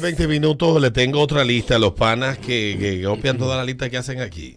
20 0.00 0.28
minutos 0.28 0.80
le 0.80 0.92
tengo 0.92 1.20
otra 1.20 1.42
lista 1.42 1.74
a 1.74 1.78
los 1.80 1.94
panas 1.94 2.38
que, 2.38 2.76
que 2.78 3.02
copian 3.02 3.36
toda 3.36 3.56
la 3.56 3.64
lista 3.64 3.90
que 3.90 3.96
hacen 3.96 4.20
aquí. 4.20 4.56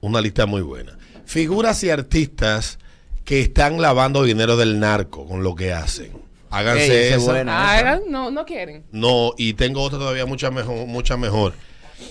Una 0.00 0.20
lista 0.20 0.46
muy 0.46 0.62
buena. 0.62 0.96
Figuras 1.24 1.82
y 1.82 1.90
artistas 1.90 2.78
que 3.24 3.40
están 3.40 3.82
lavando 3.82 4.22
dinero 4.22 4.56
del 4.56 4.78
narco 4.78 5.26
con 5.26 5.42
lo 5.42 5.56
que 5.56 5.72
hacen. 5.72 6.12
Háganse 6.50 7.08
esa 7.08 7.16
esa. 7.16 7.32
buena. 7.32 7.68
Ah, 7.68 7.80
¿eran? 7.80 8.02
no, 8.06 8.30
no 8.30 8.44
quieren. 8.46 8.84
No, 8.92 9.32
y 9.36 9.54
tengo 9.54 9.82
otra 9.82 9.98
todavía 9.98 10.24
mucha 10.24 10.52
mejor, 10.52 10.86
mucha 10.86 11.16
mejor. 11.16 11.54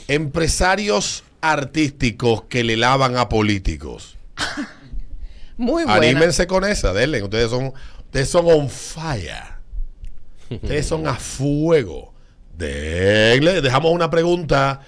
Empresarios 0.09 1.23
artísticos 1.39 2.43
que 2.49 2.65
le 2.65 2.75
lavan 2.75 3.15
a 3.15 3.29
políticos. 3.29 4.17
Muy 5.55 5.85
buena. 5.85 5.93
Anímense 5.93 6.45
con 6.45 6.65
esa, 6.65 6.91
denle. 6.91 7.23
Ustedes 7.23 7.51
son, 7.51 7.71
ustedes 7.99 8.27
son 8.27 8.47
on 8.47 8.69
fire. 8.69 9.55
Ustedes 10.49 10.85
son 10.85 11.07
a 11.07 11.15
fuego. 11.15 12.14
Denle. 12.57 13.61
Dejamos 13.61 13.91
una 13.91 14.09
pregunta. 14.09 14.81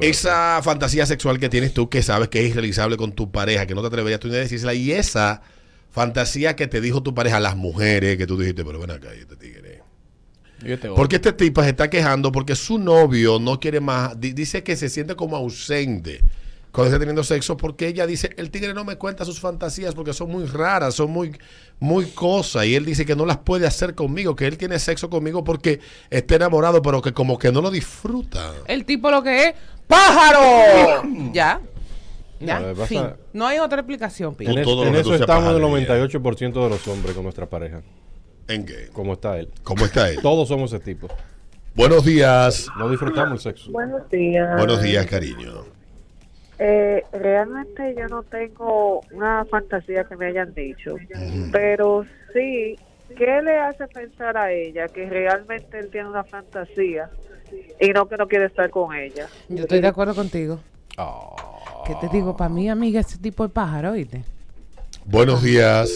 Esa 0.00 0.60
fantasía 0.62 1.06
sexual 1.06 1.38
que 1.38 1.48
tienes 1.48 1.72
tú, 1.74 1.88
que 1.88 2.02
sabes 2.02 2.28
que 2.28 2.44
es 2.44 2.50
irrealizable 2.50 2.96
con 2.96 3.12
tu 3.12 3.30
pareja, 3.30 3.66
que 3.66 3.74
no 3.74 3.80
te 3.80 3.88
atreverías 3.88 4.20
tú 4.20 4.28
ni 4.28 4.34
a 4.34 4.38
decírsela, 4.38 4.74
y 4.74 4.92
esa 4.92 5.42
fantasía 5.90 6.56
que 6.56 6.66
te 6.66 6.80
dijo 6.80 7.02
tu 7.02 7.14
pareja, 7.14 7.38
las 7.38 7.56
mujeres, 7.56 8.16
que 8.16 8.26
tú 8.26 8.38
dijiste, 8.38 8.64
pero 8.64 8.80
ven 8.80 8.90
acá, 8.90 9.10
tigre. 9.38 9.82
Yo 10.64 10.78
te 10.78 10.88
Porque 10.88 11.16
este 11.16 11.32
tipo 11.32 11.62
se 11.62 11.70
está 11.70 11.90
quejando 11.90 12.30
porque 12.30 12.54
su 12.54 12.78
novio 12.78 13.38
no 13.40 13.58
quiere 13.58 13.80
más, 13.80 14.18
di- 14.20 14.32
dice 14.32 14.62
que 14.62 14.76
se 14.76 14.88
siente 14.88 15.16
como 15.16 15.36
ausente 15.36 16.20
cuando 16.70 16.88
está 16.88 16.98
teniendo 17.00 17.24
sexo 17.24 17.56
porque 17.56 17.88
ella 17.88 18.06
dice, 18.06 18.30
el 18.36 18.50
tigre 18.50 18.72
no 18.72 18.84
me 18.84 18.96
cuenta 18.96 19.24
sus 19.24 19.40
fantasías 19.40 19.94
porque 19.94 20.12
son 20.12 20.30
muy 20.30 20.46
raras, 20.46 20.94
son 20.94 21.10
muy, 21.10 21.36
muy 21.82 22.06
cosas 22.06 22.64
y 22.66 22.76
él 22.76 22.84
dice 22.84 23.04
que 23.04 23.16
no 23.16 23.26
las 23.26 23.38
puede 23.38 23.66
hacer 23.66 23.96
conmigo, 23.96 24.36
que 24.36 24.46
él 24.46 24.56
tiene 24.56 24.78
sexo 24.78 25.10
conmigo 25.10 25.42
porque 25.42 25.80
está 26.10 26.36
enamorado 26.36 26.80
pero 26.80 27.02
que 27.02 27.12
como 27.12 27.36
que 27.38 27.50
no 27.50 27.60
lo 27.60 27.72
disfruta. 27.72 28.52
El 28.68 28.84
tipo 28.84 29.10
lo 29.10 29.20
que 29.20 29.48
es 29.48 29.54
¡Pájaro! 29.88 31.02
ya. 31.32 31.60
Ya. 32.40 32.58
No, 32.58 32.66
lo 32.66 32.74
que 32.74 32.80
pasa- 32.80 32.86
fin. 32.88 33.04
No 33.34 33.46
hay 33.46 33.58
otra 33.60 33.80
explicación, 33.80 34.34
Pi. 34.34 34.46
En, 34.46 34.58
eso 34.58 35.14
estamos 35.14 35.54
el 35.54 35.62
Adrián. 35.64 35.86
98% 35.86 36.52
de 36.52 36.68
los 36.68 36.88
hombres 36.88 37.14
con 37.14 37.22
nuestra 37.22 37.46
pareja. 37.46 37.82
¿En 38.48 38.66
qué? 38.66 38.88
Como 38.92 39.12
está 39.12 39.38
él. 39.38 39.48
¿Cómo 39.62 39.84
está 39.84 40.08
él? 40.10 40.18
Todos 40.22 40.48
somos 40.48 40.72
ese 40.72 40.82
tipo. 40.82 41.06
Buenos 41.74 42.04
días. 42.04 42.66
No 42.78 42.88
disfrutamos 42.90 43.32
el 43.32 43.38
sexo. 43.52 43.70
Buenos 43.70 44.08
días. 44.10 44.56
Buenos 44.56 44.82
días, 44.82 45.06
cariño. 45.06 45.64
Eh, 46.64 47.02
realmente 47.12 47.92
yo 47.98 48.06
no 48.06 48.22
tengo 48.22 49.00
una 49.10 49.44
fantasía 49.46 50.04
que 50.04 50.14
me 50.14 50.26
hayan 50.26 50.54
dicho, 50.54 50.94
pero 51.50 52.06
sí, 52.32 52.78
¿qué 53.16 53.42
le 53.42 53.58
hace 53.58 53.88
pensar 53.88 54.36
a 54.36 54.52
ella 54.52 54.86
que 54.86 55.10
realmente 55.10 55.76
él 55.76 55.90
tiene 55.90 56.08
una 56.08 56.22
fantasía 56.22 57.10
y 57.80 57.88
no 57.88 58.06
que 58.06 58.16
no 58.16 58.28
quiere 58.28 58.44
estar 58.44 58.70
con 58.70 58.94
ella? 58.94 59.26
Yo 59.48 59.62
estoy 59.64 59.80
de 59.80 59.88
acuerdo 59.88 60.14
contigo. 60.14 60.60
Ah. 60.96 61.34
¿Qué 61.84 61.96
te 62.00 62.08
digo? 62.10 62.36
Para 62.36 62.48
mí, 62.48 62.70
amiga, 62.70 63.00
ese 63.00 63.18
tipo 63.18 63.42
de 63.42 63.48
pájaro, 63.48 63.90
¿oíste? 63.90 64.22
Buenos 65.04 65.42
días. 65.42 65.90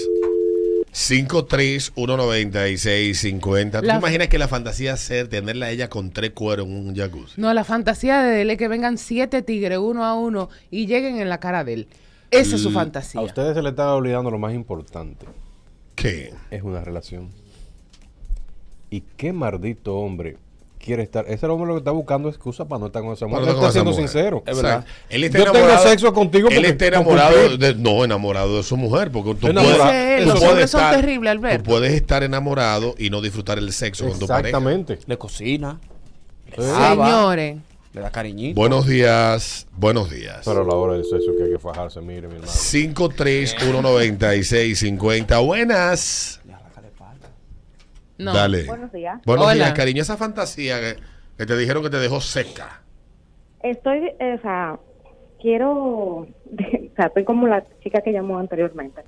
5319650. 0.97 3.70
¿Tú 3.72 3.80
te 3.80 3.86
La- 3.86 3.97
imaginas 3.98 4.28
que 4.28 4.39
la 4.39 4.48
fantasía 4.48 4.97
ser 4.97 5.28
tenerla 5.28 5.66
a 5.66 5.70
ella 5.70 5.91
con 5.91 6.11
tres 6.11 6.30
cueros 6.30 6.66
en 6.66 6.89
un 6.89 6.97
jacuzzi? 6.97 7.39
No, 7.41 7.52
la 7.52 7.64
fantasía 7.64 8.22
de 8.22 8.42
él 8.42 8.50
es 8.50 8.56
que 8.58 8.69
vengan 8.69 8.97
siete 8.97 9.42
tigres 9.42 9.78
uno 9.78 10.05
a 10.05 10.14
uno 10.14 10.48
y 10.70 10.86
lleguen 10.86 11.19
en 11.20 11.28
la 11.28 11.39
cara 11.39 11.64
de 11.64 11.72
él. 11.74 11.89
Esa 12.30 12.56
es 12.56 12.62
su 12.62 12.70
fantasía. 12.70 13.20
A 13.20 13.24
ustedes 13.24 13.55
se 13.55 13.62
les 13.62 13.70
está 13.72 13.94
olvidando 13.94 14.30
lo 14.30 14.39
más 14.39 14.55
importante. 14.55 15.27
¿Qué? 15.94 16.33
Es 16.50 16.62
una 16.62 16.80
relación. 16.83 17.30
¿Y 18.91 19.02
qué 19.17 19.33
maldito 19.33 19.97
hombre 19.97 20.36
quiere 20.87 21.03
estar? 21.03 21.27
Ese 21.29 21.45
hombre 21.47 21.67
lo 21.69 21.75
que 21.75 21.79
está 21.81 21.91
buscando 21.91 22.29
excusa 22.31 22.67
para 22.67 22.79
no 22.79 22.87
estar 22.87 23.03
con 23.03 23.12
esa 23.12 23.27
mujer. 23.27 23.45
Con 23.45 23.55
está 23.56 23.73
siendo 23.73 23.91
mujer. 23.91 24.09
sincero. 24.09 24.42
Es 24.47 24.56
verdad. 24.56 24.84
Él 25.11 25.25
está 25.25 25.39
Yo 25.39 25.53
tengo 25.53 25.79
sexo 25.79 26.12
contigo 26.15 26.48
Él 26.51 26.65
está 26.65 26.87
enamorado 26.87 27.59
de, 27.59 27.75
no, 27.75 28.05
enamorado 28.05 28.56
de 28.56 28.62
su 28.62 28.77
mujer, 28.77 29.11
porque 29.11 29.34
tú 29.34 29.48
Enamorado. 29.48 29.83
puedes, 29.85 30.20
tú 30.23 30.27
los 30.29 30.35
puedes 30.39 30.51
hombres 30.52 30.70
son 30.70 30.80
estar- 30.80 30.96
terribles, 31.01 31.30
Alberto. 31.33 31.64
Tú 31.64 31.70
puedes 31.70 31.92
estar 31.92 32.23
enamorado 32.23 32.95
y 32.96 33.11
no 33.11 33.20
disfrutar 33.20 33.58
el 33.58 33.70
sexo 33.73 34.08
con 34.08 34.19
tu 34.19 34.27
pareja. 34.27 34.48
Exactamente. 34.57 34.98
Le 35.07 35.19
cocina, 35.19 35.79
Sí. 36.57 36.63
Señores, 36.63 37.57
le 37.92 38.01
da 38.01 38.11
cariñito. 38.11 38.58
Buenos 38.58 38.86
días, 38.86 39.67
buenos 39.77 40.08
días. 40.11 40.41
Pero 40.45 40.63
a 40.63 40.64
la 40.64 40.75
hora 40.75 40.95
del 40.95 41.05
sexo 41.05 41.33
que 41.36 41.42
hay 41.45 41.51
que 41.51 41.58
fajarse, 41.58 42.01
mire, 42.01 42.29
mi 42.29 42.35
hermano. 42.36 42.51
5319650. 42.52 45.39
Buenas. 45.45 46.41
Le 46.46 46.55
arranca 46.55 46.80
la 46.80 46.89
espalda. 46.89 47.29
No. 48.18 48.32
Dale. 48.32 48.64
Buenos 48.64 48.92
días. 48.92 49.20
Buenos 49.24 49.46
Hola. 49.46 49.54
días, 49.54 49.72
cariño. 49.72 50.02
Esa 50.02 50.16
fantasía 50.16 50.80
que, 50.80 50.96
que 51.38 51.46
te 51.46 51.56
dijeron 51.56 51.82
que 51.82 51.90
te 51.90 51.98
dejó 51.98 52.20
seca. 52.20 52.82
Estoy, 53.62 54.12
eh, 54.18 54.36
o 54.38 54.42
sea, 54.42 54.78
quiero, 55.40 55.74
o 55.80 56.27
sea, 56.96 57.06
estoy 57.06 57.24
como 57.24 57.46
la 57.46 57.64
chica 57.82 58.00
que 58.00 58.12
llamó 58.12 58.38
anteriormente. 58.38 59.02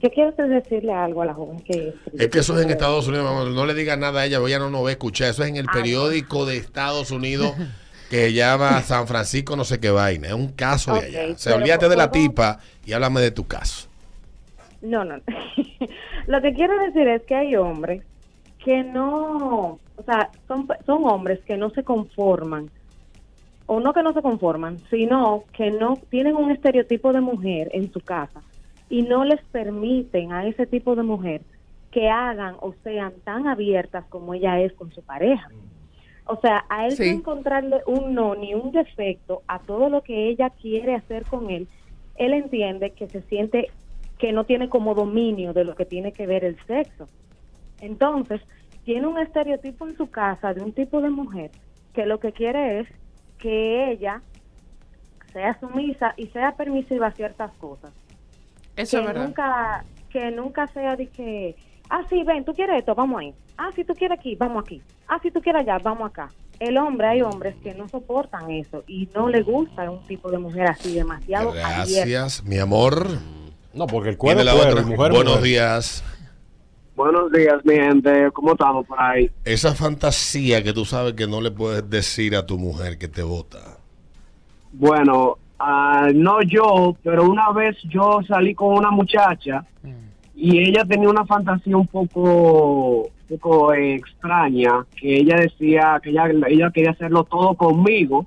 Yo 0.00 0.10
quiero 0.10 0.32
decirle 0.32 0.92
algo 0.92 1.22
a 1.22 1.26
la 1.26 1.34
joven 1.34 1.60
que... 1.60 1.94
Es 2.18 2.28
que 2.28 2.40
eso 2.40 2.58
es 2.58 2.64
en 2.64 2.70
Estados 2.70 3.08
Unidos, 3.08 3.24
mamá. 3.24 3.48
no 3.48 3.64
le 3.64 3.72
diga 3.72 3.96
nada 3.96 4.20
a 4.20 4.26
ella, 4.26 4.38
ella 4.46 4.58
no 4.58 4.68
nos 4.68 4.84
va 4.84 4.88
a 4.88 4.92
escuchar. 4.92 5.30
Eso 5.30 5.44
es 5.44 5.48
en 5.48 5.56
el 5.56 5.66
periódico 5.66 6.44
de 6.44 6.58
Estados 6.58 7.10
Unidos 7.10 7.54
que 8.10 8.26
se 8.26 8.32
llama 8.34 8.82
San 8.82 9.06
Francisco 9.06 9.56
no 9.56 9.64
sé 9.64 9.80
qué 9.80 9.90
vaina. 9.90 10.28
Es 10.28 10.34
un 10.34 10.48
caso 10.48 10.92
de 10.94 11.06
allá. 11.06 11.32
O 11.32 11.38
sea, 11.38 11.56
olvídate 11.56 11.88
de 11.88 11.96
la 11.96 12.10
tipa 12.10 12.58
y 12.84 12.92
háblame 12.92 13.22
de 13.22 13.30
tu 13.30 13.46
caso. 13.46 13.88
No, 14.82 15.04
no. 15.04 15.16
Lo 16.26 16.42
que 16.42 16.52
quiero 16.52 16.78
decir 16.80 17.08
es 17.08 17.22
que 17.22 17.34
hay 17.34 17.56
hombres 17.56 18.02
que 18.64 18.82
no, 18.82 19.78
o 19.96 20.02
sea, 20.04 20.30
son, 20.48 20.66
son 20.86 21.04
hombres 21.04 21.40
que 21.44 21.56
no 21.56 21.70
se 21.70 21.84
conforman, 21.84 22.70
o 23.66 23.80
no 23.80 23.92
que 23.92 24.02
no 24.02 24.12
se 24.12 24.22
conforman, 24.22 24.78
sino 24.90 25.44
que 25.52 25.70
no 25.70 25.98
tienen 26.10 26.34
un 26.36 26.50
estereotipo 26.50 27.12
de 27.12 27.20
mujer 27.20 27.70
en 27.72 27.92
su 27.92 28.00
casa 28.00 28.42
y 28.88 29.02
no 29.02 29.24
les 29.24 29.40
permiten 29.52 30.32
a 30.32 30.46
ese 30.46 30.66
tipo 30.66 30.94
de 30.96 31.02
mujer 31.02 31.42
que 31.90 32.08
hagan 32.08 32.56
o 32.60 32.74
sean 32.82 33.12
tan 33.24 33.46
abiertas 33.46 34.04
como 34.08 34.34
ella 34.34 34.60
es 34.60 34.72
con 34.72 34.92
su 34.92 35.02
pareja. 35.02 35.48
O 36.26 36.40
sea, 36.40 36.64
a 36.68 36.86
él 36.86 36.92
Sí. 36.92 37.04
no 37.10 37.18
encontrarle 37.18 37.82
un 37.86 38.14
no 38.14 38.34
ni 38.34 38.54
un 38.54 38.72
defecto 38.72 39.42
a 39.46 39.58
todo 39.58 39.88
lo 39.90 40.02
que 40.02 40.28
ella 40.28 40.50
quiere 40.50 40.94
hacer 40.94 41.24
con 41.24 41.50
él, 41.50 41.68
él 42.16 42.32
entiende 42.32 42.90
que 42.92 43.08
se 43.08 43.20
siente 43.22 43.70
que 44.18 44.32
no 44.32 44.44
tiene 44.44 44.68
como 44.68 44.94
dominio 44.94 45.52
de 45.52 45.64
lo 45.64 45.74
que 45.74 45.84
tiene 45.84 46.12
que 46.12 46.26
ver 46.26 46.44
el 46.44 46.56
sexo. 46.66 47.08
Entonces, 47.80 48.40
tiene 48.84 49.06
un 49.06 49.18
estereotipo 49.18 49.86
en 49.88 49.96
su 49.96 50.10
casa 50.10 50.52
de 50.54 50.62
un 50.62 50.72
tipo 50.72 51.00
de 51.00 51.10
mujer 51.10 51.50
que 51.92 52.06
lo 52.06 52.18
que 52.20 52.32
quiere 52.32 52.80
es 52.80 52.88
que 53.38 53.90
ella 53.92 54.20
sea 55.32 55.58
sumisa 55.58 56.14
y 56.16 56.26
sea 56.28 56.54
permisiva 56.56 57.08
a 57.08 57.12
ciertas 57.12 57.52
cosas. 57.54 57.92
Eso 58.76 58.98
es 58.98 59.02
que 59.02 59.06
verdad. 59.06 59.24
nunca 59.26 59.84
que 60.10 60.30
nunca 60.30 60.66
sea 60.68 60.94
de 60.96 61.08
que, 61.08 61.56
ah, 61.90 62.02
sí, 62.08 62.22
ven, 62.22 62.44
tú 62.44 62.52
quieres 62.54 62.78
esto, 62.78 62.94
vamos 62.94 63.20
ahí. 63.20 63.34
Ah, 63.58 63.70
si 63.74 63.84
tú 63.84 63.94
quieres 63.94 64.18
aquí, 64.18 64.36
vamos 64.36 64.62
aquí. 64.64 64.80
Ah, 65.08 65.18
si 65.22 65.30
tú 65.30 65.40
quieres 65.40 65.62
allá, 65.62 65.78
vamos 65.78 66.08
acá. 66.08 66.28
El 66.60 66.76
hombre, 66.78 67.08
hay 67.08 67.22
hombres 67.22 67.56
que 67.64 67.74
no 67.74 67.88
soportan 67.88 68.48
eso 68.52 68.84
y 68.86 69.08
no 69.12 69.28
le 69.28 69.42
gusta 69.42 69.90
un 69.90 70.04
tipo 70.06 70.30
de 70.30 70.38
mujer 70.38 70.68
así 70.68 70.94
demasiado 70.94 71.50
abierta. 71.50 71.68
Gracias, 71.78 72.44
mi 72.44 72.58
amor. 72.58 73.08
No, 73.72 73.88
porque 73.88 74.10
el 74.10 74.14
es 74.14 74.44
la 74.44 74.52
cuero, 74.52 74.68
otra. 74.70 74.82
y 74.82 74.84
mujer 74.84 75.10
es 75.10 75.16
Buenos 75.16 75.24
mujer. 75.34 75.42
días. 75.42 76.04
Buenos 76.96 77.32
días, 77.32 77.64
mi 77.64 77.74
gente. 77.74 78.30
¿Cómo 78.32 78.52
estamos 78.52 78.86
por 78.86 79.00
ahí? 79.00 79.28
Esa 79.44 79.74
fantasía 79.74 80.62
que 80.62 80.72
tú 80.72 80.84
sabes 80.84 81.14
que 81.14 81.26
no 81.26 81.40
le 81.40 81.50
puedes 81.50 81.88
decir 81.90 82.36
a 82.36 82.46
tu 82.46 82.56
mujer 82.56 82.98
que 82.98 83.08
te 83.08 83.22
vota. 83.22 83.58
Bueno, 84.72 85.38
ah, 85.58 86.08
no 86.14 86.40
yo, 86.42 86.96
pero 87.02 87.24
una 87.24 87.50
vez 87.50 87.76
yo 87.88 88.20
salí 88.28 88.54
con 88.54 88.76
una 88.76 88.92
muchacha 88.92 89.64
y 90.36 90.58
ella 90.58 90.84
tenía 90.84 91.08
una 91.08 91.24
fantasía 91.24 91.76
un 91.76 91.86
poco, 91.86 93.02
un 93.02 93.38
poco 93.38 93.72
eh, 93.72 93.94
extraña, 93.94 94.84
que 94.96 95.16
ella 95.16 95.36
decía 95.36 96.00
que 96.02 96.10
ella, 96.10 96.28
ella 96.48 96.70
quería 96.70 96.90
hacerlo 96.90 97.24
todo 97.24 97.54
conmigo 97.54 98.26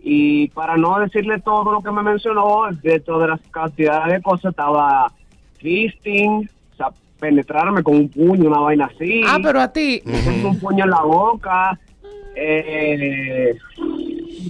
y 0.00 0.48
para 0.48 0.76
no 0.76 0.98
decirle 1.00 1.40
todo 1.40 1.72
lo 1.72 1.82
que 1.82 1.90
me 1.90 2.02
mencionó, 2.02 2.68
dentro 2.82 3.18
de 3.18 3.28
las 3.28 3.40
cantidades 3.50 4.12
de 4.12 4.22
cosas 4.22 4.50
estaba 4.50 5.12
fisting, 5.58 6.48
penetrarme 7.18 7.82
con 7.82 7.96
un 7.96 8.08
puño, 8.08 8.48
una 8.48 8.60
vaina 8.60 8.86
así. 8.86 9.22
Ah, 9.26 9.38
pero 9.42 9.60
a 9.60 9.72
ti, 9.72 10.02
un 10.44 10.58
puño 10.58 10.84
en 10.84 10.90
la 10.90 11.02
boca. 11.02 11.78
Eh, 12.34 13.54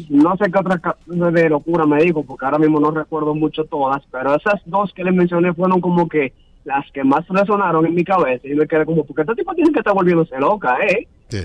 no 0.09 0.37
sé 0.37 0.51
qué 0.51 0.59
otra 0.59 0.97
de 1.07 1.49
locura 1.49 1.87
me 1.87 2.03
dijo, 2.03 2.25
porque 2.25 2.45
ahora 2.45 2.59
mismo 2.59 2.81
no 2.81 2.91
recuerdo 2.91 3.35
mucho 3.35 3.65
todas, 3.65 4.03
pero 4.11 4.35
esas 4.35 4.61
dos 4.67 4.93
que 4.93 5.05
les 5.05 5.15
mencioné 5.15 5.55
fueron 5.55 5.81
como 5.81 6.09
que 6.09 6.33
las 6.65 6.91
que 6.91 7.05
más 7.05 7.27
resonaron 7.29 7.87
en 7.87 7.95
mi 7.95 8.05
cabeza. 8.05 8.47
Y 8.47 8.55
me 8.55 8.67
quedé 8.67 8.85
como, 8.85 9.05
porque 9.05 9.23
este 9.23 9.37
tipo 9.37 9.55
tiene 9.55 9.73
que 9.73 9.79
estar 9.79 9.95
volviéndose 9.95 10.39
loca, 10.39 10.77
¿eh? 10.87 11.07
Sí. 11.29 11.45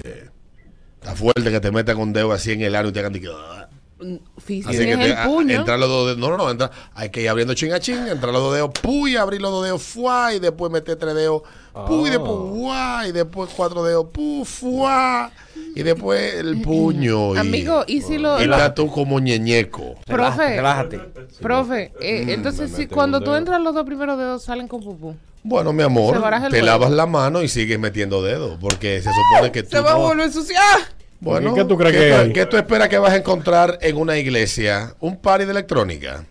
Está 0.99 1.15
fuerte 1.15 1.51
que 1.51 1.59
te 1.59 1.71
metan 1.71 1.97
un 1.97 2.13
dedo 2.13 2.31
así 2.31 2.51
en 2.51 2.61
el 2.61 2.75
ano 2.75 2.89
y 2.89 2.91
te 2.91 2.99
hagan 2.99 3.13
de 3.13 3.21
que, 3.21 3.29
Así 4.01 4.61
que 4.63 4.91
es 4.93 4.99
te- 4.99 5.05
el 5.05 5.13
a- 5.17 5.23
puño. 5.25 5.59
entrar 5.59 5.77
los 5.79 5.89
dos 5.89 6.05
dedos. 6.07 6.17
No, 6.19 6.29
no, 6.29 6.37
no. 6.37 6.49
Entra, 6.49 6.71
hay 6.95 7.09
que 7.09 7.21
ir 7.21 7.29
abriendo 7.29 7.53
ching 7.53 7.71
a 7.73 7.79
ching. 7.79 8.07
Entrar 8.07 8.33
los 8.33 8.41
dos 8.41 8.53
dedos. 8.53 8.71
Puy, 8.81 9.15
abrir 9.15 9.41
los 9.41 9.51
dos 9.51 9.63
dedos. 9.63 9.81
Fuá. 9.83 10.33
Y 10.33 10.39
después 10.39 10.71
meter 10.71 10.95
tres 10.97 11.13
dedos. 11.15 11.43
Puy. 11.87 12.09
Ah. 12.09 12.11
después 12.11 12.31
guá. 12.37 13.07
Y 13.07 13.11
después 13.11 13.49
cuatro 13.55 13.83
dedos. 13.83 14.07
Pu, 14.11 14.43
fuá. 14.45 15.31
Y 15.75 15.83
después 15.83 16.33
el 16.35 16.61
puño. 16.61 17.35
Y, 17.35 17.37
Amigo, 17.37 17.83
¿y 17.87 18.01
si 18.01 18.17
lo, 18.17 18.39
y 18.39 18.43
estás 18.43 18.75
tú 18.75 18.91
como 18.91 19.19
ñeñeco. 19.19 19.95
Profe. 20.05 20.55
Relájate. 20.57 20.99
Profe, 21.41 21.93
eh, 22.01 22.25
Mm, 22.25 22.29
entonces 22.29 22.71
si 22.75 22.87
cuando 22.87 23.21
tú 23.21 23.33
entras 23.35 23.61
los 23.61 23.73
dos 23.73 23.85
primeros 23.85 24.17
dedos 24.17 24.43
salen 24.43 24.67
con 24.67 24.81
pupú. 24.83 25.15
Bueno, 25.43 25.71
mi 25.73 25.81
amor, 25.81 26.21
te 26.51 26.61
lavas 26.61 26.91
la 26.91 27.05
mano 27.05 27.41
y 27.41 27.47
sigues 27.47 27.79
metiendo 27.79 28.21
dedos. 28.21 28.57
Porque 28.59 29.01
se 29.01 29.09
supone 29.13 29.51
que 29.51 29.63
tú. 29.63 29.69
Se 29.69 29.79
va 29.79 29.93
a 29.93 29.95
volver 29.95 30.21
a 30.21 30.25
ensuciar. 30.25 30.61
Bueno, 31.21 31.53
¿Qué 31.53 31.63
tú 31.65 31.77
crees 31.77 31.95
¿qué 31.95 32.27
que? 32.27 32.33
¿Qué 32.33 32.45
tú 32.47 32.57
esperas 32.57 32.89
que 32.89 32.97
vas 32.97 33.13
a 33.13 33.17
encontrar 33.17 33.77
en 33.81 33.95
una 33.95 34.17
iglesia? 34.17 34.95
¿Un 34.99 35.17
party 35.17 35.45
de 35.45 35.51
electrónica? 35.51 36.25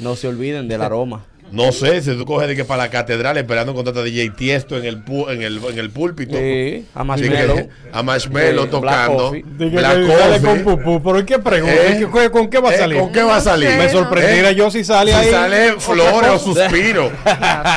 No 0.00 0.16
se 0.16 0.26
olviden 0.26 0.68
del 0.68 0.80
aroma. 0.80 1.26
No 1.52 1.70
sé, 1.72 2.02
si 2.02 2.10
tú 2.16 2.24
coges 2.26 2.48
de 2.48 2.56
que 2.56 2.64
para 2.64 2.82
la 2.84 2.90
catedral 2.90 3.36
esperando 3.36 3.72
encontrarte 3.72 4.00
a 4.00 4.04
DJ 4.04 4.30
Tiesto 4.30 4.76
en 4.76 4.84
el, 4.84 5.04
pu- 5.04 5.30
en 5.32 5.42
el, 5.42 5.60
en 5.64 5.78
el 5.78 5.90
púlpito. 5.90 6.36
Sí, 6.36 6.84
a 6.94 7.04
Marshmello. 7.04 7.68
a 7.92 8.02
Marshmello 8.02 8.62
Sí, 8.64 8.68
Black 8.68 8.70
tocando. 8.70 9.30
Black 9.30 10.06
Coffee. 10.06 10.40
con 10.42 10.64
pupú, 10.64 11.02
pero 11.02 11.20
¿y 11.20 11.24
qué 11.24 11.38
pregunta? 11.38 11.74
¿Eh? 11.74 12.00
¿Y 12.02 12.12
qué- 12.12 12.30
¿Con 12.30 12.50
qué 12.50 12.58
va 12.58 12.70
a 12.70 12.74
Eh, 12.74 12.78
salir? 12.78 12.98
¿Con 12.98 13.12
qué 13.12 13.22
va 13.22 13.36
a 13.36 13.40
salir? 13.40 13.70
Me 13.78 13.88
sorprendiera 13.88 14.50
yo 14.52 14.70
si 14.70 14.82
sale 14.84 15.12
Si 15.12 15.16
ahí. 15.18 15.30
sale 15.30 15.72
flores 15.78 16.30
o 16.30 16.38
suspiro. 16.38 17.10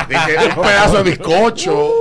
de 0.08 0.14
que 0.26 0.48
un 0.56 0.62
pedazo 0.62 0.96
de 1.02 1.10
bizcocho. 1.10 1.92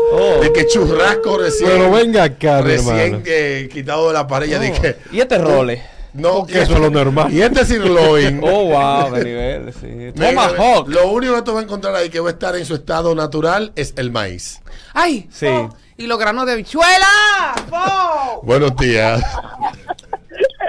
De 0.42 0.51
que 0.51 0.66
churrasco 0.68 1.38
recién. 1.38 1.69
Pero 1.69 1.92
venga 1.92 2.24
acá, 2.24 2.62
Recién 2.62 3.21
eh, 3.25 3.69
quitado 3.71 4.07
de 4.07 4.13
la 4.16 4.25
pared. 4.27 4.48
Ya 4.50 4.60
dije. 4.60 4.98
¿Y 5.12 5.19
este 5.19 5.38
role? 5.38 5.81
No, 6.13 6.39
Porque 6.39 6.61
eso 6.61 6.73
es 6.73 6.79
lo 6.79 6.89
normal. 6.89 7.31
Y 7.31 7.41
este 7.41 7.65
sirloin. 7.65 8.41
Oh, 8.44 8.65
wow, 8.65 9.11
de 9.11 9.23
nivel, 9.23 9.73
sí. 9.73 10.11
Tomahawk. 10.15 10.88
Lo 10.89 11.11
único 11.11 11.35
que 11.35 11.41
tú 11.44 11.53
vas 11.53 11.61
a 11.61 11.65
encontrar 11.65 11.95
ahí 11.95 12.09
que 12.09 12.19
va 12.19 12.29
a 12.29 12.33
estar 12.33 12.56
en 12.56 12.65
su 12.65 12.75
estado 12.75 13.13
natural 13.13 13.71
es 13.75 13.94
el 13.97 14.11
maíz. 14.11 14.61
¡Ay! 14.94 15.27
Sí. 15.31 15.45
oh, 15.47 15.69
y 15.97 16.07
los 16.07 16.17
granos 16.17 16.45
de 16.45 16.56
bichuela. 16.56 17.53
¡Oh! 17.71 18.41
Buenos 18.44 18.75
días. 18.77 19.23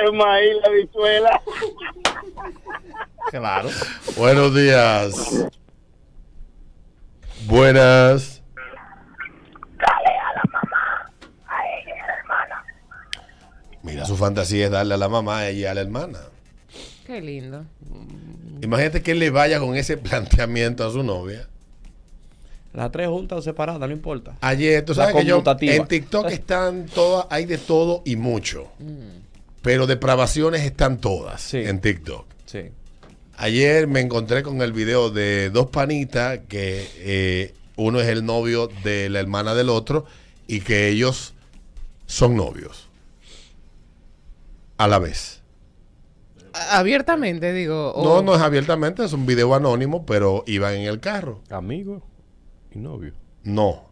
El 0.03 0.15
maíz, 0.15 0.57
la 0.63 0.71
bichuela. 0.71 1.43
Claro. 3.31 3.69
Buenos 4.17 4.55
días. 4.55 5.45
Buenas. 7.47 8.40
Mira, 13.83 14.05
su 14.05 14.17
fantasía 14.17 14.67
es 14.67 14.71
darle 14.71 14.95
a 14.95 14.99
la 14.99 15.09
mamá 15.09 15.39
a 15.41 15.49
ella 15.49 15.59
y 15.61 15.65
a 15.65 15.75
la 15.75 15.81
hermana. 15.81 16.19
Qué 17.07 17.21
lindo. 17.21 17.65
Imagínate 18.63 19.03
que 19.03 19.13
él 19.13 19.19
le 19.19 19.31
vaya 19.31 19.59
con 19.59 19.75
ese 19.77 19.97
planteamiento 19.97 20.87
a 20.87 20.93
su 20.93 21.03
novia. 21.03 21.49
Las 22.73 22.93
tres 22.93 23.09
juntas 23.09 23.39
o 23.39 23.43
separadas, 23.43 23.81
no 23.89 23.91
importa. 23.95 24.37
Ayer, 24.43 24.85
tú 24.85 24.95
sabes 24.95 25.15
que 25.17 25.25
yo 25.25 25.43
en 25.61 25.87
TikTok 25.87 26.27
están 26.31 26.87
todas, 26.87 27.27
hay 27.31 27.47
de 27.47 27.59
todo 27.59 28.03
y 28.05 28.17
mucho. 28.17 28.69
Pero 29.63 29.87
depravaciones 29.87 30.63
están 30.63 30.99
todas 31.01 31.41
Sí. 31.41 31.59
en 31.59 31.81
TikTok. 31.81 32.27
Sí. 32.47 32.71
Ayer 33.37 33.87
me 33.87 34.01
encontré 34.01 34.43
con 34.43 34.61
el 34.63 34.73
video 34.73 35.11
de 35.11 35.51
dos 35.51 35.67
panitas 35.71 36.41
que 36.49 36.87
eh, 36.99 37.55
uno 37.77 38.01
es 38.01 38.09
el 38.09 38.25
novio 38.25 38.69
de 38.85 39.09
la 39.09 39.19
hermana 39.21 39.55
del 39.55 39.71
otro 39.71 40.05
y 40.47 40.61
que 40.61 40.89
ellos 40.89 41.33
son 42.07 42.37
novios 42.37 42.89
a 44.81 44.89
la 44.89 44.99
vez. 44.99 45.43
Abiertamente, 46.71 47.53
digo. 47.53 47.93
o- 47.93 48.03
No, 48.03 48.23
no 48.23 48.35
es 48.35 48.41
abiertamente, 48.41 49.05
es 49.05 49.13
un 49.13 49.27
video 49.27 49.55
anónimo, 49.55 50.07
pero 50.07 50.43
iban 50.47 50.75
en 50.75 50.83
el 50.89 51.01
carro. 51.01 51.43
Amigo 51.51 52.03
y 52.73 52.79
novio. 52.79 53.13
No, 53.45 53.91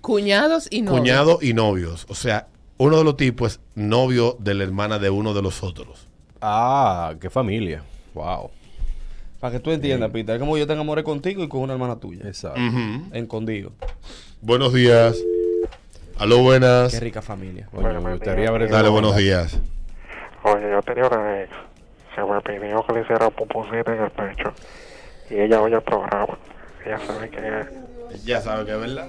Cuñados 0.00 0.68
y 0.70 0.80
no. 0.80 0.92
cuñado 0.92 1.38
y 1.42 1.52
novios. 1.52 2.06
O 2.08 2.14
sea, 2.14 2.48
uno 2.78 2.96
de 2.98 3.04
los 3.04 3.16
tipos 3.18 3.52
es 3.52 3.60
novio 3.74 4.36
de 4.40 4.54
la 4.54 4.64
hermana 4.64 4.98
de 4.98 5.10
uno 5.10 5.34
de 5.34 5.42
los 5.42 5.62
otros. 5.62 6.06
Ah, 6.40 7.14
qué 7.20 7.28
familia. 7.28 7.82
Wow. 8.14 8.50
Para 9.40 9.52
que 9.52 9.60
tú 9.60 9.70
entiendas, 9.70 10.10
Peter, 10.10 10.36
es 10.36 10.40
como 10.40 10.56
yo 10.56 10.66
te 10.66 10.72
enamoré 10.72 11.04
contigo 11.04 11.42
y 11.44 11.48
con 11.48 11.60
una 11.60 11.74
hermana 11.74 11.96
tuya. 11.96 12.26
Exacto. 12.26 12.58
Ujú. 12.60 13.04
Escondido. 13.12 13.72
Buenos 14.40 14.72
días. 14.72 15.16
Aló, 16.16 16.38
buenas. 16.42 16.92
Qué 16.92 17.00
rica 17.00 17.20
familia. 17.22 17.68
Coño, 17.74 18.00
me 18.00 18.12
gustaría 18.12 18.50
ver 18.50 18.70
Dale, 18.70 18.88
buenos 18.88 19.14
días. 19.16 19.58
Oye, 20.44 20.70
yo 20.70 20.82
tenía 20.82 21.06
una 21.06 21.42
ex 21.42 21.50
que 22.14 22.22
me 22.24 22.40
pidió 22.40 22.84
que 22.86 22.92
le 22.94 23.00
hiciera 23.02 23.30
pupusita 23.30 23.94
en 23.94 24.02
el 24.02 24.10
pecho. 24.10 24.52
Y 25.30 25.34
ella 25.40 25.60
oye 25.60 25.76
el 25.76 25.82
programa. 25.82 26.38
Ella 26.84 26.98
sabe 27.06 27.28
que 27.30 27.38
es. 27.38 28.24
Ya 28.24 28.40
sabes 28.40 28.66
que 28.66 28.72
es 28.72 28.80
verdad. 28.80 29.06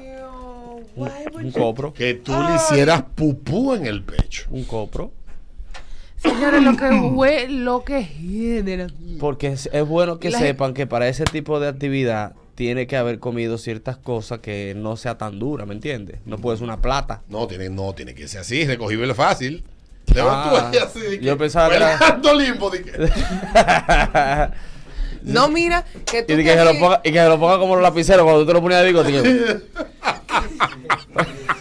Un 0.96 1.52
copro. 1.52 1.94
Que 1.94 2.16
tú 2.16 2.32
le 2.34 2.56
hicieras 2.56 3.04
pupú 3.16 3.74
en 3.74 3.86
el 3.86 4.04
pecho. 4.04 4.48
Un 4.52 4.64
copro. 4.66 5.12
Señores, 6.18 6.62
lo 6.62 6.76
que 6.76 6.90
hue, 6.92 7.48
lo 7.48 7.84
que 7.86 8.04
genera. 8.04 8.88
Porque 9.22 9.48
es, 9.48 9.70
es 9.72 9.88
bueno 9.88 10.20
que 10.20 10.30
La- 10.30 10.40
sepan 10.40 10.74
que 10.74 10.86
para 10.86 11.08
ese 11.08 11.24
tipo 11.24 11.62
de 11.62 11.70
actividad 11.70 12.34
tiene 12.56 12.88
que 12.88 12.98
haber 12.98 13.20
comido 13.20 13.58
ciertas 13.58 13.96
cosas 13.96 14.40
que 14.40 14.74
no 14.76 14.98
sea 14.98 15.18
tan 15.18 15.40
dura, 15.40 15.66
¿me 15.66 15.74
entiendes? 15.74 16.20
No 16.26 16.38
puede 16.38 16.58
ser 16.58 16.66
una 16.66 16.82
plata. 16.82 17.22
No, 17.30 17.48
tiene, 17.48 17.70
no, 17.70 17.94
tiene 17.94 18.14
que 18.14 18.28
ser 18.28 18.42
así, 18.42 18.66
recogible 18.66 19.14
fácil. 19.14 19.64
Te 20.14 20.20
tú 20.22 20.28
Ah, 20.28 20.70
ahí 20.74 20.78
así, 20.80 21.00
de 21.00 21.20
que, 21.20 21.26
yo 21.26 21.38
pensaba 21.38 21.70
que 21.70 21.76
era- 21.76 22.20
limbo, 22.34 22.70
de 22.70 22.84
que- 22.84 22.92
No, 25.22 25.50
mira, 25.50 25.84
que 26.06 26.24
tú 26.24 26.34
y, 26.34 26.44
que 26.44 26.54
se 26.54 26.64
lo 26.66 26.80
ponga, 26.80 27.02
y 27.04 27.12
que 27.12 27.20
se 27.20 27.28
lo 27.28 27.40
ponga 27.40 27.60
como 27.60 27.76
los 27.76 27.84
lapiceros 27.84 28.24
cuando 28.24 28.42
tú 28.42 28.48
te 28.48 28.54
lo 28.54 28.62
ponías 28.62 28.82
de 28.84 28.94
que- 28.94 29.60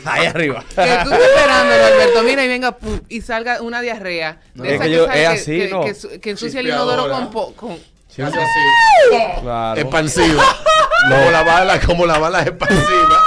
Ahí 0.05 0.27
arriba. 0.27 0.61
Que 0.69 0.75
tú 0.77 0.81
estás 1.11 1.21
esperándolo, 1.21 1.85
Alberto. 1.87 2.23
Mira, 2.23 2.45
y 2.45 2.49
venga 2.49 2.73
pum, 2.79 3.00
y 3.09 3.21
salga 3.21 3.61
una 3.61 3.81
diarrea. 3.81 4.41
De 4.55 4.69
Es 4.69 4.75
esa 4.77 4.85
que 4.85 4.91
yo- 4.91 5.06
es 5.11 5.29
así, 5.29 5.59
que- 5.59 5.69
¿no? 5.71 5.81
que 5.85 6.21
que 6.21 6.31
ensucia 6.31 6.61
el 6.61 6.69
inodoro 6.69 7.09
con, 7.11 7.31
po- 7.31 7.53
con- 7.55 7.73
así. 7.73 9.41
Claro. 9.43 9.81
Expansivo. 9.81 10.43
Como 11.11 11.31
la 11.31 11.43
bala, 11.43 11.81
como 11.81 12.06
la 12.06 12.19
bala 12.19 12.43
expansiva. 12.43 13.23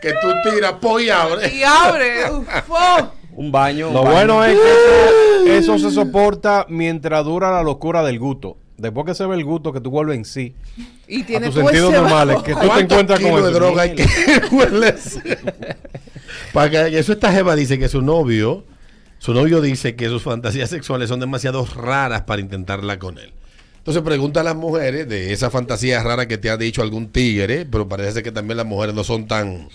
Que 0.00 0.12
tú 0.14 0.32
tiras, 0.50 0.72
po 0.74 0.98
y 1.00 1.10
abres. 1.10 1.52
y 1.52 1.62
abre. 1.64 2.30
Uf, 2.30 2.46
oh. 2.68 3.12
Un 3.34 3.50
baño. 3.52 3.88
un 3.88 3.94
Lo 3.94 4.02
baño. 4.02 4.14
bueno 4.14 4.44
es 4.44 4.56
que 5.44 5.56
eso, 5.58 5.74
eso 5.74 5.88
se 5.90 5.94
soporta 5.94 6.66
mientras 6.68 7.24
dura 7.24 7.50
la 7.50 7.62
locura 7.62 8.02
del 8.02 8.18
gusto. 8.18 8.56
Después 8.76 9.04
que 9.04 9.14
se 9.14 9.26
ve 9.26 9.36
el 9.36 9.44
gusto, 9.44 9.72
que 9.74 9.80
tú 9.80 9.90
vuelves 9.90 10.16
en 10.16 10.24
sí. 10.24 10.54
Y 11.06 11.22
A 11.22 11.26
tiene 11.26 11.46
tus 11.46 11.54
todo 11.56 11.64
sentidos 11.64 11.92
normales. 11.92 12.36
Que 12.42 12.54
tú 12.54 12.60
te 12.60 12.66
¿Cuántos 12.66 12.82
encuentras 12.98 13.20
con 13.20 13.30
eso? 13.38 13.50
droga 13.50 13.82
hay 13.82 13.94
que 13.94 14.06
hueles? 14.52 15.20
Para 16.52 16.70
que 16.70 16.98
eso 16.98 17.12
esta 17.12 17.30
jeva 17.32 17.54
dice 17.56 17.78
que 17.78 17.88
su 17.88 18.00
novio, 18.00 18.64
su 19.18 19.34
novio 19.34 19.60
dice 19.60 19.96
que 19.96 20.08
sus 20.08 20.22
fantasías 20.22 20.70
sexuales 20.70 21.08
son 21.10 21.20
demasiado 21.20 21.66
raras 21.66 22.22
para 22.22 22.40
intentarla 22.40 22.98
con 22.98 23.18
él. 23.18 23.32
Entonces 23.78 24.02
pregunta 24.02 24.40
a 24.40 24.44
las 24.44 24.56
mujeres 24.56 25.08
de 25.08 25.32
esa 25.32 25.50
fantasía 25.50 26.02
rara 26.02 26.26
que 26.28 26.38
te 26.38 26.50
ha 26.50 26.56
dicho 26.56 26.82
algún 26.82 27.08
tigre, 27.10 27.66
pero 27.66 27.88
parece 27.88 28.22
que 28.22 28.32
también 28.32 28.56
las 28.56 28.66
mujeres 28.66 28.94
no 28.94 29.04
son 29.04 29.26
tan 29.26 29.68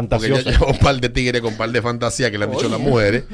porque 0.00 0.28
ya 0.28 0.34
Fantasioso. 0.36 0.50
llevo 0.50 0.66
un 0.72 0.78
par 0.78 0.96
de 1.00 1.08
tigres 1.08 1.40
con 1.42 1.52
un 1.52 1.58
par 1.58 1.70
de 1.70 1.82
fantasías 1.82 2.30
que 2.30 2.38
le 2.38 2.44
han 2.44 2.50
dicho 2.50 2.68
las 2.68 2.80
mujeres. 2.80 3.24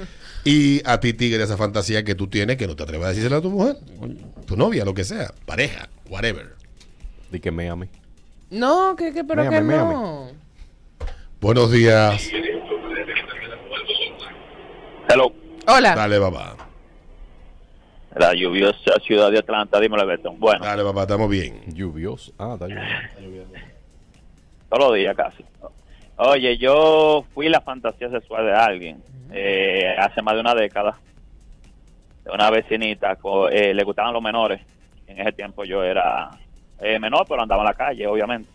Y 0.45 0.81
a 0.89 0.99
ti, 1.01 1.13
tigre, 1.13 1.43
esa 1.43 1.57
fantasía 1.57 2.05
que 2.05 2.15
tú 2.15 2.27
tienes 2.29 2.57
que 2.57 2.67
no 2.67 2.75
te 2.77 2.83
atreves 2.83 3.07
a 3.07 3.09
decírsela 3.11 3.37
a 3.37 3.41
tu 3.43 3.51
mujer, 3.51 3.77
tu 4.47 4.57
novia, 4.57 4.85
lo 4.85 4.95
que 4.95 5.05
sea, 5.05 5.33
pareja, 5.47 5.89
whatever. 6.09 6.55
Di 7.31 7.41
que 7.41 7.51
me 7.51 7.69
ame. 7.69 7.89
No, 8.51 8.95
que, 8.97 9.13
que 9.13 9.25
pero 9.25 9.43
Méame, 9.43 9.57
que 9.59 9.63
méame. 9.63 9.93
no. 9.95 10.29
Buenos 11.41 11.71
días. 11.71 12.31
Hello, 15.09 15.33
Hola. 15.67 15.95
Dale, 15.95 16.19
papá. 16.21 16.57
la 18.17 18.35
lluviosa 18.35 18.95
ciudad 19.07 19.31
de 19.31 19.39
Atlanta, 19.39 19.79
dímelo, 19.81 20.07
Beto. 20.07 20.33
Bueno, 20.33 20.65
Dale, 20.65 20.83
papá, 20.83 21.03
estamos 21.03 21.29
bien. 21.31 21.63
Lluvioso. 21.75 22.33
Ah, 22.39 22.53
está 22.55 22.67
lloviendo. 22.69 23.53
todos 24.71 24.85
los 24.85 24.95
días 24.97 25.17
casi. 25.17 25.45
Oye, 26.21 26.59
yo 26.59 27.25
fui 27.33 27.49
la 27.49 27.61
fantasía 27.61 28.11
sexual 28.11 28.45
de 28.45 28.53
alguien 28.53 29.01
eh, 29.33 29.95
hace 29.97 30.21
más 30.21 30.35
de 30.35 30.41
una 30.41 30.53
década. 30.53 30.99
De 32.25 32.33
una 32.33 32.51
vecinita, 32.51 33.17
eh, 33.53 33.73
le 33.73 33.85
gustaban 33.85 34.13
los 34.13 34.23
menores. 34.23 34.61
En 35.07 35.21
ese 35.21 35.31
tiempo 35.31 35.63
yo 35.63 35.85
era 35.85 36.29
eh, 36.81 36.99
menor, 36.99 37.25
pero 37.29 37.43
andaba 37.43 37.63
en 37.63 37.69
la 37.69 37.75
calle, 37.75 38.07
obviamente. 38.09 38.51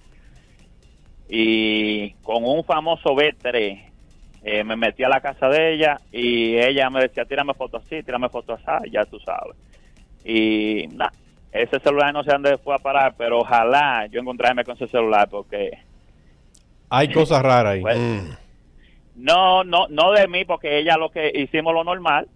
Y 1.29 2.11
con 2.15 2.43
un 2.43 2.65
famoso 2.65 3.15
B3 3.15 3.81
eh, 4.43 4.63
me 4.65 4.75
metí 4.75 5.05
a 5.05 5.09
la 5.09 5.21
casa 5.21 5.47
de 5.47 5.73
ella 5.73 5.97
y 6.11 6.57
ella 6.57 6.89
me 6.89 6.99
decía, 6.99 7.23
tírame 7.23 7.53
fotos 7.53 7.81
así, 7.85 8.03
tírame 8.03 8.27
fotos 8.27 8.59
así, 8.65 8.89
ya 8.91 9.05
tú 9.05 9.19
sabes. 9.21 9.55
Y 10.25 10.87
nada, 10.91 11.13
ese 11.49 11.79
celular 11.79 12.13
no 12.13 12.25
sé 12.25 12.31
dónde 12.33 12.57
fue 12.57 12.75
a 12.75 12.79
parar, 12.79 13.15
pero 13.17 13.39
ojalá 13.39 14.05
yo 14.07 14.19
encontrarme 14.19 14.65
con 14.65 14.75
ese 14.75 14.89
celular 14.89 15.29
porque 15.29 15.71
Hay 16.95 17.11
cosas 17.11 17.41
raras 17.41 17.73
ahí. 17.73 17.81
Pues, 17.81 17.97
Mm. 17.97 18.29
no, 19.15 19.63
no, 19.63 19.87
no 19.89 20.11
de 20.11 20.27
mí, 20.27 20.45
porque 20.45 20.79
ella 20.79 20.97
lo 20.97 21.09
que 21.11 21.31
hicimos 21.33 21.73
lo 21.73 21.83
normal, 21.83 22.27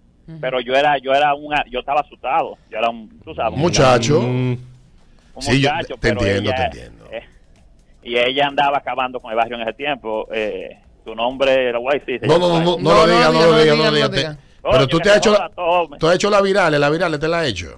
pero 0.41 0.59
yo 0.59 0.73
era, 0.73 0.97
yo 0.97 1.13
era 1.13 1.33
un, 1.33 1.53
yo 1.69 1.79
estaba 1.79 2.01
asustado, 2.01 2.57
yo 2.69 2.77
era 2.77 2.89
un, 2.89 3.07
tú 3.23 3.33
sabes, 3.33 3.53
Un 3.53 3.59
muchacho. 3.61 4.19
Un 4.19 4.59
Sí, 5.39 5.61
yo 5.61 5.69
muchacho, 5.69 5.93
te 5.95 5.99
pero 5.99 6.21
entiendo, 6.21 6.49
ella, 6.49 6.55
te 6.55 6.63
entiendo. 6.79 7.05
eh, 7.11 7.23
y 8.03 8.17
ella 8.17 8.47
andaba 8.47 8.77
acabando 8.79 9.19
con 9.19 9.31
el 9.31 9.37
barrio 9.37 9.55
en 9.57 9.61
ese 9.61 9.73
tiempo. 9.73 10.27
Eh, 10.33 10.77
tu 11.05 11.13
nombre, 11.15 11.71
lo 11.71 11.81
voy 11.81 11.95
a 11.95 11.99
decir. 11.99 12.19
se 12.19 12.25
No, 12.27 12.37
no, 12.39 12.49
no, 12.49 12.59
no, 12.59 12.77
no, 12.77 12.77
No, 12.77 12.93
lo 12.93 13.07
digas, 13.07 13.33
no, 13.33 13.39
lo 13.41 13.47
diga, 13.59 13.61
digas, 13.63 13.77
no 13.77 13.83
no 13.83 13.89
lo 13.91 13.95
diga, 13.95 14.07
digas. 14.09 14.37
Pero 14.63 14.87
tú 14.87 14.99
te 14.99 15.09
has 15.11 15.17
hecho, 15.17 15.37
tú 15.99 16.07
has 16.07 16.15
hecho 16.15 16.29
la 16.29 16.41
virales, 16.41 16.79
la 16.79 16.89
virales 16.89 17.19
te 17.19 17.27
la 17.27 17.39
has 17.41 17.47
hecho. 17.47 17.77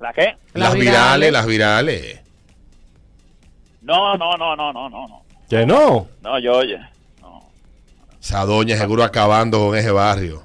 ¿La 0.00 0.12
qué? 0.12 0.34
Las 0.54 0.70
Las 0.70 0.74
virales. 0.74 0.80
virales, 1.30 1.32
las 1.32 1.46
virales. 1.46 2.20
No, 3.82 4.16
no, 4.16 4.36
no, 4.36 4.56
no, 4.56 4.72
no, 4.72 4.88
no, 4.88 5.06
no. 5.08 5.22
Que 5.54 5.66
no. 5.66 6.08
No, 6.20 6.38
yo, 6.40 6.52
oye, 6.54 6.78
no. 7.22 7.42
Esa 8.20 8.44
doña 8.44 8.76
seguro 8.76 9.04
acabando 9.04 9.60
con 9.60 9.76
ese 9.78 9.92
barrio. 9.92 10.42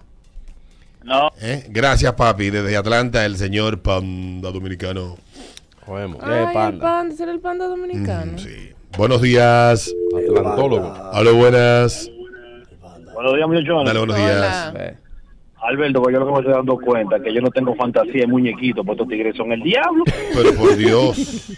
No, 1.04 1.32
¿eh? 1.42 1.66
Gracias, 1.70 2.14
papi. 2.14 2.52
Desde 2.52 2.78
Atlanta, 2.78 3.26
el 3.26 3.36
señor 3.36 3.82
Panda 3.82 4.52
Dominicano. 4.52 5.18
Jodemos. 5.84 6.18
Eh, 6.18 6.26
Ay, 6.26 6.46
el 6.46 6.54
panda. 6.54 6.80
panda, 6.80 7.16
será 7.16 7.32
el 7.32 7.40
panda 7.40 7.66
dominicano. 7.68 8.34
Mm, 8.34 8.38
sí. 8.38 8.72
Buenos 8.96 9.24
días. 9.24 9.92
Atlantólogo. 10.16 10.94
Aló, 11.12 11.34
buenas. 11.34 12.08
Buenos 13.12 13.36
días, 13.36 13.48
muchachones. 13.48 13.86
Dale, 13.86 14.00
buenos 14.00 14.16
días. 14.16 14.70
Hola. 14.70 14.96
Alberto, 15.62 16.04
pues 16.04 16.14
yo 16.14 16.20
lo 16.20 16.26
que 16.28 16.32
me 16.34 16.40
estoy 16.40 16.54
dando 16.54 16.78
cuenta 16.78 17.18
es 17.18 17.24
que 17.24 17.34
yo 17.34 17.42
no 17.42 17.50
tengo 17.50 17.76
fantasía 17.76 18.22
de 18.22 18.28
muñequito, 18.28 18.84
pues 18.84 18.96
estos 18.96 19.08
tigres 19.08 19.36
son 19.36 19.52
el 19.54 19.62
diablo. 19.64 20.04
Pero 20.36 20.54
por 20.54 20.76
Dios. 20.78 21.52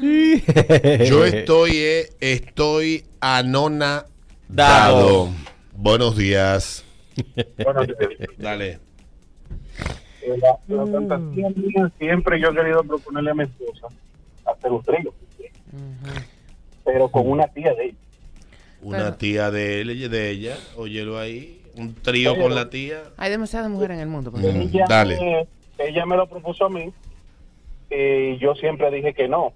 Yo 0.00 1.24
estoy, 1.24 1.70
eh, 1.76 2.08
estoy 2.20 3.04
anonadado. 3.20 4.06
Dado. 4.48 5.28
Buenos 5.74 6.16
días. 6.16 6.84
Dale. 8.38 8.78
la, 10.26 10.58
la 10.68 10.86
fantasía 10.86 11.48
mía 11.54 11.90
siempre 11.98 12.40
yo 12.40 12.48
he 12.50 12.54
querido 12.54 12.82
proponerle 12.84 13.30
a 13.30 13.34
mi 13.34 13.44
esposa 13.44 13.88
hacer 14.46 14.70
un 14.72 14.82
trío, 14.82 15.12
pero 16.84 17.08
con 17.08 17.28
una 17.30 17.46
tía 17.48 17.74
de 17.74 17.84
ella. 17.86 17.94
Una 18.82 18.98
Pero- 18.98 19.14
tía 19.16 19.50
de 19.50 19.80
él, 19.82 20.10
de 20.10 20.30
ella, 20.30 20.56
óyelo 20.76 21.18
ahí. 21.18 21.60
Un 21.76 21.94
trío 21.94 22.36
con 22.38 22.54
la 22.54 22.68
tía. 22.70 23.02
Hay 23.16 23.30
demasiadas 23.30 23.70
mujeres 23.70 23.96
en 23.96 24.02
el 24.02 24.08
mundo. 24.08 24.30
pues. 24.32 24.42
Mm, 24.42 24.60
Ella, 24.62 24.86
Dale. 24.88 25.18
me- 25.20 25.86
ella 25.86 26.04
me 26.06 26.16
lo 26.16 26.26
propuso 26.28 26.64
a 26.66 26.70
mí 26.70 26.90
y 27.90 28.38
yo 28.38 28.54
siempre 28.54 28.90
dije 28.90 29.14
que 29.14 29.28
no. 29.28 29.52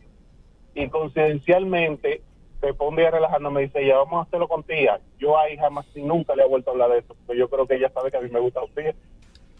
Y 0.74 0.88
coincidencialmente, 0.88 2.22
se 2.60 2.74
pone 2.74 2.90
un 2.90 2.96
día 2.96 3.10
relajando, 3.10 3.50
me 3.50 3.62
dice, 3.62 3.86
ya 3.86 3.96
vamos 3.96 4.24
a 4.24 4.28
hacerlo 4.28 4.48
con 4.48 4.62
tía. 4.64 4.98
Yo 5.18 5.38
ahí 5.38 5.56
jamás 5.56 5.86
y 5.94 6.02
nunca 6.02 6.34
le 6.34 6.42
he 6.42 6.48
vuelto 6.48 6.70
a 6.70 6.72
hablar 6.72 6.90
de 6.90 6.98
eso, 6.98 7.14
porque 7.26 7.38
yo 7.38 7.48
creo 7.48 7.66
que 7.66 7.76
ella 7.76 7.90
sabe 7.94 8.10
que 8.10 8.16
a 8.16 8.20
mí 8.20 8.28
me 8.30 8.40
gusta 8.40 8.60
un 8.62 8.70
tía. 8.74 8.94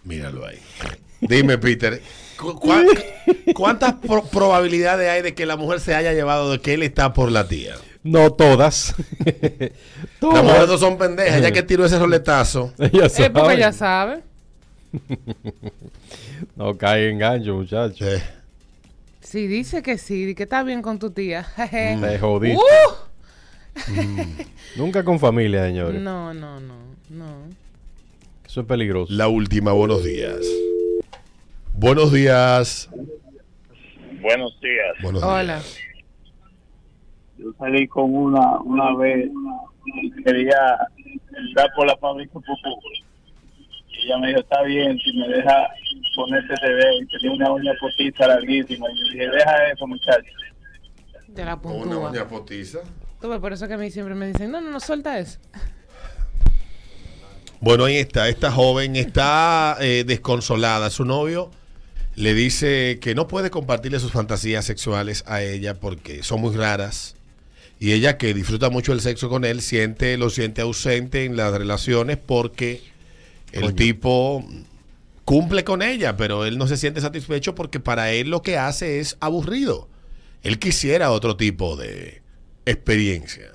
Míralo 0.05 0.45
ahí. 0.47 0.59
Dime, 1.21 1.57
Peter, 1.59 2.01
¿cu- 2.39 2.59
cuán- 2.59 2.87
¿cuántas 3.55 3.95
pro- 3.95 4.25
probabilidades 4.25 5.09
hay 5.09 5.23
de 5.23 5.35
que 5.35 5.47
la 5.47 5.57
mujer 5.57 5.81
se 5.81 5.95
haya 5.95 6.13
llevado 6.13 6.51
de 6.53 6.61
que 6.61 6.75
él 6.75 6.83
está 6.83 7.13
por 7.15 7.31
la 7.33 7.47
tía? 7.49 7.75
No 8.03 8.33
todas. 8.33 8.95
Las 10.21 10.43
mujeres 10.43 10.61
no 10.61 10.65
todas. 10.67 10.81
son 10.81 10.99
pendejas, 10.99 11.41
ya 11.41 11.53
que 11.53 11.63
tiró 11.63 11.85
ese 11.87 11.99
roletazo. 11.99 12.73
Ella 12.79 13.07
Es 13.07 13.13
porque 13.31 13.41
sabe. 13.41 13.59
ya 13.59 13.73
sabe. 13.73 14.21
No 16.57 16.77
cae 16.77 17.09
en 17.11 17.19
gancho, 17.19 17.55
muchacho. 17.55 18.07
Eh, 18.07 18.23
Si 19.25 19.47
dice 19.47 19.83
que 19.83 19.97
sí, 19.97 20.35
que 20.35 20.43
está 20.43 20.63
bien 20.63 20.83
con 20.83 20.99
tu 20.99 21.11
tía. 21.11 21.45
jeje. 21.57 21.97
Te 22.01 22.19
jodiste. 22.19 22.61
Uh. 22.61 24.25
Nunca 24.77 25.03
con 25.03 25.19
familia, 25.19 25.65
señores. 25.65 26.01
No, 26.01 26.35
no, 26.35 26.61
no, 26.61 26.75
no. 27.09 27.49
Eso 28.47 28.61
es 28.61 28.67
peligroso. 28.67 29.13
la 29.13 29.27
última, 29.27 29.73
buenos 29.73 30.05
días. 30.05 30.39
Buenos 31.73 32.13
días. 32.13 32.89
buenos 34.21 34.61
días. 34.61 34.95
Buenos 35.03 35.23
Hola. 35.25 35.55
días. 35.55 35.79
Yo 37.39 37.53
salí 37.59 37.89
con 37.89 38.15
una 38.15 38.61
una 38.61 38.95
vez, 38.97 39.29
quería 40.25 40.79
entrar 41.37 41.69
por 41.75 41.87
la 41.87 41.97
fábrica 41.97 42.35
Pupú. 42.35 42.53
Y 44.05 44.07
ella 44.07 44.19
me 44.19 44.29
dijo, 44.29 44.41
está 44.41 44.63
bien, 44.63 44.99
si 44.99 45.13
me 45.15 45.29
deja 45.29 45.69
ponerte 46.15 46.53
ese 46.55 46.67
dedo. 46.67 47.03
Y 47.03 47.07
tenía 47.07 47.31
una 47.33 47.53
uña 47.53 47.73
postiza 47.81 48.27
larguísima. 48.27 48.87
Y 48.93 48.99
yo 48.99 49.13
dije, 49.13 49.31
deja 49.31 49.71
eso, 49.73 49.87
muchacho. 49.87 50.31
De 51.29 51.45
la 51.45 51.55
Una 51.55 51.63
puntúa. 51.63 52.11
uña 52.11 52.29
potiza. 52.29 52.81
Tú 53.21 53.41
por 53.41 53.53
eso 53.53 53.67
que 53.67 53.75
a 53.75 53.79
mí 53.79 53.91
siempre 53.91 54.15
me 54.15 54.27
dicen, 54.27 54.51
no, 54.51 54.61
no, 54.61 54.71
no, 54.71 54.81
suelta 54.81 55.19
eso. 55.19 55.39
Bueno, 57.61 57.87
ahí 57.87 57.97
está. 57.97 58.29
Esta 58.29 58.53
joven 58.53 58.97
está 58.97 59.79
eh, 59.81 60.05
desconsolada. 60.07 60.91
Su 60.91 61.07
novio 61.07 61.51
le 62.15 62.35
dice 62.35 62.99
que 63.01 63.15
no 63.15 63.27
puede 63.27 63.51
compartirle 63.51 63.99
sus 63.99 64.13
fantasías 64.13 64.67
sexuales 64.67 65.25
a 65.27 65.43
ella 65.43 65.75
porque 65.75 66.23
son 66.23 66.43
muy 66.43 66.55
raras. 66.55 67.17
Y 67.81 67.93
ella 67.93 68.19
que 68.19 68.35
disfruta 68.35 68.69
mucho 68.71 68.93
el 68.93 69.01
sexo 69.01 69.29
con 69.29 69.45
él, 69.45 69.63
siente, 69.63 70.17
lo 70.19 70.31
siente 70.31 70.61
ausente 70.61 71.25
en 71.25 71.37
las 71.37 71.53
relaciones 71.53 72.19
porque 72.19 72.83
el 73.55 73.75
tipo 73.75 74.45
cumple 75.25 75.65
con 75.65 75.83
ella, 75.83 76.17
pero 76.17 76.45
él 76.45 76.59
no 76.59 76.67
se 76.67 76.77
siente 76.77 77.01
satisfecho 77.01 77.55
porque 77.55 77.81
para 77.81 78.13
él 78.13 78.29
lo 78.29 78.43
que 78.43 78.59
hace 78.59 79.01
es 79.01 79.17
aburrido. 79.21 79.89
Él 80.43 80.59
quisiera 80.59 81.11
otro 81.11 81.37
tipo 81.37 81.77
de 81.77 82.23
experiencia. 82.67 83.53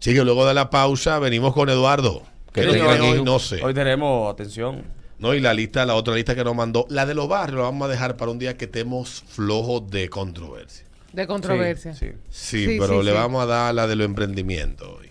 Así 0.00 0.14
que 0.14 0.24
luego 0.24 0.46
de 0.46 0.54
la 0.54 0.70
pausa 0.70 1.18
venimos 1.18 1.52
con 1.54 1.68
Eduardo. 1.68 2.22
¿Qué 2.52 2.62
Sí, 2.62 2.66
nos 2.66 2.76
tiene 2.76 3.00
hoy-? 3.00 3.22
No 3.22 3.38
sé. 3.38 3.62
Hoy 3.62 3.74
tenemos, 3.74 4.32
atención. 4.32 4.84
No, 5.18 5.34
y 5.34 5.40
la 5.40 5.54
lista, 5.54 5.86
la 5.86 5.94
otra 5.94 6.14
lista 6.14 6.34
que 6.34 6.42
nos 6.42 6.54
mandó, 6.54 6.84
la 6.88 7.06
de 7.06 7.14
los 7.14 7.28
barrios, 7.28 7.58
la 7.58 7.62
vamos 7.64 7.86
a 7.86 7.90
dejar 7.90 8.16
para 8.16 8.30
un 8.32 8.38
día 8.38 8.56
que 8.56 8.64
estemos 8.64 9.22
flojos 9.28 9.88
de 9.90 10.08
controversia. 10.08 10.84
De 11.12 11.26
controversia. 11.26 11.94
Sí, 11.94 12.06
sí. 12.06 12.12
Sí, 12.30 12.64
Sí, 12.66 12.76
pero 12.80 13.00
sí, 13.00 13.04
le 13.06 13.12
sí. 13.12 13.16
vamos 13.16 13.42
a 13.42 13.46
dar 13.46 13.74
la 13.74 13.86
de 13.86 13.94
los 13.96 14.04
emprendimientos 14.04 14.88
hoy. 14.88 15.10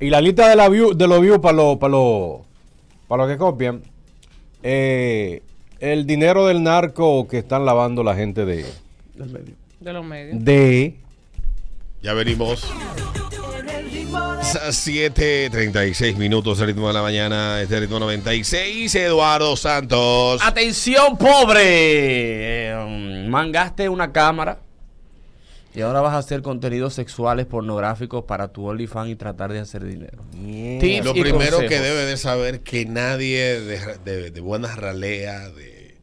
Y 0.00 0.10
la 0.10 0.20
lista 0.20 0.48
de, 0.48 0.56
la 0.56 0.68
view, 0.68 0.94
de 0.94 1.06
los 1.06 1.20
views 1.20 1.38
para 1.38 1.56
los 1.56 1.76
para 1.78 1.92
los 1.92 2.40
para 3.08 3.24
los 3.24 3.32
que 3.32 3.38
copian. 3.38 3.82
eh, 4.62 5.42
el 5.80 6.06
dinero 6.06 6.46
del 6.46 6.62
narco 6.62 7.26
que 7.28 7.38
están 7.38 7.66
lavando 7.66 8.02
la 8.02 8.14
gente 8.14 8.44
de. 8.46 8.64
Del 9.14 9.30
medio. 9.30 9.54
De 9.80 9.92
los 9.92 10.04
medios. 10.04 10.44
De. 10.44 10.96
Ya 12.02 12.14
venimos. 12.14 12.66
7.36 14.74 16.16
minutos, 16.16 16.60
el 16.60 16.66
ritmo 16.68 16.88
de 16.88 16.94
la 16.94 17.02
mañana, 17.02 17.60
este 17.60 17.80
ritmo 17.80 17.98
96, 17.98 18.94
Eduardo 18.94 19.56
Santos. 19.56 20.40
Atención, 20.44 21.16
pobre. 21.16 21.62
Eh, 22.70 23.26
mangaste 23.28 23.88
una 23.88 24.12
cámara 24.12 24.58
y 25.74 25.80
ahora 25.80 26.00
vas 26.00 26.14
a 26.14 26.18
hacer 26.18 26.42
contenidos 26.42 26.94
sexuales 26.94 27.46
pornográficos 27.46 28.24
para 28.24 28.48
tu 28.48 28.66
OnlyFans 28.66 29.10
y 29.10 29.16
tratar 29.16 29.52
de 29.52 29.58
hacer 29.58 29.84
dinero. 29.84 30.22
Tips 30.30 31.04
Lo 31.04 31.16
y 31.16 31.20
primero 31.20 31.58
que 31.58 31.80
debe 31.80 32.04
de 32.04 32.16
saber 32.16 32.60
que 32.60 32.86
nadie 32.86 33.60
de, 33.60 33.98
de, 34.04 34.30
de 34.30 34.40
buena 34.40 34.74
ralea, 34.76 35.48
de, 35.50 35.96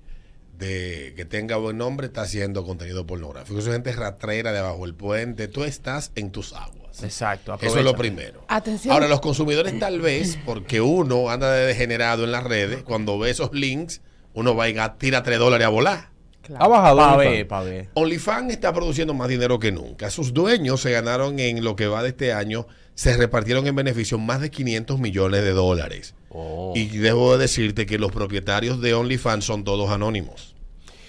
de 0.57 1.13
que 1.15 1.25
tenga 1.25 1.55
buen 1.55 1.77
nombre, 1.77 2.07
está 2.07 2.23
haciendo 2.23 2.65
contenido 2.65 3.07
pornográfico. 3.07 3.59
Esa 3.59 3.71
gente 3.71 3.93
ratrera 3.93 4.51
de 4.51 4.59
abajo 4.59 4.85
del 4.85 4.93
puente. 4.93 5.47
Tú 5.47 5.63
estás 5.63 6.11
en 6.15 6.31
tus 6.31 6.53
aguas. 6.53 7.01
Exacto. 7.01 7.57
Eso 7.61 7.79
es 7.79 7.85
lo 7.85 7.95
primero. 7.95 8.43
Atención. 8.47 8.93
Ahora, 8.93 9.07
los 9.07 9.21
consumidores 9.21 9.79
tal 9.79 10.01
vez, 10.01 10.37
porque 10.45 10.81
uno 10.81 11.29
anda 11.29 11.51
de 11.51 11.65
degenerado 11.65 12.25
en 12.25 12.31
las 12.31 12.43
redes, 12.43 12.83
cuando 12.83 13.17
ve 13.17 13.29
esos 13.29 13.53
links, 13.53 14.01
uno 14.33 14.55
va 14.55 14.69
y 14.69 14.75
tira 14.97 15.23
3 15.23 15.39
dólares 15.39 15.65
a 15.65 15.69
volar. 15.69 16.10
Ha 16.57 16.67
bajado. 16.67 16.97
Pa' 16.97 17.17
ver, 17.17 17.47
pa' 17.47 17.61
ver. 17.63 17.89
OnlyFans 17.93 18.51
está 18.51 18.73
produciendo 18.73 19.13
más 19.13 19.27
dinero 19.29 19.59
que 19.59 19.71
nunca. 19.71 20.09
Sus 20.09 20.33
dueños 20.33 20.81
se 20.81 20.91
ganaron 20.91 21.39
en 21.39 21.63
lo 21.63 21.75
que 21.75 21.87
va 21.87 22.03
de 22.03 22.09
este 22.09 22.33
año, 22.33 22.67
se 22.95 23.15
repartieron 23.17 23.67
en 23.67 23.75
beneficio 23.75 24.17
más 24.17 24.41
de 24.41 24.51
500 24.51 24.99
millones 24.99 25.43
de 25.43 25.51
dólares. 25.51 26.13
Oh. 26.29 26.73
Y 26.75 26.87
debo 26.97 27.37
decirte 27.37 27.85
que 27.85 27.97
los 27.99 28.11
propietarios 28.11 28.81
de 28.81 28.93
OnlyFans 28.93 29.45
son 29.45 29.63
todos 29.63 29.89
anónimos. 29.89 30.55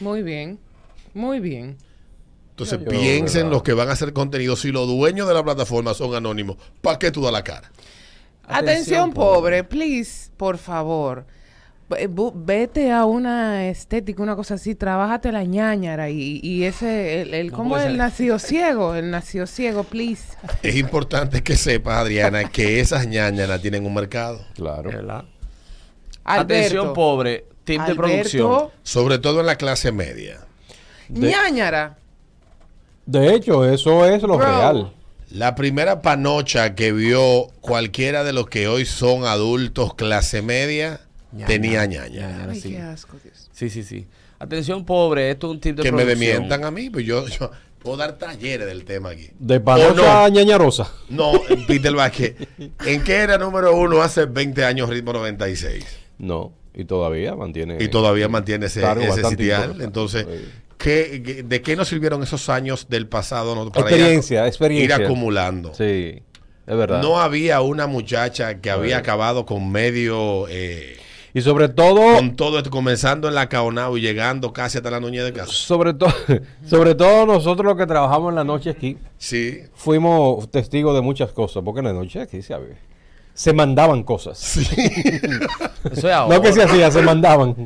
Muy 0.00 0.22
bien. 0.22 0.58
Muy 1.14 1.40
bien. 1.40 1.76
Entonces 2.50 2.78
Yo- 2.80 2.88
piensen 2.88 3.42
¿verdad? 3.44 3.52
los 3.52 3.62
que 3.62 3.72
van 3.72 3.88
a 3.88 3.92
hacer 3.92 4.12
contenido. 4.12 4.56
Si 4.56 4.72
los 4.72 4.86
dueños 4.86 5.26
de 5.28 5.34
la 5.34 5.42
plataforma 5.42 5.94
son 5.94 6.14
anónimos, 6.14 6.56
¿para 6.80 6.98
qué 6.98 7.10
tú 7.10 7.22
das 7.22 7.32
la 7.32 7.42
cara? 7.44 7.70
Atención, 8.46 9.12
pobre, 9.12 9.64
please, 9.64 10.30
por 10.36 10.58
favor. 10.58 11.24
Bu- 11.88 12.32
Vete 12.34 12.90
a 12.90 13.04
una 13.04 13.68
estética, 13.68 14.22
una 14.22 14.34
cosa 14.34 14.54
así, 14.54 14.74
trabájate 14.74 15.30
la 15.30 15.44
ñañara 15.44 16.08
y, 16.08 16.40
y 16.42 16.64
ese, 16.64 17.20
el, 17.22 17.34
el 17.34 17.50
No 17.50 17.56
¿cómo 17.56 17.76
es 17.76 17.84
el 17.84 17.98
nacido 17.98 18.38
ciego? 18.38 18.94
El 18.94 19.10
nacido 19.10 19.46
ciego, 19.46 19.84
please. 19.84 20.22
Es 20.62 20.76
importante 20.76 21.42
que 21.42 21.54
sepas, 21.56 21.98
Adriana, 21.98 22.48
que 22.48 22.80
esas 22.80 23.06
ñañanas 23.06 23.60
tienen 23.60 23.84
un 23.84 23.92
mercado. 23.94 24.40
Claro. 24.54 24.90
Atención, 26.24 26.92
pobre. 26.94 27.44
Tip 27.64 27.80
de 27.82 27.94
producción. 27.94 28.68
Sobre 28.82 29.18
todo 29.18 29.40
en 29.40 29.46
la 29.46 29.56
clase 29.56 29.92
media. 29.92 30.38
ñañara. 31.08 31.98
De 33.06 33.34
hecho, 33.34 33.64
eso 33.64 34.06
es 34.06 34.22
lo 34.22 34.36
Bro. 34.38 34.46
real. 34.46 34.92
La 35.30 35.54
primera 35.54 36.02
panocha 36.02 36.74
que 36.74 36.92
vio 36.92 37.48
cualquiera 37.60 38.22
de 38.24 38.32
los 38.32 38.48
que 38.48 38.68
hoy 38.68 38.84
son 38.84 39.24
adultos 39.24 39.94
clase 39.94 40.42
media 40.42 41.00
Ñaña. 41.32 41.46
tenía 41.46 41.86
ñaña. 41.86 42.08
Ñaña, 42.28 42.46
Ay, 42.50 42.60
sí. 42.60 42.70
qué 42.70 42.78
asco, 42.78 43.16
Dios. 43.22 43.48
Sí, 43.52 43.70
sí, 43.70 43.82
sí. 43.82 44.06
Atención, 44.38 44.84
pobre, 44.84 45.30
esto 45.30 45.46
es 45.48 45.52
un 45.52 45.60
tip 45.60 45.76
de 45.76 45.82
Que 45.82 45.92
me 45.92 46.02
producción. 46.04 46.20
demientan 46.32 46.64
a 46.64 46.70
mí, 46.70 46.90
pues 46.90 47.06
yo, 47.06 47.26
yo 47.28 47.50
puedo 47.78 47.96
dar 47.96 48.18
talleres 48.18 48.66
del 48.66 48.84
tema 48.84 49.10
aquí. 49.10 49.30
De 49.38 49.56
¿O 49.56 49.64
panocha 49.64 49.94
no? 49.94 50.24
a 50.24 50.28
ñañarosa. 50.28 50.90
No, 51.08 51.32
Peter 51.66 51.92
Vázquez, 51.94 52.36
¿en 52.86 53.02
qué 53.04 53.14
era 53.16 53.38
número 53.38 53.74
uno 53.76 54.02
hace 54.02 54.26
20 54.26 54.64
años 54.64 54.88
Ritmo 54.88 55.12
96? 55.12 55.84
No, 56.18 56.52
y 56.74 56.84
todavía 56.84 57.34
mantiene. 57.36 57.78
Y 57.80 57.88
todavía 57.88 58.28
mantiene 58.28 58.66
ese, 58.66 58.80
Claro, 58.80 59.00
ese 59.00 59.24
sitial. 59.24 59.80
Entonces. 59.80 60.26
¿qué, 60.78 61.44
de 61.46 61.62
qué 61.62 61.76
nos 61.76 61.86
sirvieron 61.88 62.22
esos 62.24 62.48
años 62.48 62.88
del 62.88 63.06
pasado 63.06 63.54
no, 63.54 63.70
para 63.70 63.86
Experiencia, 63.88 64.42
ir, 64.42 64.48
experiencia. 64.48 64.96
ir 64.96 65.04
acumulando? 65.04 65.72
Sí, 65.74 66.20
es 66.66 66.76
verdad. 66.76 67.00
No 67.00 67.20
había 67.20 67.60
una 67.60 67.86
muchacha 67.86 68.60
que 68.60 68.68
había 68.70 68.98
acabado 68.98 69.46
con 69.46 69.70
medio, 69.70 70.46
eh, 70.48 70.96
y 71.34 71.40
sobre 71.40 71.68
todo, 71.68 72.16
con 72.16 72.36
todo 72.36 72.58
esto, 72.58 72.70
comenzando 72.70 73.28
en 73.28 73.34
la 73.34 73.48
Caonao 73.48 73.96
y 73.96 74.00
llegando 74.00 74.52
casi 74.52 74.78
hasta 74.78 74.90
la 74.90 75.00
Nuñez 75.00 75.24
de 75.24 75.32
casa. 75.32 75.52
sobre 75.52 75.94
todo, 75.94 76.12
sobre 76.66 76.94
todo 76.94 77.26
nosotros 77.26 77.64
los 77.66 77.76
que 77.76 77.86
trabajamos 77.86 78.30
en 78.30 78.34
la 78.36 78.44
noche 78.44 78.70
aquí, 78.70 78.98
Sí. 79.18 79.60
fuimos 79.74 80.50
testigos 80.50 80.94
de 80.94 81.00
muchas 81.00 81.32
cosas, 81.32 81.62
porque 81.64 81.80
en 81.80 81.86
la 81.86 81.92
noche 81.92 82.20
aquí 82.20 82.42
se, 82.42 82.52
había- 82.54 82.76
se 83.34 83.52
mandaban 83.54 84.02
cosas. 84.02 84.58
Eso 85.90 86.08
es 86.08 86.14
ahora. 86.14 86.36
No 86.36 86.42
que 86.42 86.52
se 86.52 86.62
hacía, 86.62 86.90
se 86.90 87.02
mandaban. 87.02 87.56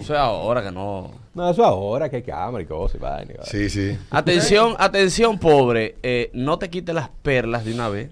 Eso 0.00 0.14
es 0.14 0.18
ahora 0.20 0.62
que 0.62 0.70
no. 0.70 1.10
No, 1.34 1.50
eso 1.50 1.62
ahora 1.66 2.08
que 2.08 2.16
hay 2.16 2.22
cámara 2.22 2.62
y 2.62 2.66
cosas 2.66 2.94
y 2.94 2.98
vaina 2.98 3.32
y 3.32 3.36
vaina. 3.36 3.44
Sí, 3.44 3.68
sí. 3.68 3.98
Atención, 4.10 4.74
atención, 4.78 5.38
pobre. 5.38 5.96
eh, 6.02 6.30
no 6.32 6.58
te 6.58 6.70
quites 6.70 6.94
las 6.94 7.10
perlas 7.22 7.64
de 7.66 7.74
una 7.74 7.90
vez. 7.90 8.08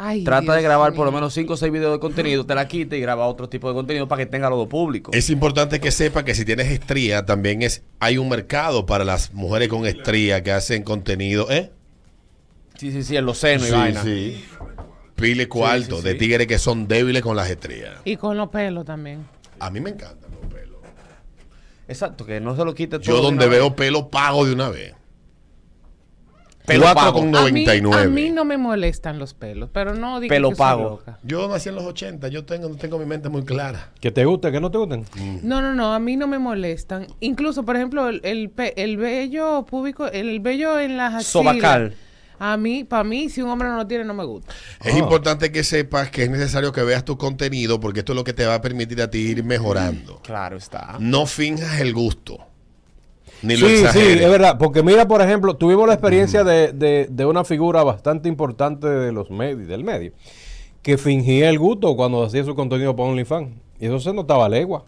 Ay, 0.00 0.22
Trata 0.22 0.52
de 0.52 0.58
Dios 0.60 0.62
grabar 0.62 0.92
por 0.94 1.04
lo 1.06 1.10
menos 1.12 1.34
5 1.34 1.52
o 1.52 1.56
6 1.56 1.72
videos 1.72 1.92
de 1.92 1.98
contenido, 1.98 2.46
te 2.46 2.54
la 2.54 2.68
quita 2.68 2.94
y 2.96 3.00
graba 3.00 3.26
otro 3.26 3.48
tipo 3.48 3.66
de 3.68 3.74
contenido 3.74 4.06
para 4.06 4.20
que 4.24 4.26
tenga 4.26 4.48
los 4.48 4.58
dos 4.60 4.68
públicos. 4.68 5.14
Es 5.14 5.28
importante 5.28 5.80
que 5.80 5.90
sepa 5.90 6.24
que 6.24 6.34
si 6.36 6.44
tienes 6.44 6.68
estría, 6.70 7.26
también 7.26 7.62
es 7.62 7.82
hay 7.98 8.16
un 8.16 8.28
mercado 8.28 8.86
para 8.86 9.04
las 9.04 9.32
mujeres 9.34 9.68
con 9.68 9.86
estría 9.86 10.42
que 10.44 10.52
hacen 10.52 10.84
contenido, 10.84 11.50
¿eh? 11.50 11.72
Sí, 12.76 12.92
sí, 12.92 13.02
sí, 13.02 13.16
en 13.16 13.26
los 13.26 13.38
senos 13.38 13.66
Sí, 13.66 13.72
y 13.72 13.76
vaina. 13.76 14.02
sí. 14.02 14.44
Pile 15.16 15.48
cuarto 15.48 15.96
sí, 15.98 16.04
de 16.04 16.12
sí. 16.12 16.18
tigres 16.18 16.46
que 16.46 16.58
son 16.60 16.86
débiles 16.86 17.22
con 17.22 17.34
las 17.34 17.50
estrías. 17.50 17.96
Y 18.04 18.16
con 18.16 18.36
los 18.36 18.50
pelos 18.50 18.84
también. 18.84 19.26
A 19.58 19.68
mí 19.68 19.80
me 19.80 19.90
encantan 19.90 20.30
los 20.30 20.52
pelos. 20.52 20.78
Exacto, 21.88 22.24
que 22.24 22.38
no 22.38 22.54
se 22.54 22.64
lo 22.64 22.72
quite 22.72 23.00
todo. 23.00 23.02
Yo 23.08 23.16
de 23.16 23.22
donde 23.22 23.48
vez. 23.48 23.58
veo 23.58 23.74
pelo 23.74 24.08
pago 24.10 24.46
de 24.46 24.52
una 24.52 24.68
vez. 24.68 24.94
Pelo 26.68 26.94
pago. 26.94 27.20
con 27.20 27.34
A 27.34 27.44
mí, 27.44 27.64
99. 27.64 28.02
a 28.02 28.08
mí 28.08 28.30
no 28.30 28.44
me 28.44 28.56
molestan 28.58 29.18
los 29.18 29.34
pelos, 29.34 29.70
pero 29.72 29.94
no 29.94 30.20
digo 30.20 30.30
Pelo 30.30 30.50
que 30.50 30.56
soy 30.56 30.58
pago. 30.58 30.82
loca. 30.90 31.18
Yo 31.22 31.48
nací 31.48 31.68
en 31.68 31.74
los 31.74 31.84
80, 31.84 32.28
yo 32.28 32.44
tengo, 32.44 32.68
tengo 32.76 32.98
mi 32.98 33.04
mente 33.06 33.28
muy 33.28 33.44
clara. 33.44 33.90
Que 34.00 34.10
te 34.10 34.24
guste, 34.24 34.52
que 34.52 34.60
no 34.60 34.70
te 34.70 34.78
gusten. 34.78 35.04
No, 35.42 35.60
no, 35.60 35.74
no, 35.74 35.92
a 35.92 35.98
mí 35.98 36.16
no 36.16 36.26
me 36.26 36.38
molestan. 36.38 37.06
Incluso, 37.20 37.64
por 37.64 37.76
ejemplo, 37.76 38.08
el, 38.08 38.20
el, 38.22 38.96
vello 38.96 39.64
público, 39.66 40.06
el 40.06 40.40
vello 40.40 40.78
en 40.78 40.96
las 40.96 41.14
axilas. 41.14 41.26
Sobacal. 41.26 41.94
A 42.40 42.56
mí, 42.56 42.84
para 42.84 43.02
mí, 43.02 43.28
si 43.28 43.42
un 43.42 43.50
hombre 43.50 43.66
no 43.68 43.76
lo 43.76 43.86
tiene, 43.88 44.04
no 44.04 44.14
me 44.14 44.24
gusta. 44.24 44.54
Es 44.84 44.96
importante 44.96 45.50
que 45.50 45.64
sepas 45.64 46.08
que 46.10 46.22
es 46.22 46.30
necesario 46.30 46.70
que 46.72 46.82
veas 46.84 47.04
tu 47.04 47.18
contenido 47.18 47.80
porque 47.80 48.00
esto 48.00 48.12
es 48.12 48.16
lo 48.16 48.22
que 48.22 48.32
te 48.32 48.46
va 48.46 48.54
a 48.54 48.60
permitir 48.60 49.02
a 49.02 49.10
ti 49.10 49.18
ir 49.18 49.42
mejorando. 49.42 50.20
Claro 50.22 50.56
está. 50.56 50.96
No 51.00 51.26
finjas 51.26 51.80
el 51.80 51.92
gusto. 51.92 52.38
Ni 53.42 53.56
lo 53.56 53.68
Sí, 53.68 53.76
sí, 53.92 53.98
es 54.00 54.30
verdad. 54.30 54.56
Porque 54.58 54.82
mira, 54.82 55.06
por 55.06 55.22
ejemplo, 55.22 55.54
tuvimos 55.54 55.86
la 55.86 55.94
experiencia 55.94 56.42
de, 56.44 56.72
de- 56.72 57.06
de 57.10 57.24
una 57.24 57.44
figura 57.44 57.82
bastante 57.84 58.28
importante 58.28 58.88
de 58.88 59.12
los 59.12 59.30
medios, 59.30 59.68
del 59.68 59.84
medio, 59.84 60.12
que 60.82 60.98
fingía 60.98 61.48
el 61.48 61.58
gusto 61.58 61.94
cuando 61.96 62.24
hacía 62.24 62.44
su 62.44 62.54
contenido 62.54 62.96
para 62.96 63.08
OnlyFans. 63.10 63.50
Y 63.80 63.86
eso 63.86 64.00
se 64.00 64.12
notaba 64.12 64.46
a 64.46 64.48
legua. 64.48 64.84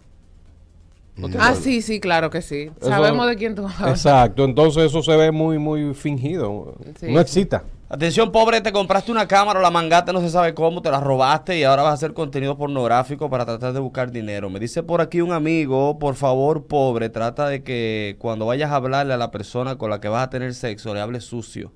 ¿No 1.15 1.27
Ah, 1.39 1.55
sí, 1.55 1.81
sí, 1.81 1.99
claro 1.99 2.29
que 2.29 2.41
sí. 2.41 2.71
Eso- 2.79 2.89
Sabemos 2.89 3.27
de 3.27 3.35
quién 3.35 3.53
tú 3.55 3.67
hablas. 3.67 3.89
Exacto, 3.91 4.43
entonces 4.45 4.83
eso 4.85 5.01
se 5.03 5.15
ve 5.15 5.31
muy, 5.31 5.57
muy 5.59 5.93
fingido. 5.93 6.75
Sí. 6.99 7.07
No 7.11 7.19
excita. 7.19 7.63
Atención, 7.93 8.31
pobre, 8.31 8.61
te 8.61 8.71
compraste 8.71 9.11
una 9.11 9.27
cámara 9.27 9.59
o 9.59 9.61
la 9.61 9.69
mangaste, 9.69 10.13
no 10.13 10.21
se 10.21 10.29
sabe 10.29 10.53
cómo, 10.53 10.81
te 10.81 10.89
la 10.89 11.01
robaste 11.01 11.59
y 11.59 11.65
ahora 11.65 11.83
vas 11.83 11.91
a 11.91 11.95
hacer 11.95 12.13
contenido 12.13 12.57
pornográfico 12.57 13.29
para 13.29 13.45
tratar 13.45 13.73
de 13.73 13.81
buscar 13.81 14.11
dinero. 14.11 14.49
Me 14.49 14.61
dice 14.61 14.81
por 14.81 15.01
aquí 15.01 15.19
un 15.19 15.33
amigo, 15.33 15.99
por 15.99 16.15
favor, 16.15 16.67
pobre, 16.67 17.09
trata 17.09 17.49
de 17.49 17.63
que 17.63 18.15
cuando 18.17 18.45
vayas 18.45 18.71
a 18.71 18.77
hablarle 18.77 19.13
a 19.13 19.17
la 19.17 19.29
persona 19.29 19.75
con 19.75 19.89
la 19.89 19.99
que 19.99 20.07
vas 20.07 20.23
a 20.23 20.29
tener 20.29 20.53
sexo, 20.53 20.93
le 20.93 21.01
hables 21.01 21.25
sucio. 21.25 21.73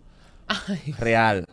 Real. 1.00 1.46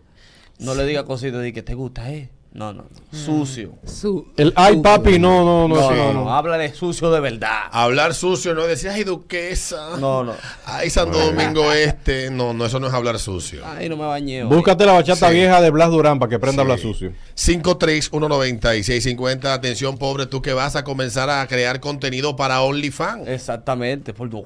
No 0.61 0.77
le 0.77 0.87
diga 0.87 1.05
cositas 1.05 1.42
de 1.42 1.53
que 1.53 1.64
te 1.64 1.75
gusta, 1.75 2.12
¿eh? 2.12 2.31
No, 2.55 2.71
no, 2.75 2.83
no. 2.83 2.88
Sucio. 3.19 3.73
Su, 3.87 4.27
El 4.37 4.53
ay 4.57 4.77
papi, 4.83 5.19
no, 5.19 5.43
no, 5.43 5.67
no. 5.69 5.75
No, 5.75 5.88
sí. 5.88 5.95
no, 5.97 6.12
no, 6.12 6.35
háblale 6.35 6.75
sucio 6.75 7.11
de 7.11 7.19
verdad. 7.19 7.62
Hablar 7.71 8.12
sucio, 8.12 8.55
no 8.55 8.65
decir, 8.67 8.91
ay, 8.91 9.05
duquesa. 9.05 9.97
No, 9.99 10.23
no. 10.23 10.35
Ay, 10.67 10.91
Santo 10.91 11.19
Domingo 11.19 11.73
Este. 11.73 12.31
No, 12.31 12.53
no, 12.53 12.67
eso 12.67 12.79
no 12.79 12.88
es 12.88 12.93
hablar 12.93 13.19
sucio. 13.19 13.62
Ay, 13.67 13.88
no 13.88 13.97
me 13.97 14.05
bañé. 14.05 14.43
hoy. 14.45 14.51
Búscate 14.55 14.85
la 14.85 14.93
bachata 14.93 15.29
Sí. 15.31 15.35
vieja 15.35 15.62
de 15.62 15.71
Blas 15.71 15.88
Durán 15.91 16.19
para 16.19 16.29
que 16.29 16.35
aprenda 16.37 16.61
a 16.61 16.65
hablar 16.65 16.79
Sí. 16.79 16.93
sucio. 16.93 17.12
5319650. 17.35 19.55
Atención, 19.55 19.97
pobre, 19.97 20.27
tú 20.27 20.43
que 20.43 20.53
vas 20.53 20.77
a 20.77 20.85
comenzar 20.85 21.31
a 21.31 21.47
crear 21.47 21.81
contenido 21.81 22.37
para 22.37 22.61
OnlyFans. 22.61 23.29
Exactamente, 23.29 24.12
por 24.12 24.29
tu 24.29 24.45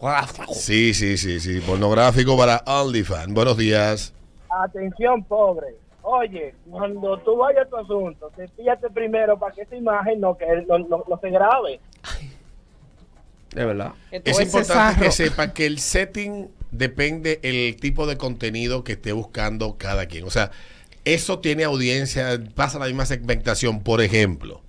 Sí, 0.52 0.94
sí, 0.94 1.16
sí, 1.16 1.40
sí. 1.40 1.58
Pornográfico 1.60 2.36
para 2.36 2.62
OnlyFans. 2.66 3.34
Buenos 3.34 3.56
días. 3.56 4.12
Atención, 4.48 5.24
pobre. 5.24 5.74
Oye, 6.08 6.54
cuando 6.70 7.18
tú 7.18 7.36
vayas 7.36 7.66
a 7.66 7.68
tu 7.68 7.76
asunto, 7.78 8.30
te 8.36 8.46
fíjate 8.46 8.88
primero 8.90 9.36
para 9.38 9.52
que 9.52 9.62
esa 9.62 9.74
imagen 9.74 10.20
no, 10.20 10.36
que 10.36 10.46
no, 10.68 10.78
no- 10.78 11.04
no 11.08 11.18
se 11.20 11.30
grabe. 11.30 11.80
De 13.52 13.64
verdad. 13.64 13.92
Es 14.12 14.38
importante 14.40 15.00
que 15.04 15.10
sepa 15.10 15.52
que 15.52 15.66
el 15.66 15.80
setting 15.80 16.48
depende 16.70 17.40
el 17.42 17.74
tipo 17.76 18.06
de 18.06 18.16
contenido 18.16 18.84
que 18.84 18.92
esté 18.92 19.12
buscando 19.12 19.76
cada 19.78 20.06
quien. 20.06 20.24
O 20.24 20.30
sea, 20.30 20.52
eso 21.04 21.40
tiene 21.40 21.64
audiencia, 21.64 22.38
pasa 22.54 22.78
la 22.78 22.86
misma 22.86 23.06
segmentación. 23.06 23.82
Por 23.82 24.00
ejemplo, 24.00 24.60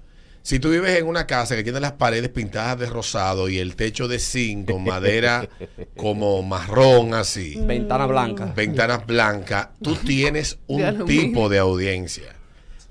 si 0.48 0.60
tú 0.60 0.70
vives 0.70 0.98
en 0.98 1.06
una 1.08 1.28
casa 1.28 1.58
que 1.58 1.64
tiene 1.64 1.82
las 1.82 1.92
paredes 1.92 2.30
pintadas 2.30 2.80
de 2.80 2.86
rosado 2.86 3.50
y 3.50 3.58
el 3.60 3.76
techo 3.76 4.08
de 4.08 4.18
zinc 4.18 4.72
con 4.72 4.82
madera 4.86 5.50
como 5.98 6.42
marrón 6.42 7.14
así, 7.14 7.56
Ventana 7.60 8.06
blanca. 8.06 8.54
ventanas 8.56 9.06
blancas, 9.06 9.68
tú 9.82 9.96
tienes 10.06 10.58
un 10.68 11.06
tipo 11.06 11.50
de 11.50 11.60
audiencia. 11.60 12.34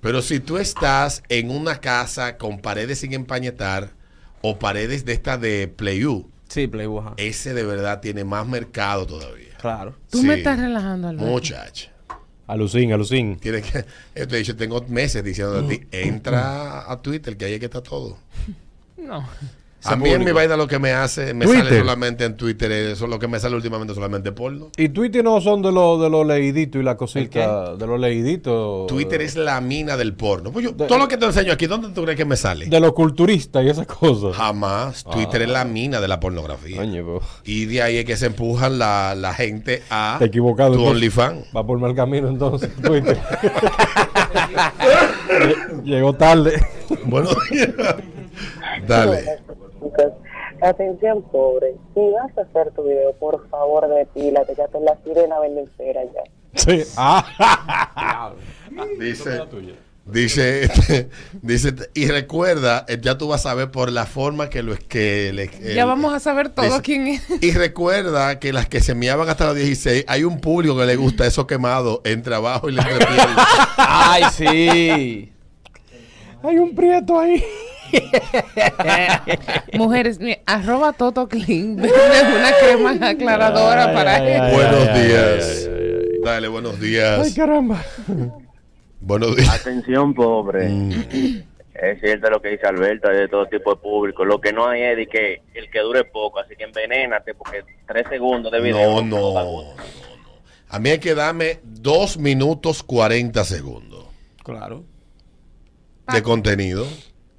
Pero 0.03 0.21
si 0.21 0.39
tú 0.39 0.59
estás 0.59 1.23
en 1.31 1.51
una 1.51 1.81
casa 1.81 2.37
con 2.37 2.59
paredes 2.61 2.99
sin 2.99 3.15
empañetar 3.15 3.95
o 4.43 4.59
paredes 4.59 5.07
de 5.07 5.15
estas 5.15 5.41
de 5.41 5.67
Playu, 5.67 6.31
Sí, 6.49 6.67
Playboy. 6.67 7.01
ajá. 7.01 7.15
ese 7.17 7.55
de 7.55 7.65
verdad 7.65 8.01
tiene 8.03 8.25
más 8.25 8.47
mercado 8.47 9.07
todavía. 9.07 9.57
Claro. 9.59 9.97
Tú 10.11 10.21
Sí. 10.21 10.27
me 10.27 10.35
estás 10.35 10.59
relajando, 10.61 11.09
Alberto. 11.09 11.31
Muchacha. 11.31 11.91
Alucín, 12.47 12.93
alucín. 12.93 13.37
Tiene 13.39 13.63
que, 13.63 13.85
yo 14.15 14.29
te 14.29 14.37
he 14.37 14.39
dicho, 14.39 14.57
tengo 14.57 14.81
meses 14.89 15.23
diciendo 15.25 15.59
a 15.59 15.69
ti, 15.69 15.83
entra 15.91 16.91
a 16.91 17.03
Twitter, 17.03 17.37
que 17.37 17.47
ahí 17.47 17.55
es 17.55 17.61
que 17.61 17.67
está 17.67 17.83
todo. 17.83 18.19
No. 18.97 19.29
A 19.89 19.97
mí 19.97 20.11
en 20.11 20.25
mi 20.25 20.33
vaina 20.33 20.57
lo 20.57 20.67
que 20.67 20.79
me 20.79 20.93
hace, 20.93 21.33
me 21.35 21.45
Twitter. 21.45 21.65
sale 21.65 21.79
solamente 21.81 22.25
en 22.25 22.37
Twitter, 22.37 22.71
eso 22.73 23.05
es 23.05 23.11
lo 23.11 23.19
que 23.19 23.29
me 23.29 23.39
sale 23.41 23.57
últimamente 23.57 23.95
solamente 23.95 24.33
porno. 24.33 24.71
Y 24.77 24.89
Twitter 24.91 25.23
no 25.25 25.41
son 25.41 25.63
de 25.63 25.73
los 25.73 26.01
de 26.01 26.11
los 26.11 26.27
leíditos 26.27 26.81
y 26.81 26.85
la 26.85 26.97
cosita. 26.97 27.75
De 27.77 27.87
los 27.87 27.99
leíditos. 28.01 28.87
Twitter 28.87 29.23
es 29.23 29.37
la 29.37 29.61
mina 29.61 29.97
del 29.97 30.15
porno. 30.15 30.51
Pues 30.53 30.65
yo, 30.65 30.75
todo 30.75 30.99
lo 30.99 31.09
que 31.09 31.17
te 31.17 31.27
enseño 31.27 31.53
aquí, 31.53 31.67
¿dónde 31.67 31.89
tú 31.91 32.03
crees 32.03 32.17
que 32.17 32.25
me 32.25 32.37
sale? 32.37 32.67
De 32.67 32.81
los 32.81 32.93
culturistas 32.93 33.65
y 33.65 33.69
esas 33.69 33.87
cosas. 33.87 34.37
Jamás. 34.37 35.05
Twitter 35.05 35.43
es 35.43 35.49
la 35.49 35.65
mina 35.65 36.01
de 36.01 36.09
la 36.09 36.21
pornografía. 36.21 36.77
Coño, 36.79 37.21
Y 37.45 37.67
de 37.67 37.83
ahí 37.83 37.97
es 37.99 38.05
que 38.05 38.17
se 38.17 38.27
empujan 38.27 38.79
la, 38.79 39.15
la 39.17 39.35
gente 39.35 39.83
a 39.91 40.17
Te 40.19 40.27
equivocado, 40.27 40.75
tu. 40.75 40.85
OnlyFans. 40.85 41.47
Va 41.57 41.67
por 41.67 41.79
mal 41.79 41.95
camino 41.95 42.29
entonces. 42.29 42.71
Twitter. 42.77 43.19
Lle- 45.29 45.83
Llegó 45.85 46.13
tarde. 46.15 46.61
Bueno, 47.05 47.31
dale. 48.89 49.25
Atención, 50.63 51.23
pobre. 51.31 51.75
Si 51.95 52.01
vas 52.11 52.37
a 52.39 52.43
hacer 52.43 52.73
tu 52.75 52.83
video, 52.85 53.13
por 53.15 53.49
favor, 53.51 53.89
depílate. 53.89 54.55
Ya 54.57 54.69
te 54.69 54.81
la 54.81 54.97
sirena 55.05 55.39
venden 55.41 55.69
cera 55.77 56.03
ya. 56.05 56.23
Sí. 56.55 56.83
Ah. 56.97 58.33
Dice, 58.99 59.41
dice, 60.05 61.09
dice, 61.43 61.75
y 61.95 62.07
recuerda, 62.09 62.85
eh, 62.89 62.99
ya 63.01 63.19
tú 63.19 63.29
vas 63.29 63.47
a 63.47 63.55
ver 63.55 63.71
por 63.71 63.91
la 63.91 64.07
forma 64.07 64.49
que 64.51 64.63
lo 64.63 64.73
es 64.73 64.81
que 64.81 65.33
le- 65.33 65.75
Ya 65.75 65.85
vamos 65.85 66.13
a 66.15 66.21
saber 66.21 66.51
todo 66.51 66.67
dice, 66.67 66.83
quién 66.83 67.07
es. 67.09 67.23
Y 67.41 67.53
recuerda 67.53 68.39
que 68.39 68.53
las 68.53 68.69
que 68.69 68.81
se 68.81 68.95
meaban 68.95 69.29
hasta 69.29 69.47
los 69.47 69.57
16, 69.57 70.05
hay 70.09 70.25
un 70.25 70.41
público 70.41 70.77
que 70.77 70.87
le 70.87 70.97
gusta 70.97 71.27
eso 71.27 71.47
quemado 71.47 72.01
entre 72.05 72.35
abajo 72.35 72.69
y 72.71 72.77
entrepierna. 72.79 73.47
Ay, 73.77 74.25
sí. 74.33 75.33
Hay 76.43 76.59
un 76.59 76.75
prieto 76.75 77.19
ahí. 77.19 77.43
Mujeres, 79.75 80.19
arroba 80.47 80.93
Toto 80.93 81.29
Clean. 81.29 81.77
Vende 81.77 81.89
una 82.37 82.53
crema 82.61 83.09
aclaradora 83.09 83.87
Ay, 83.89 83.95
para 83.95 84.15
ay, 84.17 84.29
ay, 84.33 84.55
buenos 84.55 84.89
ay, 84.89 85.03
días. 85.09 85.67
ay, 85.67 85.67
ay, 85.67 85.99
ay. 86.13 86.21
Dale, 86.25 86.49
buenos 86.49 86.75
Ay, 86.75 86.81
días. 86.81 87.35
caramba. 87.35 87.85
Buenos 89.01 89.37
días. 89.37 89.61
Atención, 89.61 90.13
pobre. 90.15 90.69
Mm. 90.69 90.91
Es 91.75 92.01
cierto 92.01 92.31
lo 92.31 92.41
que 92.41 92.49
dice 92.49 92.67
Alberto, 92.67 93.09
hay 93.09 93.19
de 93.19 93.29
todo 93.29 93.47
tipo 93.47 93.75
de 93.75 93.81
público. 93.81 94.25
Lo 94.25 94.41
que 94.41 94.53
no 94.53 94.67
hay 94.67 94.83
es 94.83 94.97
de 94.97 95.07
que 95.07 95.43
el 95.55 95.71
que 95.71 95.81
dure 95.81 96.05
poco, 96.05 96.41
así 96.41 96.57
que 96.57 96.65
envenénate 96.65 97.35
porque 97.35 97.63
tres 97.87 98.07
segundos 98.09 98.51
de 98.51 98.61
video. 98.61 99.03
No, 99.03 99.03
no, 99.03 99.35
no, 99.35 99.45
no. 99.45 99.65
A 100.69 100.79
mí 100.81 100.91
hay 100.91 100.99
que 100.99 101.15
darme 101.15 101.61
2 101.63 102.19
minutos 102.19 102.83
40 102.83 103.45
segundos 103.45 104.07
Claro. 104.43 104.83
de 106.13 106.23
contenido. 106.23 106.87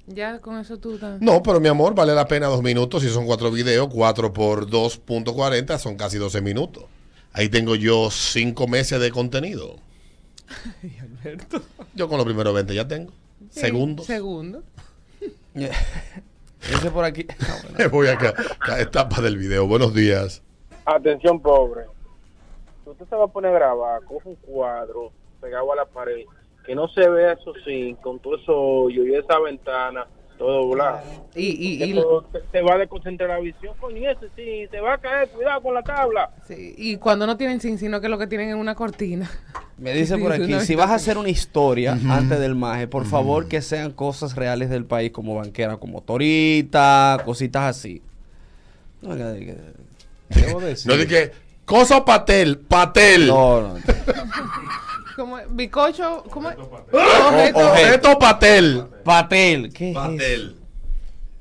Ya 0.08 0.38
con 0.40 0.58
eso 0.58 0.78
tú 0.78 0.94
estás. 0.94 1.20
No, 1.20 1.42
pero 1.42 1.60
mi 1.60 1.68
amor, 1.68 1.94
vale 1.94 2.14
la 2.14 2.26
pena 2.26 2.46
dos 2.46 2.62
minutos. 2.62 3.02
Si 3.02 3.10
son 3.10 3.26
cuatro 3.26 3.50
videos, 3.50 3.88
4 3.92 4.32
por 4.32 4.68
2.40 4.68 5.78
son 5.78 5.96
casi 5.96 6.18
12 6.18 6.40
minutos. 6.40 6.84
Ahí 7.32 7.48
tengo 7.48 7.74
yo 7.74 8.10
5 8.10 8.66
meses 8.66 9.00
de 9.00 9.10
contenido. 9.10 9.76
Yo 11.94 12.08
con 12.08 12.16
los 12.16 12.24
primeros 12.24 12.54
20 12.54 12.74
ya 12.74 12.88
tengo. 12.88 13.12
Sí, 13.50 13.60
Segundos. 13.60 14.06
Segundo. 14.06 14.62
Ese 15.54 16.90
por 16.90 17.04
aquí. 17.04 17.26
Me 17.78 17.86
voy 17.88 18.08
acá. 18.08 18.32
Cada 18.58 18.80
etapa 18.80 19.20
del 19.20 19.36
video. 19.36 19.66
Buenos 19.66 19.92
días. 19.94 20.42
Atención, 20.86 21.40
pobre. 21.40 21.84
Si 22.84 22.90
usted 22.90 23.06
se 23.08 23.16
va 23.16 23.24
a 23.24 23.28
poner 23.28 23.50
a 23.50 23.54
grabar, 23.54 24.02
coge 24.04 24.30
un 24.30 24.36
cuadro 24.36 25.12
pegado 25.40 25.70
a 25.72 25.76
la 25.76 25.84
pared, 25.84 26.24
que 26.68 26.74
no 26.74 26.86
se 26.88 27.08
vea 27.08 27.32
eso 27.32 27.54
sí, 27.64 27.96
con 28.02 28.18
todo 28.20 28.36
eso 28.36 28.52
hoyo 28.54 29.02
y 29.06 29.14
esa 29.14 29.38
ventana, 29.40 30.06
todo 30.36 30.66
doblado. 30.66 31.00
Y, 31.34 31.46
y, 31.46 31.82
y, 31.82 31.98
Eso 31.98 32.24
te, 32.52 32.60
va 32.60 32.74
a 32.74 32.78
desconcentrar 32.78 33.30
la 33.30 33.40
visión. 33.40 33.74
Coño, 33.80 34.10
ese 34.10 34.26
sí, 34.36 34.68
te 34.70 34.78
va 34.78 34.92
a 34.94 34.98
caer, 34.98 35.30
cuidado 35.30 35.62
con 35.62 35.72
la 35.72 35.82
tabla. 35.82 36.30
sí, 36.46 36.74
y 36.76 36.96
cuando 36.98 37.26
no 37.26 37.38
tienen 37.38 37.58
sin, 37.62 37.78
sino 37.78 38.02
que 38.02 38.10
lo 38.10 38.18
que 38.18 38.26
tienen 38.26 38.50
es 38.50 38.54
una 38.54 38.74
cortina. 38.74 39.30
Me 39.78 39.94
dice 39.94 40.14
Sí, 40.16 40.20
por 40.22 40.32
aquí, 40.32 40.60
si 40.60 40.74
vas 40.74 40.90
a 40.90 40.96
hacer 40.96 41.16
una 41.16 41.30
historia 41.30 41.92
antes 42.08 42.38
del 42.38 42.54
maje, 42.54 42.86
por 42.86 43.06
favor 43.06 43.48
que 43.48 43.62
sean 43.62 43.92
cosas 43.92 44.36
reales 44.36 44.68
del 44.68 44.84
país 44.84 45.10
como 45.10 45.36
banquera, 45.36 45.78
como 45.78 46.02
Torita, 46.02 47.16
cositas 47.24 47.62
así. 47.78 48.02
No, 49.00 49.16
que- 49.16 49.56
que- 50.34 50.38
Debo 50.46 50.60
decir. 50.60 50.92
No 50.92 50.98
dije, 50.98 51.32
cosa 51.64 52.04
patel, 52.04 52.58
patel. 52.58 53.26
no, 53.28 53.62
no. 53.62 53.74
Como 55.18 55.36
bicocho, 55.50 56.22
¿cómo? 56.30 56.48
¡Ah! 56.48 57.28
Objeto. 57.32 57.58
Objeto 57.58 58.18
patel. 58.20 58.84
Patel. 59.04 59.72
¿Qué 59.72 59.88
es 59.90 59.94
Patel. 59.96 60.20
eso? 60.50 60.54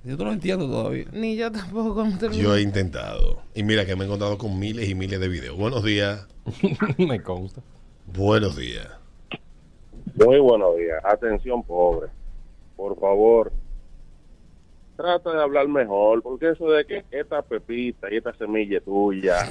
Yo 0.03 0.17
no 0.17 0.25
lo 0.25 0.31
entiendo 0.33 0.65
todavía. 0.67 1.05
Ni 1.11 1.35
yo 1.35 1.51
tampoco. 1.51 1.93
¿cómo 1.93 2.17
te 2.17 2.27
lo- 2.27 2.33
Yo 2.33 2.55
he 2.55 2.61
intentado. 2.61 3.39
Y 3.53 3.61
mira 3.61 3.85
que 3.85 3.95
me 3.95 4.03
he 4.03 4.07
encontrado 4.07 4.37
con 4.39 4.57
miles 4.57 4.89
y 4.89 4.95
miles 4.95 5.19
de 5.19 5.27
videos. 5.27 5.55
Buenos 5.55 5.83
días. 5.83 6.27
Me 6.97 7.21
consta. 7.21 7.61
Buenos 8.07 8.55
días. 8.57 8.87
Muy 10.15 10.39
buenos 10.39 10.75
días. 10.77 10.99
Atención, 11.05 11.61
pobre. 11.61 12.07
Por 12.75 12.99
favor, 12.99 13.51
trata 14.95 15.33
de 15.33 15.41
hablar 15.43 15.67
mejor, 15.67 16.23
porque 16.23 16.49
eso 16.49 16.67
de 16.71 16.83
que 16.85 17.05
esta 17.11 17.43
pepita 17.43 18.11
y 18.11 18.17
esta 18.17 18.33
semilla 18.37 18.79
es 18.79 18.83
tuya. 18.85 19.47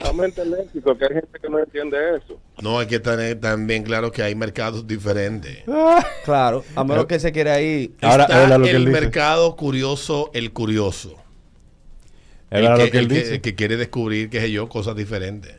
Realmente 0.00 0.42
es 0.42 0.46
léxico, 0.48 0.96
que 0.96 1.04
hay 1.04 1.14
gente 1.14 1.38
que 1.40 1.48
no 1.48 1.58
entiende 1.58 1.96
eso. 2.16 2.38
No 2.60 2.78
hay 2.78 2.86
que 2.86 2.98
tener 3.00 3.40
también 3.40 3.82
claro 3.82 4.10
que 4.12 4.22
hay 4.22 4.34
mercados 4.34 4.86
diferentes. 4.86 5.64
Claro, 6.24 6.62
a 6.76 6.84
menos 6.84 7.06
que 7.06 7.18
se 7.18 7.32
quiera 7.32 7.60
ir. 7.60 7.92
Ahora, 8.02 8.24
Está 8.24 8.42
es 8.44 8.48
lo 8.50 8.62
que 8.64 8.70
el 8.72 8.84
dice. 8.86 9.00
mercado 9.00 9.56
curioso, 9.56 10.30
el 10.34 10.52
curioso. 10.52 11.16
El 12.50 12.62
que, 12.64 12.68
lo 12.68 12.76
que 12.76 12.82
él 12.84 12.96
el 12.96 13.08
que- 13.08 13.14
dice. 13.14 13.34
el 13.36 13.40
que 13.40 13.54
quiere 13.54 13.76
descubrir, 13.76 14.28
qué 14.30 14.40
sé 14.40 14.50
yo, 14.50 14.68
cosas 14.68 14.94
diferentes. 14.96 15.54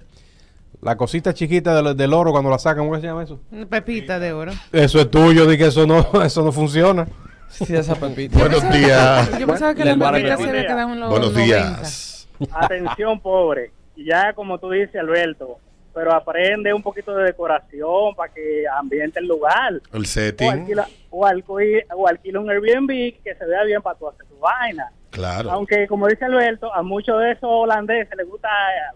La 0.82 0.96
cosita 0.96 1.34
chiquita 1.34 1.82
del, 1.82 1.98
del 1.98 2.14
oro 2.14 2.32
cuando 2.32 2.50
la 2.50 2.60
sacan, 2.60 2.86
¿cómo 2.86 2.96
se 3.00 3.06
llama 3.08 3.24
eso? 3.24 3.40
Pepita 3.70 4.18
de 4.20 4.32
oro. 4.32 4.52
Eso 4.72 5.00
es 5.02 5.10
tuyo, 5.12 5.46
di 5.48 5.58
que 5.58 5.68
eso 5.68 5.86
no, 5.88 6.06
eso 6.24 6.44
no 6.44 6.52
funciona. 6.52 7.08
Sí, 7.50 7.76
esa 7.76 7.96
pepita. 7.96 8.38
Buenos 8.38 8.62
días. 8.72 9.40
Yo 9.40 9.48
pensaba 9.48 9.74
que 9.74 9.84
las 9.86 9.98
pepitas 9.98 10.40
se 10.40 10.46
pepito. 10.46 10.54
le 10.54 10.68
quedaban 10.68 11.00
los 11.00 11.10
Buenos 11.10 11.34
90. 11.34 11.44
días. 11.44 12.28
Atención, 12.52 13.20
pobre. 13.20 13.72
Ya 14.06 14.34
como 14.34 14.58
tú 14.60 14.70
dices, 14.70 14.96
Alberto, 14.96 15.58
pero 15.94 16.14
aprende 16.14 16.74
un 16.74 16.82
poquito 16.84 17.16
de 17.16 17.26
decoración 17.26 18.16
para 18.16 18.32
que 18.34 18.64
ambiente 18.78 19.20
el 19.20 19.28
lugar. 19.28 19.74
El 19.94 20.02
O 20.02 20.06
setting. 20.06 20.50
alquila, 20.50 20.88
o, 21.10 21.26
alqui- 21.26 21.84
o 21.96 22.08
alquila 22.08 22.40
un 22.40 22.50
Airbnb 22.50 22.88
que 23.24 23.36
se 23.36 23.46
vea 23.46 23.64
bien 23.64 23.82
para 23.82 23.98
tú 23.98 24.08
hacer 24.08 24.26
tu 24.28 24.38
vaina. 24.40 24.92
Claro. 25.10 25.52
Aunque, 25.52 25.88
como 25.88 26.08
dice 26.08 26.26
Alberto, 26.26 26.74
a 26.74 26.84
muchos 26.84 27.20
de 27.20 27.32
esos 27.32 27.50
holandeses 27.50 28.16
les 28.16 28.28
gusta 28.28 28.48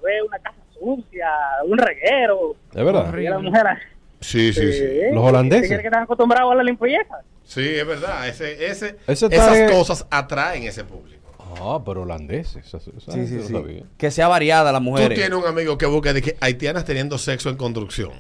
ver 0.04 0.24
una 0.24 0.38
casa 0.40 0.58
sucia, 0.80 1.28
un 1.66 1.78
reguero. 1.78 2.56
Es 2.74 2.86
verdad. 2.86 3.18
Y 3.18 3.26
a 3.28 3.32
las 3.32 3.42
mujeres. 3.42 3.80
Sí, 4.20 4.54
sí, 4.54 4.72
sí. 4.72 5.00
Los 5.12 5.24
holandeses. 5.26 5.64
¿Tú 5.64 5.68
crees 5.70 5.82
que 5.82 5.88
están 5.88 6.04
acostumbrados 6.04 6.52
a 6.52 6.56
la 6.56 6.64
limpieza? 6.64 7.18
Sí, 7.44 7.68
es 7.76 7.86
verdad. 7.86 8.26
Ese, 8.28 8.68
ese, 8.68 8.96
esas 9.08 9.72
cosas 9.72 10.08
atraen 10.10 10.64
ese 10.64 10.84
público. 10.86 11.23
Ah, 11.60 11.82
pero 11.86 12.02
holandeses. 12.04 12.66
Eso, 12.66 12.78
eso 12.78 12.92
Sí, 13.12 13.28
sí, 13.28 13.40
sí. 13.42 13.84
Que 13.98 14.12
sea 14.12 14.28
variada 14.28 14.72
la 14.72 14.80
Tú 14.80 14.84
mujer. 14.86 15.14
tienes 15.14 15.38
un 15.38 15.46
amigo 15.46 15.78
que 15.78 15.86
busca 15.86 16.14
de 16.14 16.22
que 16.22 16.38
haitianas 16.42 16.86
teniendo 16.86 17.18
sexo 17.18 17.50
en 17.50 17.58
construcción. 17.58 18.12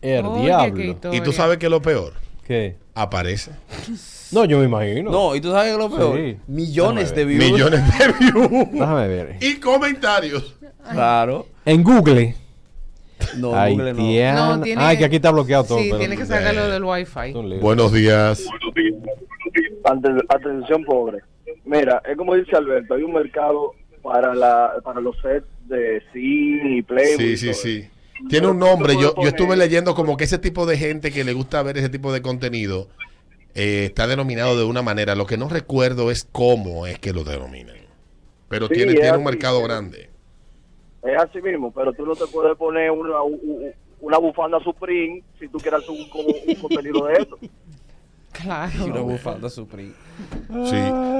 El 0.00 0.24
Oye, 0.26 0.42
diablo. 0.46 0.98
Y 1.12 1.20
tú 1.20 1.32
sabes 1.32 1.58
que 1.58 1.66
es 1.66 1.70
lo 1.70 1.80
peor. 1.82 2.14
¿Qué? 2.46 2.76
Aparece. 2.94 3.52
No, 4.32 4.44
yo 4.44 4.58
me 4.58 4.64
imagino. 4.64 5.10
No, 5.10 5.34
y 5.36 5.40
tú 5.40 5.50
sabes 5.52 5.72
que 5.72 5.78
lo 5.78 5.88
peor. 5.90 6.16
Sí. 6.16 6.36
Millones 6.48 7.14
de 7.14 7.24
views. 7.24 7.44
Millones 7.52 7.98
de 7.98 8.08
views. 8.12 8.50
Déjame 8.72 9.08
ver. 9.08 9.36
y 9.40 9.60
comentarios. 9.60 10.54
Claro. 10.90 11.46
En 11.64 11.82
Google. 11.84 12.34
No, 13.36 13.50
Google 13.50 13.92
no. 13.94 14.56
No, 14.56 14.62
tiene- 14.62 14.82
Ay, 14.82 14.98
que 14.98 15.04
aquí 15.04 15.16
está 15.16 15.30
bloqueado 15.30 15.62
todo. 15.64 15.78
Sí, 15.78 15.86
pero- 15.86 15.98
tiene 16.00 16.16
que 16.16 16.26
sacarlo 16.26 16.68
del 16.68 16.82
wifi. 16.82 17.32
Un 17.36 17.48
lío. 17.50 17.60
Buenos 17.60 17.92
días. 17.92 18.44
Atención, 20.28 20.84
pobre. 20.84 21.18
Mira, 21.64 22.02
es 22.04 22.16
como 22.16 22.34
dice 22.34 22.56
Alberto, 22.56 22.94
hay 22.94 23.02
un 23.02 23.12
mercado 23.12 23.74
para 24.02 24.34
la 24.34 24.74
para 24.82 25.00
los 25.00 25.16
sets 25.20 25.46
de 25.68 26.02
cine 26.12 26.78
y 26.78 26.82
play. 26.82 27.16
Sí, 27.16 27.36
sí, 27.36 27.54
sí. 27.54 27.88
Tiene 28.28 28.48
un 28.48 28.58
nombre. 28.58 28.94
Yo, 28.94 29.14
yo 29.16 29.28
estuve 29.28 29.56
leyendo 29.56 29.94
como 29.94 30.16
que 30.16 30.24
ese 30.24 30.38
tipo 30.38 30.66
de 30.66 30.76
gente 30.76 31.10
que 31.10 31.24
le 31.24 31.32
gusta 31.32 31.62
ver 31.62 31.78
ese 31.78 31.88
tipo 31.88 32.12
de 32.12 32.22
contenido 32.22 32.88
eh, 33.54 33.86
está 33.86 34.06
denominado 34.06 34.56
de 34.56 34.64
una 34.64 34.82
manera. 34.82 35.14
Lo 35.14 35.26
que 35.26 35.36
no 35.36 35.48
recuerdo 35.48 36.10
es 36.10 36.28
cómo 36.30 36.86
es 36.86 36.98
que 36.98 37.12
lo 37.12 37.24
denominan. 37.24 37.76
Pero 38.48 38.68
Sí, 38.68 38.74
tiene, 38.74 38.94
tiene 38.94 39.16
un 39.16 39.24
mercado 39.24 39.62
grande. 39.62 40.10
Es 41.02 41.18
así 41.18 41.40
mismo, 41.42 41.72
pero 41.72 41.92
tú 41.92 42.06
no 42.06 42.14
te 42.14 42.26
puedes 42.26 42.56
poner 42.56 42.90
una, 42.90 43.16
una 44.00 44.18
bufanda 44.18 44.60
Supreme 44.60 45.22
si 45.38 45.48
tú 45.48 45.58
quieres 45.58 45.80
hacer 45.80 45.90
un, 45.90 46.06
un 46.46 46.54
contenido 46.56 47.06
de 47.06 47.14
eso. 47.14 47.38
Claro. 48.42 48.72
Y 48.86 48.90
una 48.90 49.00
bufanda 49.00 49.48
Supreme. 49.50 49.92
Sí. 50.48 50.76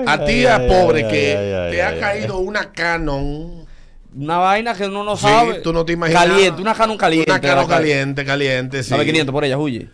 A 0.06 0.24
ti, 0.24 0.44
pobre, 0.68 1.04
ay, 1.04 1.10
que 1.10 1.36
ay, 1.36 1.52
ay, 1.52 1.70
te 1.72 1.82
ha 1.82 1.88
ay, 1.88 2.00
caído 2.00 2.38
una 2.38 2.72
Canon. 2.72 3.64
Una 4.14 4.36
vaina 4.38 4.74
que 4.74 4.86
uno 4.86 5.04
no 5.04 5.16
Sí, 5.16 5.22
sabe. 5.22 5.60
tú 5.60 5.72
no 5.72 5.84
te 5.84 5.92
imaginas. 5.94 6.24
Caliente, 6.26 6.60
una 6.60 6.74
Canon 6.74 6.96
caliente. 6.98 7.30
Una 7.30 7.40
Canon 7.40 7.66
caliente, 7.66 8.24
caliente, 8.24 8.82
sí. 8.82 8.90
Dame 8.90 9.06
500 9.06 9.32
por 9.32 9.44
ella, 9.44 9.56
huye. 9.58 9.88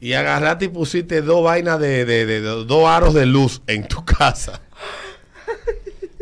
Y 0.00 0.12
agarraste 0.14 0.66
y 0.66 0.68
pusiste 0.68 1.22
dos 1.22 1.42
vainas 1.44 1.78
de, 1.80 2.04
de, 2.04 2.26
de- 2.26 2.40
de- 2.40 2.64
dos 2.64 2.88
aros 2.88 3.14
de 3.14 3.26
luz 3.26 3.62
en 3.66 3.86
tu 3.88 4.04
casa. 4.04 4.60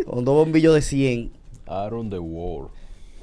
Con 0.05 0.25
dos 0.25 0.35
bombillos 0.35 0.75
de 0.75 0.83
100. 0.83 1.33
Aaron 1.67 2.11
the 2.11 2.19
Wall. 2.19 2.69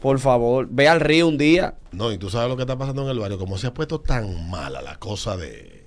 Por 0.01 0.19
favor, 0.19 0.67
ve 0.69 0.87
al 0.87 0.99
río 1.01 1.27
un 1.27 1.37
día. 1.37 1.75
No, 1.91 2.11
y 2.11 2.17
tú 2.17 2.29
sabes 2.29 2.49
lo 2.49 2.55
que 2.55 2.63
está 2.63 2.77
pasando 2.77 3.03
en 3.03 3.09
el 3.09 3.19
barrio, 3.19 3.37
como 3.37 3.57
se 3.57 3.67
ha 3.67 3.73
puesto 3.73 3.99
tan 3.99 4.49
mala 4.49 4.81
la 4.81 4.95
cosa 4.97 5.35
de 5.35 5.78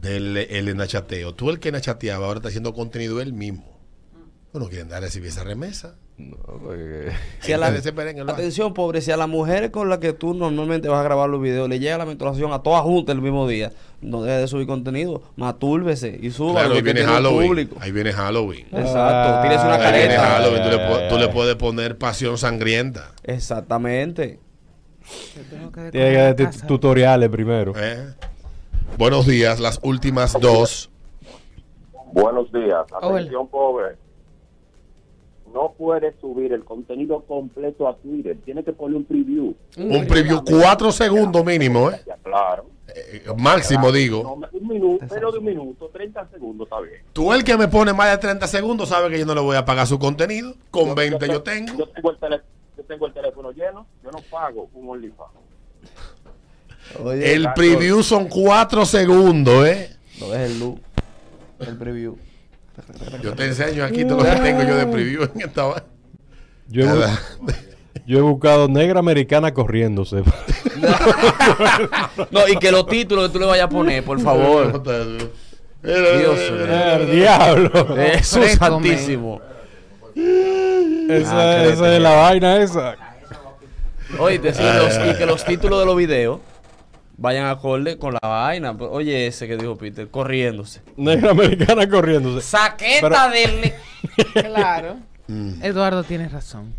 del 0.00 0.36
el 0.36 0.76
nachateo. 0.76 1.34
Tú 1.34 1.50
el 1.50 1.58
que 1.60 1.72
nachateaba 1.72 2.26
ahora 2.26 2.38
está 2.38 2.48
haciendo 2.48 2.72
contenido 2.74 3.20
él 3.20 3.32
mismo. 3.32 3.78
Bueno, 4.52 4.68
quieren 4.68 4.88
dar 4.88 5.00
recibir 5.02 5.28
esa 5.28 5.44
remesa. 5.44 5.94
No, 6.18 6.36
porque- 6.36 7.12
Si 7.40 7.52
a 7.52 7.56
la- 7.58 7.68
atención, 7.68 8.74
pobre, 8.74 9.00
si 9.00 9.10
a 9.10 9.16
las 9.16 9.28
mujeres 9.28 9.70
con 9.70 9.88
las 9.88 9.98
que 10.00 10.12
tú 10.12 10.34
normalmente 10.34 10.88
vas 10.88 11.00
a 11.00 11.02
grabar 11.04 11.30
los 11.30 11.40
videos 11.40 11.66
le 11.68 11.78
llega 11.78 11.96
la 11.96 12.04
menstruación 12.04 12.52
a 12.52 12.62
todas 12.62 12.82
juntas 12.82 13.14
el 13.14 13.22
mismo 13.22 13.48
día, 13.48 13.72
no 14.02 14.22
deje 14.22 14.36
de 14.38 14.48
subir 14.48 14.66
contenido, 14.66 15.22
matúrbese 15.36 16.18
y 16.20 16.30
suba 16.30 16.60
Claro, 16.60 16.74
ahí 16.74 16.82
viene 16.82 17.04
Halloween. 17.04 17.48
público. 17.48 17.76
Ahí 17.80 17.92
viene 17.92 18.12
Halloween. 18.12 18.66
Exacto, 18.72 19.40
tienes 19.40 19.60
una 19.60 19.74
Ahí 19.76 19.98
viene. 19.98 20.16
Halloween. 20.16 20.62
Tú 20.62 20.68
le, 20.70 21.08
tú 21.08 21.18
le 21.18 21.28
puedes 21.28 21.54
poner 21.56 21.96
pasión 21.96 22.36
sangrienta. 22.36 23.12
Exactamente. 23.22 24.40
Yo 25.36 25.42
tengo 25.48 25.72
que 25.72 25.90
Tiene 25.90 26.34
que 26.36 26.44
casa. 26.44 26.66
tutoriales 26.66 27.28
primero. 27.30 27.72
¿eh? 27.76 28.08
Buenos 29.00 29.24
días, 29.26 29.58
las 29.60 29.80
últimas 29.82 30.38
dos. 30.38 30.90
Buenos 32.12 32.52
días. 32.52 32.84
Hola. 33.00 33.16
Atención, 33.16 33.48
pobre. 33.48 33.96
No 35.54 35.72
puedes 35.78 36.14
subir 36.20 36.52
el 36.52 36.66
contenido 36.66 37.22
completo 37.22 37.88
a 37.88 37.96
Twitter. 37.96 38.36
Tienes 38.44 38.62
que 38.62 38.74
poner 38.74 38.98
un 38.98 39.04
preview. 39.06 39.54
Un 39.78 40.06
preview, 40.06 40.42
cuatro 40.44 40.92
segundos 40.92 41.42
mínimo, 41.42 41.90
¿eh? 41.90 41.98
Ya, 42.06 42.16
claro. 42.22 42.66
Eh, 42.94 43.22
Máximo, 43.38 43.84
Claro. 43.84 43.96
digo. 43.96 44.22
No, 44.22 44.48
un 44.58 44.68
minuto, 44.68 45.06
pero 45.08 45.32
de 45.32 45.38
un 45.38 45.44
minuto, 45.46 45.88
30 45.88 46.28
segundos 46.28 46.66
está 46.66 46.78
bien. 46.82 47.00
Tú 47.14 47.32
el 47.32 47.42
que 47.42 47.56
me 47.56 47.68
pone 47.68 47.94
más 47.94 48.10
de 48.10 48.18
30 48.18 48.46
segundos 48.48 48.90
sabe 48.90 49.08
que 49.08 49.18
yo 49.18 49.24
no 49.24 49.34
le 49.34 49.40
voy 49.40 49.56
a 49.56 49.64
pagar 49.64 49.86
su 49.86 49.98
contenido. 49.98 50.52
Con 50.70 50.94
20 50.94 51.26
yo 51.26 51.32
Yo 51.32 51.42
tengo. 51.42 51.86
tengo 51.88 52.10
el, 52.10 52.18
tele- 52.18 52.42
yo 52.76 52.84
tengo 52.84 53.06
el 53.06 53.14
teléfono 53.14 53.50
lleno. 53.52 53.86
Yo 54.04 54.10
no 54.10 54.18
pago 54.30 54.68
un 54.74 54.90
OnlyFans. 54.90 55.30
Oye, 57.02 57.34
El 57.34 57.52
preview 57.54 58.02
son 58.02 58.28
cuatro 58.28 58.84
segundos, 58.84 59.66
¿eh? 59.66 59.96
no 60.20 60.28
dejes 60.30 60.58
luz. 60.58 60.78
El 61.60 61.76
preview. 61.76 62.16
Yo 63.22 63.34
te 63.34 63.44
enseño 63.46 63.84
aquí 63.84 64.04
todo 64.04 64.18
lo 64.18 64.24
que 64.24 64.40
tengo 64.40 64.62
yo 64.62 64.76
de 64.76 64.86
preview 64.86 65.22
en 65.24 65.40
esta 65.42 65.64
va- 65.64 65.84
Yo 66.68 66.84
he, 66.84 67.08
yo 68.06 68.18
he 68.18 68.22
buscado 68.22 68.68
negra 68.68 68.98
americana 69.00 69.52
corriéndose. 69.52 70.22
No, 72.30 72.48
y 72.48 72.56
que 72.56 72.70
los 72.72 72.86
títulos 72.86 73.26
que 73.28 73.32
tú 73.34 73.38
le 73.38 73.46
vayas 73.46 73.66
a 73.66 73.68
poner, 73.68 74.02
por 74.04 74.18
favor. 74.20 74.82
Dios 75.82 76.16
mío. 76.16 76.32
El 76.96 77.10
diablo. 77.10 77.70
Jesús 77.96 78.38
Récome. 78.38 78.56
santísimo. 78.58 79.40
Esa, 80.14 81.40
Ah, 81.60 81.64
esa 81.66 81.94
es 81.96 82.02
la 82.02 82.10
vaina 82.16 82.56
esa. 82.62 82.96
Oye, 84.18 84.36
y 84.36 85.14
que 85.18 85.26
los 85.26 85.44
títulos 85.44 85.80
de 85.80 85.86
los 85.86 85.96
videos 85.96 86.40
vayan 87.20 87.46
acorde 87.46 87.96
con 87.98 88.14
la 88.14 88.28
vaina. 88.28 88.72
Oye, 88.72 89.28
ese 89.28 89.46
que 89.46 89.56
dijo 89.56 89.76
Peter, 89.76 90.08
corriéndose. 90.08 90.80
Negra 90.96 91.30
americana 91.30 91.88
corriéndose. 91.88 92.44
Saqueta 92.44 93.30
Pero- 93.30 93.30
del. 93.30 93.72
Claro. 94.52 94.96
Mm. 95.28 95.62
Eduardo 95.62 96.02
tiene 96.02 96.28
razón. 96.28 96.74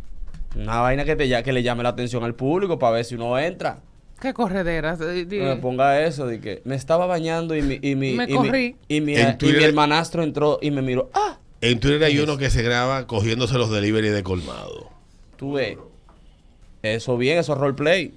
Una 0.56 0.82
vaina 0.82 1.06
que, 1.06 1.15
te, 1.15 1.27
ya- 1.30 1.43
que 1.43 1.54
le 1.54 1.63
llame 1.63 1.84
la 1.84 1.89
atención 1.89 2.23
al 2.25 2.36
público 2.36 2.77
para 2.77 2.95
ver 2.95 3.06
si 3.06 3.15
uno 3.15 3.39
entra. 3.39 3.80
Qué 4.19 4.34
correderas. 4.34 4.99
eh, 5.01 5.25
me 5.30 5.56
ponga 5.56 6.01
eso 6.06 6.27
de 6.27 6.39
que 6.41 6.62
me 6.65 6.75
estaba 6.75 7.06
bañando 7.06 7.56
y 7.56 7.62
mi, 7.62 7.80
y 7.82 7.95
mi, 7.95 8.13
Me 8.13 8.25
y 8.25 8.27
mi- 8.27 8.34
corrí. 8.34 8.75
y 8.88 9.01
mi, 9.01 9.15
En 9.15 9.21
y 9.21 9.32
mi 9.32 9.38
Twitter- 9.38 9.63
hermanastro 9.63 10.21
entró 10.23 10.60
y 10.62 10.69
me 10.71 10.82
miró. 10.82 11.10
Ah, 11.13 11.38
En 11.62 11.80
Twitter 11.80 12.04
hay 12.04 12.19
uno 12.19 12.38
que 12.38 12.49
se 12.49 12.62
graba 12.62 13.08
cogiéndose 13.08 13.58
los 13.58 13.71
delivery 13.71 14.10
de 14.10 14.21
colmado. 14.23 14.89
tú 15.38 15.54
ves. 15.54 15.77
Eso 16.84 17.17
bien, 17.17 17.38
eso 17.39 17.54
es 17.54 17.60
roleplay. 17.60 18.13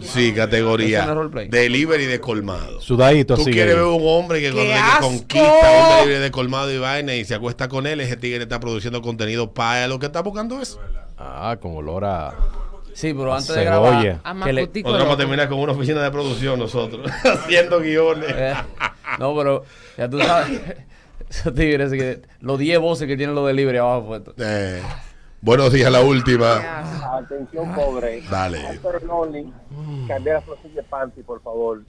Sí, 0.00 0.28
Eso 0.28 0.36
categoría. 0.36 1.06
Delivery 1.48 2.06
de 2.06 2.20
colmado. 2.20 2.80
Sudadito 2.80 3.34
Tú 3.34 3.42
así. 3.42 3.50
quieres 3.50 3.74
ver 3.74 3.84
un 3.84 4.02
hombre 4.06 4.40
que 4.40 4.52
cuando 4.52 4.70
¡Qué 4.72 4.74
que 4.74 5.00
conquista 5.40 5.70
un 5.90 5.96
delivery 5.98 6.22
de 6.22 6.30
colmado 6.30 6.72
y 6.72 6.78
vaina 6.78 7.14
y 7.14 7.24
se 7.24 7.34
acuesta 7.34 7.68
con 7.68 7.86
él, 7.86 8.00
ese 8.00 8.16
tigre 8.16 8.42
está 8.42 8.60
produciendo 8.60 9.02
contenido 9.02 9.52
para 9.52 9.88
lo 9.88 9.98
que 9.98 10.06
está 10.06 10.22
buscando 10.22 10.60
es. 10.60 10.78
Ah, 11.18 11.56
con 11.60 11.76
olor 11.76 12.04
a. 12.04 12.34
Sí, 12.94 13.12
pero 13.14 13.32
antes 13.34 13.54
de 13.54 13.64
grabar. 13.64 14.20
A 14.24 14.44
que 14.44 14.52
le- 14.52 14.62
Nosotros 14.66 14.98
vamos 14.98 15.14
a 15.14 15.16
terminar 15.18 15.48
con 15.48 15.58
una 15.58 15.72
oficina 15.72 16.02
de 16.02 16.10
producción 16.10 16.58
nosotros, 16.58 17.10
haciendo 17.24 17.80
guiones. 17.80 18.30
Eh, 18.34 18.54
no, 19.18 19.36
pero 19.36 19.64
ya 19.96 20.08
tú 20.08 20.18
sabes. 20.20 20.60
Esos 21.28 21.54
tigres 21.54 21.92
los 22.40 22.58
10 22.58 22.78
voces 22.78 23.06
que 23.06 23.16
tienen 23.16 23.34
los 23.34 23.46
delivery 23.46 23.78
abajo 23.78 24.06
puestos. 24.06 24.34
Eh, 24.38 24.80
buenos 25.42 25.72
días, 25.72 25.90
la 25.90 26.02
última. 26.02 27.16
Atención, 27.16 27.74
pobre. 27.74 28.22
Dale. 28.30 28.62
Doctor 28.74 29.02
Lonely, 29.04 29.52
Candela 30.06 30.40
Flosilla 30.40 30.82
Panty, 30.82 31.22
por 31.22 31.42
favor. 31.42 31.82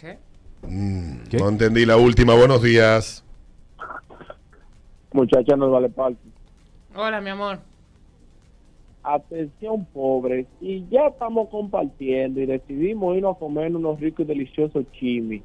¿Qué? 0.00 0.18
Mm, 0.62 1.24
¿Qué? 1.28 1.38
no 1.38 1.48
entendí 1.48 1.86
la 1.86 1.96
última. 1.96 2.34
Buenos 2.34 2.62
días. 2.62 3.24
Muchacha, 5.12 5.56
no 5.56 5.70
vale 5.70 5.88
parte. 5.88 6.20
Hola, 6.94 7.20
mi 7.20 7.30
amor. 7.30 7.58
Atención, 9.02 9.84
pobres. 9.86 10.46
Y 10.60 10.86
ya 10.90 11.06
estamos 11.06 11.48
compartiendo 11.48 12.40
y 12.40 12.46
decidimos 12.46 13.16
irnos 13.16 13.36
a 13.36 13.38
comer 13.38 13.74
unos 13.74 13.98
ricos 13.98 14.24
y 14.24 14.28
deliciosos 14.28 14.84
chimis. 14.92 15.42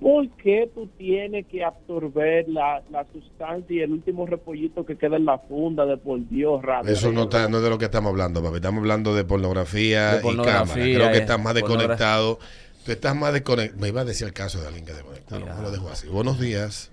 ¿Por 0.00 0.28
qué 0.36 0.70
tú 0.74 0.88
tienes 0.98 1.46
que 1.46 1.64
absorber 1.64 2.48
la, 2.48 2.82
la 2.90 3.06
sustancia 3.12 3.76
y 3.76 3.80
el 3.80 3.92
último 3.92 4.26
repollito 4.26 4.84
que 4.84 4.96
queda 4.96 5.16
en 5.16 5.24
la 5.24 5.38
funda 5.38 5.86
de 5.86 5.96
por 5.96 6.26
Dios, 6.28 6.62
rápido? 6.62 6.92
Eso 6.92 7.12
no, 7.12 7.24
está, 7.24 7.48
no 7.48 7.58
es 7.58 7.62
de 7.62 7.70
lo 7.70 7.78
que 7.78 7.86
estamos 7.86 8.10
hablando, 8.10 8.42
papi. 8.42 8.56
Estamos 8.56 8.80
hablando 8.80 9.14
de 9.14 9.24
pornografía, 9.24 10.16
De 10.16 10.20
pornografía, 10.20 10.64
y 10.64 10.92
cámara. 10.92 10.96
Creo 10.96 11.12
que 11.12 11.18
estás 11.18 11.40
más 11.42 11.54
desconectado. 11.54 12.38
Tú 12.84 12.92
estás 12.92 13.16
más 13.16 13.32
desconectado. 13.32 13.80
Me 13.80 13.88
iba 13.88 14.02
a 14.02 14.04
decir 14.04 14.26
el 14.26 14.32
caso 14.32 14.60
de 14.60 14.66
alguien 14.66 14.84
que 14.84 14.92
desconectado. 14.92 15.46
No, 15.46 15.62
lo 15.62 15.70
dejo 15.70 15.88
así. 15.88 16.08
Buenos 16.08 16.38
días. 16.38 16.92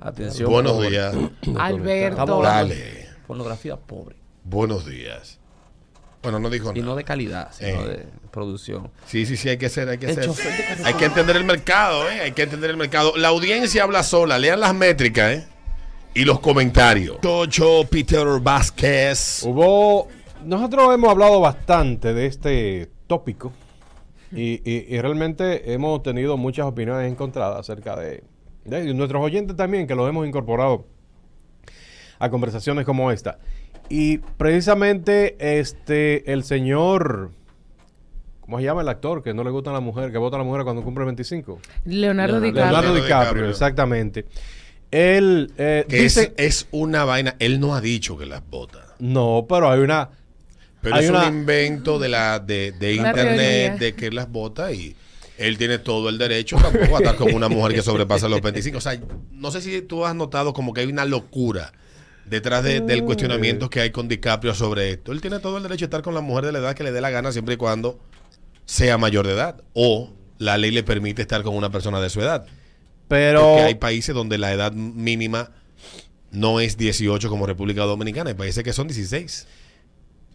Atención. 0.00 0.50
Buenos 0.50 0.80
días. 0.88 1.14
Alberto. 1.58 2.42
Dale. 2.42 3.08
Pornografía 3.26 3.76
pobre. 3.76 4.16
Buenos 4.42 4.86
días. 4.86 5.38
Bueno, 6.24 6.40
no 6.40 6.50
dijo 6.50 6.72
Y 6.74 6.80
nada. 6.80 6.86
no 6.86 6.96
de 6.96 7.04
calidad, 7.04 7.50
sino 7.52 7.84
Eh. 7.84 7.88
de 7.88 8.06
producción. 8.32 8.90
Sí, 9.06 9.24
sí, 9.26 9.36
sí, 9.36 9.48
hay 9.50 9.58
que 9.58 9.68
ser, 9.68 9.88
hay 9.88 9.98
que 9.98 10.06
El 10.10 10.14
ser. 10.16 10.30
Hay 10.84 10.94
que 10.94 11.04
entender 11.04 11.36
el 11.36 11.44
mercado, 11.44 12.08
¿eh? 12.10 12.20
Hay 12.22 12.32
que 12.32 12.42
entender 12.42 12.70
el 12.70 12.76
mercado. 12.76 13.16
La 13.16 13.28
audiencia 13.28 13.84
habla 13.84 14.02
sola. 14.02 14.38
Lean 14.38 14.58
las 14.58 14.74
métricas, 14.74 15.30
¿eh? 15.32 15.46
Y 16.14 16.24
los 16.24 16.40
comentarios. 16.40 17.20
Tocho 17.20 17.82
Peter 17.88 18.26
Vázquez. 18.40 19.42
Hubo. 19.44 20.08
Nosotros 20.44 20.92
hemos 20.94 21.10
hablado 21.10 21.40
bastante 21.40 22.12
de 22.14 22.26
este 22.26 22.90
tópico. 23.06 23.52
Y, 24.32 24.54
y- 24.68 24.86
y 24.88 25.00
realmente 25.00 25.72
hemos 25.72 26.02
tenido 26.02 26.36
muchas 26.36 26.66
opiniones 26.66 27.10
encontradas 27.10 27.60
acerca 27.60 27.94
de, 27.96 28.24
de- 28.64 28.90
y 28.90 28.94
nuestros 28.94 29.22
oyentes 29.22 29.56
también, 29.56 29.86
que 29.86 29.94
los 29.94 30.08
hemos 30.08 30.26
incorporado 30.26 30.86
a 32.18 32.30
conversaciones 32.30 32.84
como 32.84 33.10
esta. 33.12 33.38
Y 33.88 34.18
precisamente 34.18 35.36
este 35.58 36.32
el 36.32 36.44
señor. 36.44 37.30
¿Cómo 38.40 38.58
se 38.58 38.64
llama 38.64 38.82
el 38.82 38.88
actor? 38.88 39.22
Que 39.22 39.32
no 39.32 39.42
le 39.44 39.50
gusta 39.50 39.70
a 39.70 39.72
la 39.72 39.80
mujer, 39.80 40.12
que 40.12 40.18
vota 40.18 40.36
a 40.36 40.38
la 40.38 40.44
mujer 40.44 40.64
cuando 40.64 40.82
cumple 40.82 41.04
25. 41.06 41.60
Leonardo, 41.86 42.40
Leonardo 42.40 42.40
DiCaprio. 42.40 42.64
Leonardo 42.72 42.94
DiCaprio, 42.94 43.48
exactamente. 43.48 44.26
Él 44.90 45.52
eh, 45.56 45.86
Que 45.88 46.02
dice. 46.02 46.34
es, 46.36 46.46
es 46.62 46.68
una 46.70 47.04
vaina. 47.04 47.36
Él 47.38 47.58
no 47.58 47.74
ha 47.74 47.80
dicho 47.80 48.16
que 48.18 48.26
las 48.26 48.42
vota. 48.48 48.94
No, 48.98 49.46
pero 49.48 49.70
hay 49.70 49.80
una. 49.80 50.10
Pero 50.82 50.96
Hay 50.96 51.04
es 51.04 51.10
una- 51.10 51.26
un 51.28 51.34
invento 51.38 51.98
de 51.98 52.08
la 52.10 52.38
de, 52.38 52.72
de 52.72 52.94
internet 52.94 53.36
teoría. 53.38 53.76
de 53.76 53.94
que 53.94 54.06
él 54.08 54.14
las 54.14 54.30
vota 54.30 54.70
y 54.72 54.94
él 55.38 55.56
tiene 55.56 55.78
todo 55.78 56.10
el 56.10 56.18
derecho 56.18 56.56
tampoco 56.56 56.96
a 56.96 56.98
estar 56.98 57.16
con 57.16 57.32
una 57.34 57.48
mujer 57.48 57.72
que 57.74 57.80
sobrepasa 57.82 58.28
los 58.28 58.42
25. 58.42 58.76
O 58.78 58.80
sea, 58.82 59.00
no 59.32 59.50
sé 59.50 59.62
si 59.62 59.80
tú 59.80 60.04
has 60.04 60.14
notado 60.14 60.52
como 60.52 60.74
que 60.74 60.82
hay 60.82 60.86
una 60.86 61.06
locura 61.06 61.72
detrás 62.26 62.64
de- 62.64 62.80
del 62.80 63.02
Mm. 63.02 63.06
cuestionamiento 63.06 63.70
que 63.70 63.80
hay 63.80 63.90
con 63.90 64.08
DiCaprio 64.08 64.54
sobre 64.54 64.90
esto. 64.90 65.12
Él 65.12 65.20
tiene 65.20 65.38
todo 65.40 65.56
el 65.58 65.62
derecho 65.62 65.84
a 65.84 65.86
estar 65.86 66.02
con 66.02 66.14
la 66.14 66.20
mujer 66.20 66.46
de 66.46 66.52
la 66.52 66.58
edad 66.60 66.74
que 66.74 66.84
le 66.84 66.92
dé 66.92 67.00
la 67.00 67.10
gana 67.10 67.32
siempre 67.32 67.54
y 67.54 67.56
cuando 67.56 67.98
sea 68.64 68.96
mayor 68.98 69.26
de 69.26 69.34
edad 69.34 69.62
o 69.74 70.10
la 70.38 70.56
ley 70.58 70.70
le 70.70 70.82
permite 70.82 71.22
estar 71.22 71.42
con 71.42 71.54
una 71.56 71.70
persona 71.70 72.00
de 72.00 72.10
su 72.10 72.20
edad. 72.20 72.46
Pero. 73.08 73.40
Porque 73.42 73.62
hay 73.62 73.74
países 73.74 74.14
donde 74.14 74.38
la 74.38 74.52
edad 74.52 74.72
mínima 74.72 75.50
no 76.30 76.58
es 76.60 76.76
18 76.76 77.28
como 77.28 77.46
República 77.46 77.82
Dominicana, 77.82 78.30
hay 78.30 78.34
países 78.36 78.64
que 78.64 78.72
son 78.72 78.88
16. 78.88 79.46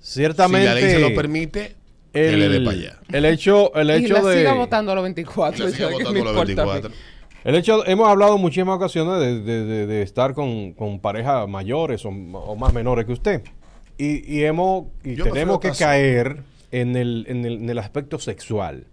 Ciertamente. 0.01 0.67
si 0.67 0.73
la 0.73 0.79
ley 0.79 0.89
se 0.91 0.99
lo 0.99 1.13
permite, 1.13 1.75
que 2.13 2.31
le 2.37 2.49
dé 2.49 2.61
para 2.61 2.77
allá. 2.77 2.99
el 3.11 3.25
hecho, 3.25 3.73
el 3.75 3.89
Y 3.89 4.05
hecho 4.05 4.13
la 4.13 4.29
de. 4.29 4.37
siga 4.37 4.53
votando 4.53 4.91
a 4.91 4.95
los 4.95 5.03
24. 5.03 5.65
La 5.65 5.71
siga 5.71 5.89
votando 5.89 6.13
me 6.13 6.19
a 6.21 6.23
los 6.23 6.49
importa 6.49 6.61
a 6.61 6.65
mí. 6.65 6.71
24. 6.71 6.91
El 7.43 7.55
hecho, 7.55 7.85
hemos 7.87 8.07
hablado 8.07 8.35
en 8.35 8.41
muchísimas 8.41 8.75
ocasiones 8.75 9.19
de, 9.19 9.39
de- 9.41 9.65
de- 9.65 9.87
de 9.87 10.01
estar 10.01 10.33
con, 10.33 10.73
con 10.73 10.99
parejas 10.99 11.47
mayores 11.47 12.05
o, 12.05 12.09
o 12.09 12.55
más 12.55 12.73
menores 12.73 13.05
que 13.05 13.13
usted. 13.13 13.43
Y, 13.97 14.29
y 14.33 14.43
hemos 14.43 14.87
y 15.03 15.15
tenemos 15.31 15.59
que 15.59 15.69
caer 15.79 16.43
en 16.71 16.95
el, 16.95 17.25
en, 17.29 17.45
el, 17.45 17.53
en 17.63 17.69
el 17.69 17.77
aspecto 17.79 18.19
sexual. 18.19 18.85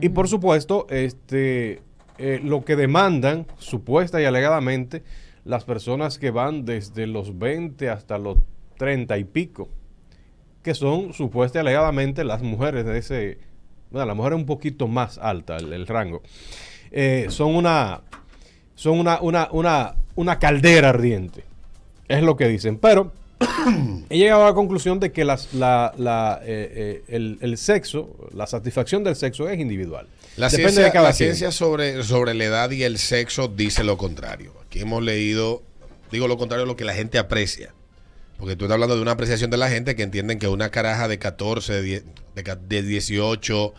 Y 0.00 0.08
por 0.10 0.28
supuesto, 0.28 0.86
este 0.90 1.82
eh, 2.18 2.40
lo 2.42 2.64
que 2.64 2.76
demandan, 2.76 3.46
supuesta 3.58 4.20
y 4.20 4.24
alegadamente, 4.24 5.02
las 5.44 5.64
personas 5.64 6.18
que 6.18 6.30
van 6.30 6.64
desde 6.64 7.06
los 7.06 7.38
20 7.38 7.88
hasta 7.88 8.18
los 8.18 8.38
30 8.78 9.16
y 9.18 9.24
pico, 9.24 9.68
que 10.62 10.74
son 10.74 11.12
supuesta 11.14 11.58
y 11.58 11.60
alegadamente 11.60 12.24
las 12.24 12.42
mujeres 12.42 12.84
de 12.84 12.98
ese, 12.98 13.38
bueno, 13.90 14.06
la 14.06 14.14
mujer 14.14 14.32
es 14.34 14.38
un 14.38 14.46
poquito 14.46 14.86
más 14.86 15.16
alta 15.18 15.56
el, 15.56 15.72
el 15.72 15.86
rango, 15.86 16.22
Eh, 16.92 17.26
son 17.28 17.54
una, 17.54 18.00
son 18.74 18.98
una, 18.98 19.20
una, 19.20 19.48
una, 19.52 19.94
una 20.16 20.38
caldera 20.38 20.88
ardiente, 20.90 21.44
es 22.08 22.22
lo 22.22 22.36
que 22.36 22.48
dicen, 22.48 22.78
pero 22.78 23.12
he 24.10 24.18
llegado 24.18 24.42
a 24.44 24.46
la 24.48 24.54
conclusión 24.54 25.00
de 25.00 25.12
que 25.12 25.24
las, 25.24 25.54
la, 25.54 25.92
la, 25.96 26.40
eh, 26.42 26.72
eh, 26.74 27.02
el, 27.08 27.38
el 27.40 27.56
sexo, 27.58 28.16
la 28.34 28.46
satisfacción 28.46 29.04
del 29.04 29.16
sexo 29.16 29.48
es 29.48 29.58
individual. 29.58 30.06
La 30.36 30.48
Depende 30.48 30.72
ciencia, 30.72 30.84
de 30.84 30.92
cada 30.92 31.08
la 31.10 31.14
quien. 31.14 31.28
ciencia 31.28 31.52
sobre, 31.52 32.02
sobre 32.04 32.34
la 32.34 32.44
edad 32.44 32.70
y 32.70 32.82
el 32.82 32.98
sexo 32.98 33.48
dice 33.48 33.84
lo 33.84 33.96
contrario. 33.96 34.52
Aquí 34.66 34.80
hemos 34.80 35.02
leído, 35.02 35.62
digo 36.12 36.28
lo 36.28 36.38
contrario 36.38 36.64
de 36.64 36.68
lo 36.72 36.76
que 36.76 36.84
la 36.84 36.94
gente 36.94 37.18
aprecia. 37.18 37.74
Porque 38.38 38.56
tú 38.56 38.64
estás 38.64 38.74
hablando 38.74 38.96
de 38.96 39.02
una 39.02 39.10
apreciación 39.12 39.50
de 39.50 39.58
la 39.58 39.68
gente 39.68 39.96
que 39.96 40.02
entienden 40.02 40.38
que 40.38 40.48
una 40.48 40.70
caraja 40.70 41.08
de 41.08 41.18
14, 41.18 41.72
de, 41.74 41.82
die- 41.82 42.02
de 42.34 42.42
ca- 42.42 42.56
de 42.56 42.82
18, 42.82 43.74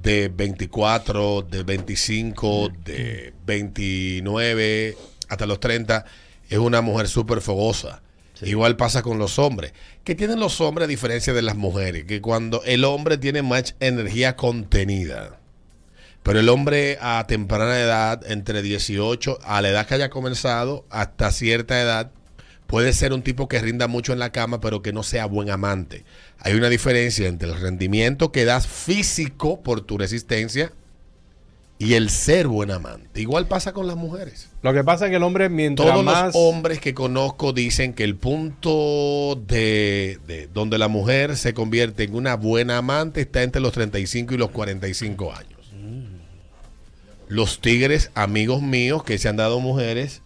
de 0.00 0.28
24, 0.28 1.42
de 1.42 1.62
25, 1.62 2.70
de 2.84 3.34
29, 3.44 4.96
hasta 5.28 5.46
los 5.46 5.60
30, 5.60 6.04
es 6.48 6.58
una 6.58 6.80
mujer 6.80 7.08
súper 7.08 7.40
fogosa. 7.40 8.02
Igual 8.40 8.76
pasa 8.76 9.02
con 9.02 9.18
los 9.18 9.38
hombres. 9.38 9.72
¿Qué 10.02 10.14
tienen 10.14 10.40
los 10.40 10.60
hombres 10.60 10.86
a 10.86 10.88
diferencia 10.88 11.32
de 11.32 11.42
las 11.42 11.56
mujeres? 11.56 12.04
Que 12.04 12.20
cuando 12.20 12.62
el 12.64 12.84
hombre 12.84 13.16
tiene 13.16 13.42
más 13.42 13.76
energía 13.78 14.34
contenida, 14.34 15.38
pero 16.22 16.40
el 16.40 16.48
hombre 16.48 16.98
a 17.00 17.24
temprana 17.28 17.78
edad, 17.78 18.20
entre 18.30 18.62
18, 18.62 19.38
a 19.42 19.62
la 19.62 19.68
edad 19.68 19.86
que 19.86 19.94
haya 19.94 20.10
comenzado, 20.10 20.84
hasta 20.90 21.30
cierta 21.30 21.80
edad, 21.80 22.10
puede 22.72 22.94
ser 22.94 23.12
un 23.12 23.20
tipo 23.20 23.48
que 23.48 23.60
rinda 23.60 23.86
mucho 23.86 24.14
en 24.14 24.18
la 24.18 24.32
cama, 24.32 24.62
pero 24.62 24.80
que 24.80 24.94
no 24.94 25.02
sea 25.02 25.26
buen 25.26 25.50
amante. 25.50 26.04
Hay 26.38 26.54
una 26.54 26.70
diferencia 26.70 27.28
entre 27.28 27.50
el 27.50 27.60
rendimiento 27.60 28.32
que 28.32 28.46
das 28.46 28.66
físico 28.66 29.60
por 29.60 29.82
tu 29.82 29.98
resistencia 29.98 30.72
y 31.78 31.92
el 31.92 32.08
ser 32.08 32.48
buen 32.48 32.70
amante. 32.70 33.20
Igual 33.20 33.46
pasa 33.46 33.74
con 33.74 33.86
las 33.86 33.96
mujeres. 33.96 34.48
Lo 34.62 34.72
que 34.72 34.82
pasa 34.84 35.04
es 35.04 35.10
que 35.10 35.16
el 35.16 35.22
hombre, 35.22 35.50
mientras 35.50 35.86
Todos 35.86 36.02
más. 36.02 36.24
los 36.28 36.34
hombres 36.34 36.80
que 36.80 36.94
conozco 36.94 37.52
dicen 37.52 37.92
que 37.92 38.04
el 38.04 38.16
punto 38.16 39.38
de, 39.46 40.18
de 40.26 40.46
donde 40.46 40.78
la 40.78 40.88
mujer 40.88 41.36
se 41.36 41.52
convierte 41.52 42.04
en 42.04 42.14
una 42.14 42.36
buena 42.36 42.78
amante 42.78 43.20
está 43.20 43.42
entre 43.42 43.60
los 43.60 43.74
35 43.74 44.32
y 44.32 44.38
los 44.38 44.48
45 44.48 45.34
años. 45.34 45.60
Los 47.28 47.60
tigres, 47.60 48.10
amigos 48.14 48.62
míos, 48.62 49.04
que 49.04 49.18
se 49.18 49.28
han 49.28 49.36
dado 49.36 49.60
mujeres 49.60 50.22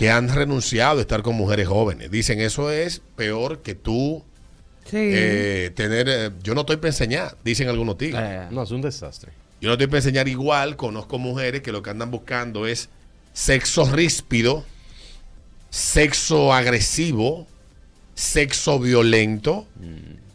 que 0.00 0.10
han 0.10 0.30
renunciado 0.30 0.96
a 0.96 1.02
estar 1.02 1.20
con 1.20 1.34
mujeres 1.36 1.68
jóvenes. 1.68 2.10
Dicen, 2.10 2.40
eso 2.40 2.70
es 2.70 3.02
peor 3.16 3.60
que 3.60 3.74
tú 3.74 4.24
Sí. 4.86 4.96
eh, 4.96 5.70
tener... 5.76 6.08
eh, 6.08 6.30
yo 6.42 6.54
no 6.54 6.62
estoy 6.62 6.78
para 6.78 6.88
enseñar, 6.88 7.36
dicen 7.44 7.68
algunos 7.68 7.98
tigres. 7.98 8.18
Eh, 8.24 8.46
No, 8.50 8.62
es 8.62 8.70
un 8.70 8.80
desastre. 8.80 9.30
Yo 9.60 9.68
no 9.68 9.74
estoy 9.74 9.88
para 9.88 9.98
enseñar 9.98 10.26
igual. 10.26 10.76
Conozco 10.76 11.18
mujeres 11.18 11.60
que 11.60 11.70
lo 11.70 11.82
que 11.82 11.90
andan 11.90 12.10
buscando 12.10 12.66
es 12.66 12.88
sexo 13.34 13.84
ríspido, 13.92 14.64
sexo 15.68 16.54
agresivo, 16.54 17.46
sexo 18.14 18.78
violento. 18.80 19.66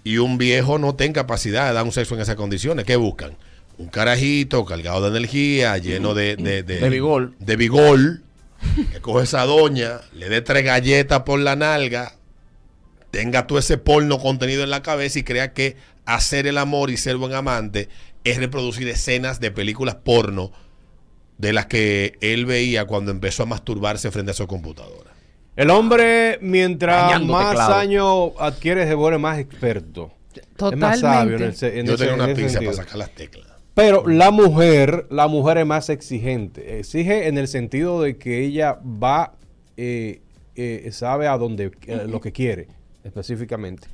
Y 0.04 0.20
un 0.20 0.38
viejo 0.38 0.78
no 0.78 0.94
tiene 0.94 1.14
capacidad 1.14 1.68
de 1.68 1.74
dar 1.74 1.84
un 1.86 1.92
sexo 1.92 2.14
en 2.14 2.22
esas 2.22 2.36
condiciones. 2.36 2.86
¿Qué 2.86 2.98
buscan? 2.98 3.36
Un 3.80 3.88
carajito 3.88 4.64
cargado 4.64 5.02
de 5.10 5.18
energía, 5.18 5.76
lleno 5.80 6.14
de... 6.14 6.36
De, 6.36 6.62
De 6.62 6.90
vigor. 6.90 7.34
De 7.40 7.56
vigor. 7.56 8.22
Que 8.92 9.00
coge 9.02 9.24
esa 9.24 9.44
doña, 9.46 10.02
le 10.14 10.30
dé 10.30 10.42
tres 10.42 10.64
galletas 10.66 11.22
por 11.22 11.40
la 11.40 11.56
nalga, 11.56 12.14
tenga 13.12 13.48
todo 13.48 13.60
ese 13.60 13.78
porno 13.78 14.20
contenido 14.20 14.64
en 14.64 14.70
la 14.70 14.82
cabeza 14.82 15.20
y 15.20 15.24
crea 15.24 15.54
que 15.54 15.78
hacer 16.06 16.48
el 16.48 16.58
amor 16.58 16.90
y 16.90 16.98
ser 16.98 17.18
buen 17.18 17.34
amante 17.34 17.90
es 18.24 18.38
reproducir 18.38 18.88
escenas 18.88 19.40
de 19.40 19.52
películas 19.52 19.96
porno 19.96 20.52
de 21.38 21.54
las 21.54 21.66
que 21.68 22.18
él 22.22 22.46
veía 22.46 22.86
cuando 22.86 23.12
empezó 23.12 23.44
a 23.44 23.46
masturbarse 23.46 24.12
frente 24.12 24.32
a 24.32 24.34
su 24.34 24.48
computadora. 24.48 25.12
El 25.56 25.70
hombre, 25.70 26.38
mientras 26.42 27.22
más 27.22 27.58
años 27.70 28.32
adquiere, 28.40 28.86
se 28.88 28.94
vuelve 28.94 29.18
más 29.20 29.40
experto. 29.40 30.12
Es 30.36 30.78
más 30.78 31.00
sabio 31.00 31.38
en, 31.38 31.44
el, 31.44 31.56
se- 31.56 31.80
en 31.80 31.86
Yo 31.86 31.94
ese- 31.94 32.12
una 32.12 32.34
pinza 32.34 32.60
para 32.60 32.74
sacar 32.74 32.98
las 32.98 33.12
teclas. 33.12 33.48
Pero 33.76 34.08
la 34.08 34.32
mujer, 34.32 35.06
la 35.10 35.28
mujer 35.28 35.58
es 35.60 35.66
más 35.66 35.90
exigente. 35.90 36.80
Exige 36.80 37.28
en 37.28 37.38
el 37.38 37.48
sentido 37.48 38.02
de 38.02 38.18
que 38.18 38.44
ella 38.44 38.80
va, 38.84 39.34
eh, 39.78 40.22
eh, 40.56 40.90
sabe 40.92 41.28
a 41.28 41.38
dónde, 41.38 41.72
eh, 41.86 42.06
lo 42.08 42.20
que 42.22 42.32
quiere 42.32 42.68
específicamente. 43.04 43.88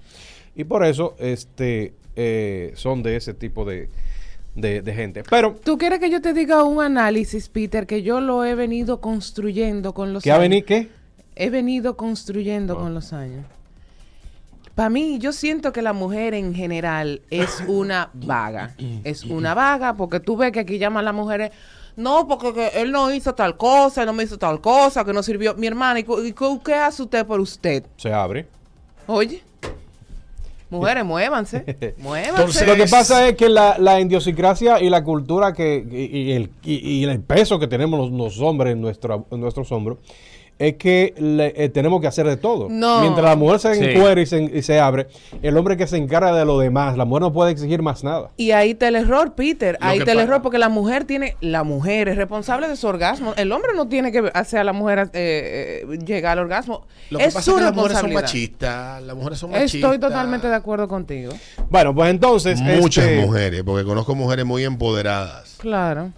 Y 0.56 0.64
por 0.66 0.86
eso 0.86 1.16
este, 1.20 1.94
eh, 2.16 2.72
son 2.76 3.02
de 3.04 3.16
ese 3.16 3.34
tipo 3.34 3.66
de, 3.66 3.90
de- 4.56 4.82
de 4.84 4.94
gente. 4.94 5.24
Pero, 5.30 5.56
¿Tú 5.64 5.78
quieres 5.78 6.00
que 6.00 6.10
yo 6.12 6.22
te 6.22 6.34
diga 6.34 6.64
un 6.64 6.82
análisis, 6.82 7.50
Peter, 7.50 7.88
que 7.88 8.04
yo 8.04 8.22
lo 8.22 8.46
he 8.46 8.54
venido 8.56 9.02
construyendo 9.02 9.94
con 9.94 10.14
los 10.14 10.24
¿qué 10.24 10.32
ha 10.32 10.36
años? 10.36 10.44
venido 10.44 10.66
qué? 10.68 10.88
He 11.36 11.50
venido 11.50 11.98
construyendo 11.98 12.76
con 12.76 12.94
los 12.94 13.14
años. 13.14 13.46
Para 14.76 14.90
mí, 14.90 15.18
yo 15.20 15.34
siento 15.34 15.74
que 15.74 15.82
la 15.82 15.94
mujer 15.94 16.34
en 16.34 16.54
general 16.56 17.22
es 17.30 17.62
una 17.68 18.10
vaga. 18.14 18.76
Es 19.04 19.24
una 19.26 19.54
vaga 19.54 19.96
porque 19.96 20.20
tú 20.20 20.38
ves 20.38 20.52
que 20.52 20.62
aquí 20.62 20.78
llaman 20.80 21.06
las 21.06 21.14
mujeres. 21.14 21.52
No, 21.98 22.26
porque 22.28 22.54
que 22.54 22.82
él 22.82 22.92
no 22.92 23.14
hizo 23.14 23.36
tal 23.36 23.58
cosa, 23.58 24.02
él 24.02 24.08
no 24.08 24.14
me 24.14 24.24
hizo 24.24 24.38
tal 24.38 24.62
cosa, 24.62 25.04
que 25.04 25.12
no 25.14 25.22
sirvió. 25.24 25.56
Mi 25.56 25.68
hermana, 25.68 26.00
¿y, 26.00 26.06
y 26.26 26.34
qué 26.64 26.74
hace 26.74 27.04
usted 27.04 27.26
por 27.26 27.40
usted? 27.42 27.84
Se 27.98 28.14
abre. 28.14 28.48
Oye, 29.08 29.44
mujeres, 30.70 31.04
muévanse. 31.04 31.96
Muévanse. 31.98 32.30
Entonces- 32.30 32.68
Lo 32.68 32.76
que 32.76 32.88
pasa 32.90 33.28
es 33.28 33.36
que 33.36 33.50
la, 33.50 33.78
la 33.78 34.00
y 34.80 34.90
la 34.90 35.04
cultura 35.04 35.52
que, 35.52 35.86
y, 35.92 36.18
y 36.18 36.32
el, 36.32 36.50
y- 36.64 37.00
y 37.00 37.04
el 37.04 37.20
peso 37.20 37.60
que 37.60 37.68
tenemos 37.68 38.00
los, 38.00 38.12
los 38.18 38.40
hombres 38.40 38.72
en, 38.74 38.82
nuestra- 38.82 39.22
en 39.30 39.40
nuestros 39.42 39.70
hombros 39.74 39.98
es 40.68 40.76
que 40.76 41.14
le- 41.18 41.54
eh, 41.56 41.70
tenemos 41.70 42.00
que 42.02 42.08
hacer 42.08 42.26
de 42.28 42.38
todo. 42.38 42.68
No. 42.70 43.02
Mientras 43.02 43.26
la 43.26 43.36
mujer 43.36 43.60
se 43.60 43.76
Sí. 43.76 43.84
encuera 43.84 44.22
y 44.22 44.26
se, 44.26 44.42
y 44.44 44.62
se 44.62 44.80
abre, 44.80 45.08
el 45.42 45.58
hombre 45.58 45.78
que 45.78 45.88
se 45.88 45.98
encarga 45.98 46.34
de 46.34 46.46
lo 46.46 46.60
demás, 46.60 46.96
la 46.98 47.06
mujer 47.06 47.22
no 47.24 47.34
puede 47.34 47.52
exigir 47.52 47.82
más 47.82 48.04
nada. 48.04 48.30
Y 48.38 48.52
ahí 48.52 48.72
está 48.72 48.88
el 48.88 48.96
error, 48.96 49.34
Peter. 49.36 49.78
Lo 49.80 49.88
Ahí 49.88 49.98
que 49.98 50.04
está 50.04 50.12
el 50.12 50.20
error 50.20 50.42
porque 50.42 50.58
la 50.58 50.70
mujer 50.70 51.06
tiene, 51.06 51.36
la 51.42 51.64
mujer 51.64 52.08
es 52.10 52.16
responsable 52.18 52.68
de 52.68 52.76
su 52.76 52.88
orgasmo. 52.88 53.34
El 53.38 53.52
hombre 53.52 53.72
no 53.76 53.88
tiene 53.88 54.12
que 54.12 54.30
hacer 54.34 54.60
a 54.60 54.64
la 54.64 54.74
mujer 54.74 55.10
eh, 55.14 55.86
eh, 55.92 55.98
llegar 56.06 56.38
al 56.38 56.46
orgasmo. 56.46 56.86
Lo 57.10 57.18
que 57.20 57.26
es 57.26 57.34
pasa 57.34 57.44
su 57.46 57.52
es 57.52 57.58
que 57.58 57.64
las 57.64 57.74
mujeres 57.76 57.98
son 57.98 58.10
responsabilidad. 58.12 58.22
machistas. 58.22 59.04
Las 59.04 59.16
mujeres 59.16 59.40
son 59.40 59.52
machistas. 59.52 59.76
Estoy 59.76 60.00
totalmente 60.00 60.48
de 60.48 60.56
acuerdo 60.56 60.88
contigo. 60.88 61.32
Bueno, 61.70 61.94
pues 61.96 62.10
entonces... 62.10 62.60
Muchas 62.62 63.06
este, 63.06 63.26
mujeres, 63.26 63.64
porque 63.64 63.84
conozco 63.86 64.16
mujeres 64.16 64.46
muy 64.46 64.64
empoderadas. 64.64 65.56
Claro. 65.60 66.12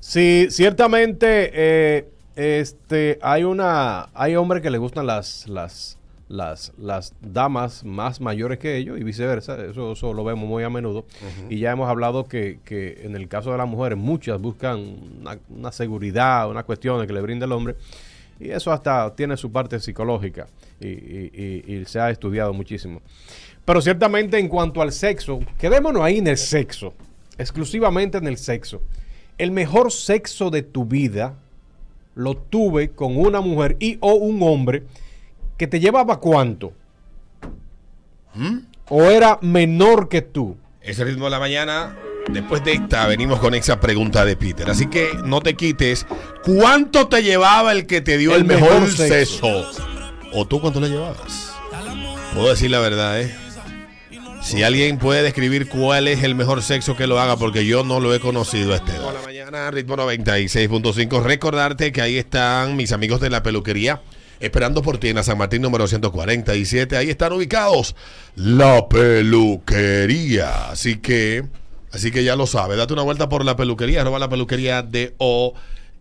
Sí, 0.00 0.46
ciertamente 0.50 1.50
eh, 1.54 2.08
este, 2.36 3.18
hay 3.22 3.44
una 3.44 4.08
hay 4.14 4.36
hombres 4.36 4.62
que 4.62 4.70
les 4.70 4.80
gustan 4.80 5.06
las, 5.06 5.48
las, 5.48 5.98
las, 6.28 6.72
las 6.78 7.14
damas 7.20 7.84
más 7.84 8.20
mayores 8.20 8.58
que 8.58 8.76
ellos 8.76 8.98
y 9.00 9.04
viceversa. 9.04 9.56
Eso, 9.64 9.92
eso 9.92 10.12
lo 10.12 10.22
vemos 10.24 10.48
muy 10.48 10.62
a 10.62 10.70
menudo. 10.70 11.06
Y 11.48 11.58
ya 11.58 11.72
hemos 11.72 11.88
hablado 11.88 12.24
que, 12.26 12.60
que 12.64 13.00
en 13.04 13.16
el 13.16 13.26
caso 13.28 13.52
de 13.52 13.58
las 13.58 13.68
mujeres, 13.68 13.98
muchas 13.98 14.40
buscan 14.40 14.78
una, 15.20 15.38
una 15.48 15.72
seguridad, 15.72 16.48
una 16.50 16.62
cuestión 16.62 17.04
que 17.06 17.12
le 17.12 17.20
brinda 17.20 17.46
el 17.46 17.52
hombre. 17.52 17.74
Y 18.38 18.50
eso 18.50 18.70
hasta 18.70 19.14
tiene 19.14 19.36
su 19.38 19.50
parte 19.50 19.80
psicológica 19.80 20.46
y, 20.78 20.88
y- 20.88 21.62
y- 21.66 21.74
y 21.74 21.84
se 21.86 21.98
ha 22.00 22.10
estudiado 22.10 22.52
muchísimo. 22.52 23.00
Pero 23.64 23.80
ciertamente 23.80 24.38
en 24.38 24.48
cuanto 24.48 24.82
al 24.82 24.92
sexo, 24.92 25.40
quedémonos 25.58 26.02
ahí 26.02 26.18
en 26.18 26.26
el 26.26 26.36
sexo, 26.36 26.92
exclusivamente 27.38 28.18
en 28.18 28.26
el 28.26 28.36
sexo. 28.36 28.82
El 29.38 29.52
mejor 29.52 29.90
sexo 29.90 30.50
de 30.50 30.62
tu 30.62 30.84
vida 30.84 31.34
lo 32.16 32.34
tuve 32.34 32.90
con 32.90 33.16
una 33.16 33.40
mujer 33.40 33.76
y 33.78 33.98
o 34.00 34.14
un 34.14 34.42
hombre 34.42 34.82
que 35.56 35.66
te 35.66 35.78
llevaba 35.78 36.18
cuánto. 36.18 36.72
O 38.88 39.04
era 39.04 39.38
menor 39.42 40.08
que 40.08 40.22
tú. 40.22 40.56
Ese 40.80 41.04
ritmo 41.04 41.26
de 41.26 41.30
la 41.30 41.38
mañana. 41.38 41.96
Después 42.28 42.64
de 42.64 42.72
esta, 42.72 43.06
venimos 43.06 43.38
con 43.38 43.54
esa 43.54 43.78
pregunta 43.78 44.24
de 44.24 44.36
Peter. 44.36 44.68
Así 44.68 44.86
que 44.86 45.10
no 45.24 45.40
te 45.40 45.54
quites. 45.54 46.06
¿Cuánto 46.42 47.06
te 47.06 47.22
llevaba 47.22 47.70
el 47.72 47.86
que 47.86 48.00
te 48.00 48.18
dio 48.18 48.34
el, 48.34 48.40
El 48.40 48.46
mejor, 48.46 48.80
mejor 48.80 48.90
sexo? 48.90 49.70
¿O 50.32 50.46
tú 50.46 50.60
cuánto 50.60 50.80
le 50.80 50.88
llevabas? 50.88 51.52
Puedo 52.34 52.48
decir 52.48 52.70
la 52.70 52.80
verdad, 52.80 53.20
¿eh? 53.20 53.34
Si 54.42 54.62
alguien 54.62 54.98
puede 54.98 55.22
describir 55.22 55.68
cuál 55.68 56.08
es 56.08 56.22
el 56.22 56.34
mejor 56.34 56.62
sexo 56.62 56.96
que 56.96 57.06
lo 57.06 57.20
haga, 57.20 57.36
porque 57.36 57.66
yo 57.66 57.84
no 57.84 58.00
lo 58.00 58.14
he 58.14 58.20
conocido 58.20 58.72
a 58.72 58.76
este 58.76 58.92
la 58.92 59.20
mañana, 59.46 59.70
ritmo 59.70 59.96
96.5. 59.96 61.22
Recordarte 61.22 61.92
que 61.92 62.02
ahí 62.02 62.16
están 62.16 62.74
mis 62.74 62.90
amigos 62.90 63.20
de 63.20 63.30
la 63.30 63.44
peluquería. 63.44 64.02
Esperando 64.40 64.82
por 64.82 64.98
ti 64.98 65.08
en 65.08 65.16
la 65.16 65.22
San 65.22 65.38
Martín 65.38 65.62
número 65.62 65.86
147. 65.86 66.96
Ahí 66.96 67.10
están 67.10 67.32
ubicados 67.32 67.94
la 68.34 68.88
peluquería. 68.88 70.70
Así 70.70 70.96
que, 70.96 71.44
así 71.92 72.10
que 72.10 72.24
ya 72.24 72.34
lo 72.34 72.48
sabes. 72.48 72.76
Date 72.76 72.92
una 72.92 73.02
vuelta 73.02 73.28
por 73.28 73.44
la 73.44 73.54
peluquería. 73.54 74.00
Arroba 74.00 74.18
la 74.18 74.28
peluquería 74.28 74.82
de 74.82 75.14
O 75.18 75.54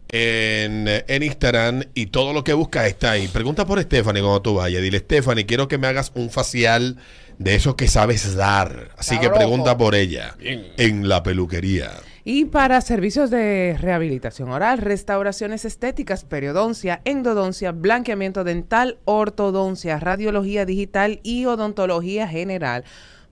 en, 0.09 0.87
en 0.87 1.23
Instagram. 1.23 1.83
Y 1.93 2.07
todo 2.07 2.33
lo 2.33 2.43
que 2.43 2.53
buscas 2.53 2.87
está 2.87 3.11
ahí. 3.11 3.27
Pregunta 3.27 3.67
por 3.67 3.79
Stephanie 3.79 4.23
cuando 4.23 4.41
tú 4.41 4.55
vayas. 4.55 4.81
Dile, 4.81 4.97
Stephanie, 4.97 5.45
quiero 5.45 5.67
que 5.67 5.77
me 5.77 5.85
hagas 5.85 6.11
un 6.15 6.31
facial 6.31 6.97
de 7.37 7.53
esos 7.53 7.75
que 7.75 7.87
sabes 7.87 8.35
dar. 8.35 8.89
Así 8.97 9.19
que 9.19 9.29
pregunta 9.29 9.77
por 9.77 9.93
ella 9.93 10.35
en 10.39 11.07
la 11.07 11.21
peluquería. 11.21 11.91
Y 12.27 12.45
para 12.45 12.81
servicios 12.81 13.29
de 13.29 13.77
rehabilitación 13.79 14.49
oral, 14.49 14.79
restauraciones 14.79 15.63
estéticas, 15.63 16.25
periodoncia, 16.25 16.99
endodoncia, 17.05 17.71
blanqueamiento 17.71 18.43
dental, 18.43 18.97
ortodoncia, 19.05 19.99
radiología 19.99 20.65
digital 20.65 21.19
y 21.21 21.45
odontología 21.45 22.27
general. 22.27 22.83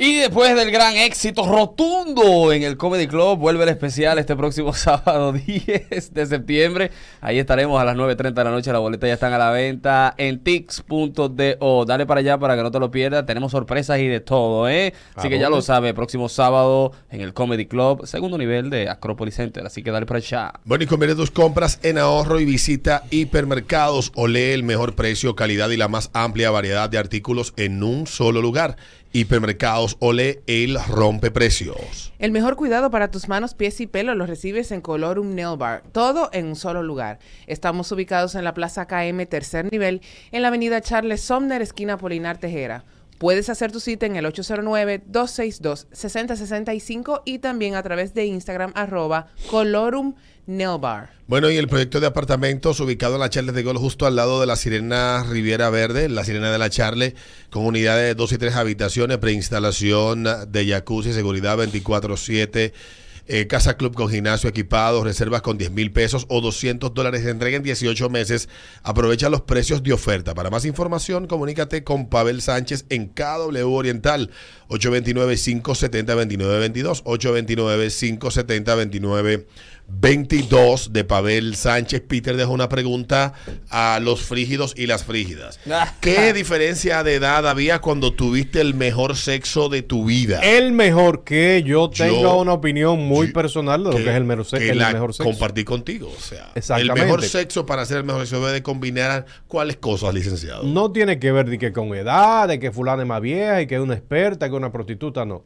Y 0.00 0.14
después 0.14 0.54
del 0.54 0.70
gran 0.70 0.96
éxito 0.96 1.44
rotundo 1.44 2.52
en 2.52 2.62
el 2.62 2.76
Comedy 2.76 3.08
Club, 3.08 3.36
vuelve 3.36 3.64
el 3.64 3.70
especial 3.70 4.16
este 4.20 4.36
próximo 4.36 4.72
sábado 4.72 5.32
10 5.32 6.14
de 6.14 6.26
septiembre. 6.26 6.92
Ahí 7.20 7.40
estaremos 7.40 7.80
a 7.80 7.84
las 7.84 7.96
9.30 7.96 8.32
de 8.32 8.44
la 8.44 8.50
noche. 8.52 8.70
Las 8.70 8.80
boletas 8.80 9.08
ya 9.08 9.14
están 9.14 9.32
a 9.32 9.38
la 9.38 9.50
venta 9.50 10.14
en 10.16 10.38
tix.do. 10.38 11.84
Dale 11.84 12.06
para 12.06 12.20
allá 12.20 12.38
para 12.38 12.54
que 12.54 12.62
no 12.62 12.70
te 12.70 12.78
lo 12.78 12.92
pierdas. 12.92 13.26
Tenemos 13.26 13.50
sorpresas 13.50 13.98
y 13.98 14.06
de 14.06 14.20
todo, 14.20 14.68
¿eh? 14.68 14.94
Así 15.16 15.26
¿A 15.26 15.30
que 15.30 15.40
ya 15.40 15.50
lo 15.50 15.60
sabe, 15.62 15.92
próximo 15.94 16.28
sábado 16.28 16.92
en 17.10 17.20
el 17.20 17.34
Comedy 17.34 17.66
Club, 17.66 18.06
segundo 18.06 18.38
nivel 18.38 18.70
de 18.70 18.88
Acropolis 18.88 19.34
Center. 19.34 19.66
Así 19.66 19.82
que 19.82 19.90
dale 19.90 20.06
para 20.06 20.18
allá. 20.18 20.52
Bueno, 20.64 20.84
y 20.84 20.86
convierte 20.86 21.16
tus 21.16 21.32
compras 21.32 21.80
en 21.82 21.98
ahorro 21.98 22.38
y 22.38 22.44
visita 22.44 23.02
hipermercados 23.10 24.12
o 24.14 24.28
lee 24.28 24.52
el 24.52 24.62
mejor 24.62 24.94
precio, 24.94 25.34
calidad 25.34 25.70
y 25.70 25.76
la 25.76 25.88
más 25.88 26.10
amplia 26.12 26.52
variedad 26.52 26.88
de 26.88 26.98
artículos 26.98 27.52
en 27.56 27.82
un 27.82 28.06
solo 28.06 28.40
lugar. 28.40 28.76
Hipermercados 29.12 29.96
Ole, 30.00 30.42
el 30.46 30.78
rompe 30.88 31.30
precios. 31.30 32.12
El 32.18 32.30
mejor 32.30 32.56
cuidado 32.56 32.90
para 32.90 33.10
tus 33.10 33.28
manos, 33.28 33.54
pies 33.54 33.80
y 33.80 33.86
pelo 33.86 34.14
lo 34.14 34.26
recibes 34.26 34.70
en 34.70 34.80
Colorum 34.80 35.34
Nail 35.34 35.56
Bar, 35.56 35.82
todo 35.92 36.28
en 36.32 36.46
un 36.46 36.56
solo 36.56 36.82
lugar. 36.82 37.18
Estamos 37.46 37.90
ubicados 37.90 38.34
en 38.34 38.44
la 38.44 38.54
Plaza 38.54 38.86
KM, 38.86 39.24
tercer 39.26 39.70
nivel, 39.72 40.02
en 40.30 40.42
la 40.42 40.48
avenida 40.48 40.80
Charles 40.80 41.22
Somner, 41.22 41.62
esquina 41.62 41.96
Polinar 41.96 42.38
Tejera. 42.38 42.84
Puedes 43.18 43.48
hacer 43.48 43.72
tu 43.72 43.80
cita 43.80 44.06
en 44.06 44.14
el 44.14 44.24
809-262-6065 44.26 47.22
y 47.24 47.40
también 47.40 47.74
a 47.74 47.82
través 47.82 48.14
de 48.14 48.26
Instagram 48.26 48.70
arroba 48.76 49.26
Colorum 49.50 50.14
Nail 50.46 50.78
Bar. 50.80 51.10
Bueno, 51.26 51.50
y 51.50 51.56
el 51.56 51.66
proyecto 51.68 52.00
de 52.00 52.06
apartamentos 52.06 52.80
ubicado 52.80 53.16
en 53.16 53.20
la 53.20 53.28
Charles 53.28 53.54
de 53.54 53.62
Gol, 53.64 53.76
justo 53.76 54.06
al 54.06 54.16
lado 54.16 54.40
de 54.40 54.46
la 54.46 54.56
Sirena 54.56 55.24
Riviera 55.24 55.68
Verde, 55.68 56.08
la 56.08 56.24
Sirena 56.24 56.50
de 56.52 56.58
la 56.58 56.70
Charles, 56.70 57.12
con 57.50 57.66
unidades 57.66 58.04
de 58.04 58.14
dos 58.14 58.32
y 58.32 58.38
tres 58.38 58.54
habitaciones, 58.54 59.18
preinstalación 59.18 60.26
de 60.48 60.66
jacuzzi, 60.66 61.12
seguridad 61.12 61.58
24-7. 61.58 62.72
Eh, 63.28 63.46
casa 63.46 63.76
club 63.76 63.94
con 63.94 64.08
gimnasio 64.08 64.48
equipado, 64.48 65.04
reservas 65.04 65.42
con 65.42 65.58
10 65.58 65.70
mil 65.72 65.92
pesos 65.92 66.24
o 66.28 66.40
200 66.40 66.94
dólares 66.94 67.24
de 67.24 67.30
entrega 67.30 67.58
en 67.58 67.62
18 67.62 68.10
meses. 68.10 68.48
Aprovecha 68.82 69.28
los 69.28 69.42
precios 69.42 69.82
de 69.82 69.92
oferta. 69.92 70.34
Para 70.34 70.48
más 70.50 70.64
información, 70.64 71.26
comunícate 71.26 71.84
con 71.84 72.08
Pavel 72.08 72.40
Sánchez 72.40 72.86
en 72.88 73.08
KW 73.08 73.70
Oriental 73.70 74.30
829-570-2922. 74.68 77.02
829-570-2922 77.04 79.44
de 79.88 81.04
Pavel 81.04 81.56
Sánchez. 81.56 82.02
Peter 82.06 82.36
dejó 82.36 82.52
una 82.52 82.68
pregunta 82.68 83.32
a 83.70 83.98
los 84.00 84.20
frígidos 84.22 84.74
y 84.76 84.86
las 84.86 85.04
frígidas. 85.04 85.58
¿Qué 86.00 86.32
diferencia 86.32 87.02
de 87.02 87.14
edad 87.14 87.48
había 87.48 87.80
cuando 87.80 88.12
tuviste 88.12 88.60
el 88.60 88.74
mejor 88.74 89.16
sexo 89.16 89.68
de 89.68 89.82
tu 89.82 90.04
vida? 90.04 90.40
El 90.40 90.72
mejor 90.72 91.24
que 91.24 91.62
yo 91.64 91.90
tenga 91.90 92.20
Yo- 92.20 92.38
una 92.38 92.52
opinión 92.52 93.00
muy 93.00 93.32
personal 93.32 93.82
de 93.82 93.90
lo 93.90 93.96
que, 93.96 94.10
es 94.10 94.16
el, 94.16 94.24
mejor 94.24 94.44
se- 94.44 94.58
que 94.58 94.70
el 94.70 94.78
la 94.78 94.92
mejor 94.92 95.14
sexo. 95.14 95.24
compartí 95.30 95.64
contigo. 95.64 96.12
O 96.16 96.20
sea, 96.20 96.52
el 96.78 96.92
mejor 96.92 97.22
sexo 97.24 97.66
para 97.66 97.82
hacer 97.82 97.98
el 97.98 98.04
mejor 98.04 98.22
sexo 98.22 98.40
debe 98.40 98.52
de 98.52 98.62
combinar 98.62 99.26
cuáles 99.46 99.76
cosas, 99.78 100.14
licenciado. 100.14 100.62
No 100.64 100.92
tiene 100.92 101.18
que 101.18 101.32
ver 101.32 101.48
de 101.48 101.58
que 101.58 101.72
con 101.72 101.94
edad, 101.94 102.46
de 102.48 102.58
que 102.58 102.70
fulana 102.70 103.02
es 103.02 103.08
más 103.08 103.20
vieja 103.20 103.62
y 103.62 103.66
que 103.66 103.74
es 103.76 103.80
una 103.80 103.94
experta, 103.94 104.46
que 104.48 104.54
es 104.54 104.58
una 104.58 104.70
prostituta, 104.70 105.24
no. 105.24 105.44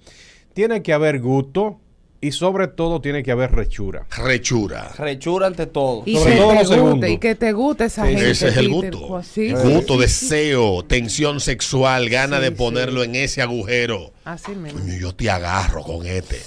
Tiene 0.53 0.82
que 0.82 0.93
haber 0.93 1.20
gusto 1.20 1.80
y 2.22 2.32
sobre 2.32 2.68
todo 2.68 3.00
tiene 3.02 3.22
que 3.22 3.32
haber 3.32 3.52
rechura. 3.52 4.06
Rechura. 4.16 4.92
Rechura 4.96 5.48
ante 5.48 5.66
todo. 5.66 6.04
Y 6.06 6.16
Sobre 6.16 6.32
que 6.32 6.38
todo 6.38 6.48
te 6.48 6.54
lo 6.54 6.60
guste, 6.62 6.74
segundo. 6.76 7.06
y 7.08 7.18
que 7.18 7.34
te 7.34 7.52
guste 7.52 7.84
esa 7.84 8.06
gente. 8.06 8.30
Ese 8.30 8.48
es 8.48 8.56
el 8.56 8.68
gusto. 8.70 9.08
Pues 9.08 9.26
sí, 9.26 9.48
sí, 9.48 9.54
gusto, 9.54 9.94
sí, 9.94 10.00
deseo, 10.00 10.84
tensión 10.84 11.40
sexual, 11.40 12.08
gana 12.08 12.36
Sí, 12.38 12.42
de 12.44 12.48
sí. 12.50 12.54
ponerlo 12.54 13.02
en 13.02 13.16
ese 13.16 13.42
agujero. 13.42 14.12
Así 14.24 14.52
mismo. 14.52 14.78
Coño, 14.80 14.94
yo 14.98 15.14
te 15.14 15.28
agarro 15.30 15.82
con 15.82 16.06
este. 16.06 16.40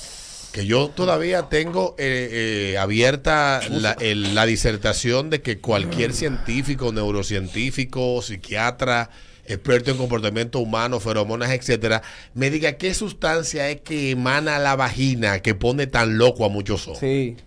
Que 0.53 0.65
yo 0.65 0.87
todavía 0.87 1.49
tengo 1.49 1.95
eh, 1.99 2.71
eh, 2.71 2.77
abierta 2.77 3.59
la, 3.69 3.91
el- 3.99 4.33
la 4.33 4.45
disertación 4.45 5.29
de 5.29 5.41
que 5.41 5.59
cualquier 5.59 6.13
científico, 6.13 6.93
neurocientífico, 6.93 8.21
psiquiatra, 8.21 9.09
experto 9.47 9.91
en 9.91 9.97
comportamiento 9.97 10.59
humano, 10.59 10.99
feromonas, 10.99 11.51
etcétera, 11.51 12.01
me 12.33 12.49
diga 12.49 12.73
qué 12.73 12.93
sustancia 12.93 13.69
es 13.69 13.81
que 13.81 14.11
emana 14.11 14.59
la 14.59 14.75
vagina 14.75 15.39
que 15.41 15.55
pone 15.55 15.87
tan 15.87 16.17
loco 16.17 16.45
a 16.45 16.49
muchos 16.49 16.87
hombres. 16.87 16.99
Sí. 16.99 17.37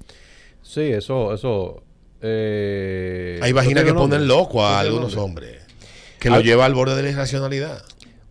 Sí, 0.63 0.83
eso, 0.83 1.33
eso. 1.35 1.83
eh, 2.21 3.39
Hay 3.43 3.53
vaginas 3.53 3.85
que 3.85 3.93
ponen 3.95 4.21
nombre. 4.21 4.27
loco 4.27 4.65
a 4.65 4.81
algunos 4.81 5.15
nombre. 5.17 5.47
hombres. 5.47 5.63
Que 6.21 6.29
lo 6.31 6.37
Al- 6.37 6.43
lleva 6.45 6.67
al 6.67 6.75
borde 6.75 6.95
de 6.97 7.03
la 7.03 7.11
irracionalidad. 7.11 7.83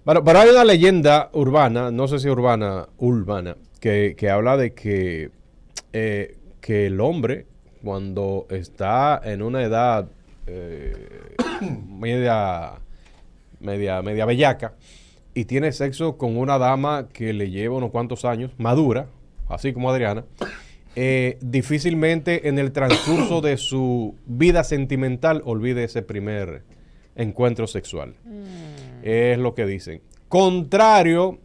Pero, 0.06 0.24
pero 0.24 0.40
hay 0.40 0.50
una 0.50 0.64
leyenda 0.64 1.30
urbana, 1.34 1.92
no 1.92 2.08
sé 2.08 2.20
si 2.20 2.30
urbana, 2.30 2.88
urbana, 2.98 3.56
que, 3.80 4.16
que 4.18 4.30
habla 4.30 4.56
de 4.56 4.74
que, 4.74 5.32
eh, 5.94 6.38
que 6.62 6.88
el 6.88 7.00
hombre, 7.02 7.46
cuando 7.84 8.46
está 8.50 9.20
en 9.24 9.42
una 9.42 9.64
edad 9.64 10.08
eh, 10.48 10.94
media, 11.90 12.74
media, 13.60 14.02
media 14.02 14.26
bellaca, 14.26 14.76
y 15.34 15.46
tiene 15.46 15.72
sexo 15.72 16.18
con 16.18 16.38
una 16.38 16.58
dama 16.58 17.10
que 17.14 17.34
le 17.34 17.50
lleva 17.50 17.76
unos 17.76 17.92
cuantos 17.92 18.26
años, 18.26 18.52
madura, 18.58 19.08
así 19.50 19.74
como 19.74 19.90
Adriana, 19.90 20.26
eh, 20.96 21.38
difícilmente 21.42 22.50
en 22.50 22.58
el 22.58 22.72
transcurso 22.72 23.42
de 23.42 23.58
su 23.58 24.16
vida 24.26 24.64
sentimental 24.64 25.44
olvide 25.46 25.84
ese 25.84 26.02
primer 26.02 26.64
encuentro 27.16 27.68
sexual. 27.68 28.16
Es 29.04 29.38
lo 29.38 29.54
que 29.54 29.66
dicen. 29.66 30.02
Contrario 30.28 31.40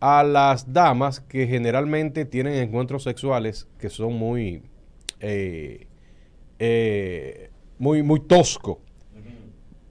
a 0.00 0.22
las 0.22 0.72
damas 0.72 1.20
que 1.20 1.46
generalmente 1.46 2.24
tienen 2.24 2.54
encuentros 2.54 3.02
sexuales 3.02 3.68
que 3.78 3.90
son 3.90 4.14
muy, 4.14 4.62
eh, 5.20 5.86
eh, 6.58 7.50
muy, 7.78 8.02
muy 8.02 8.20
tosco. 8.20 8.80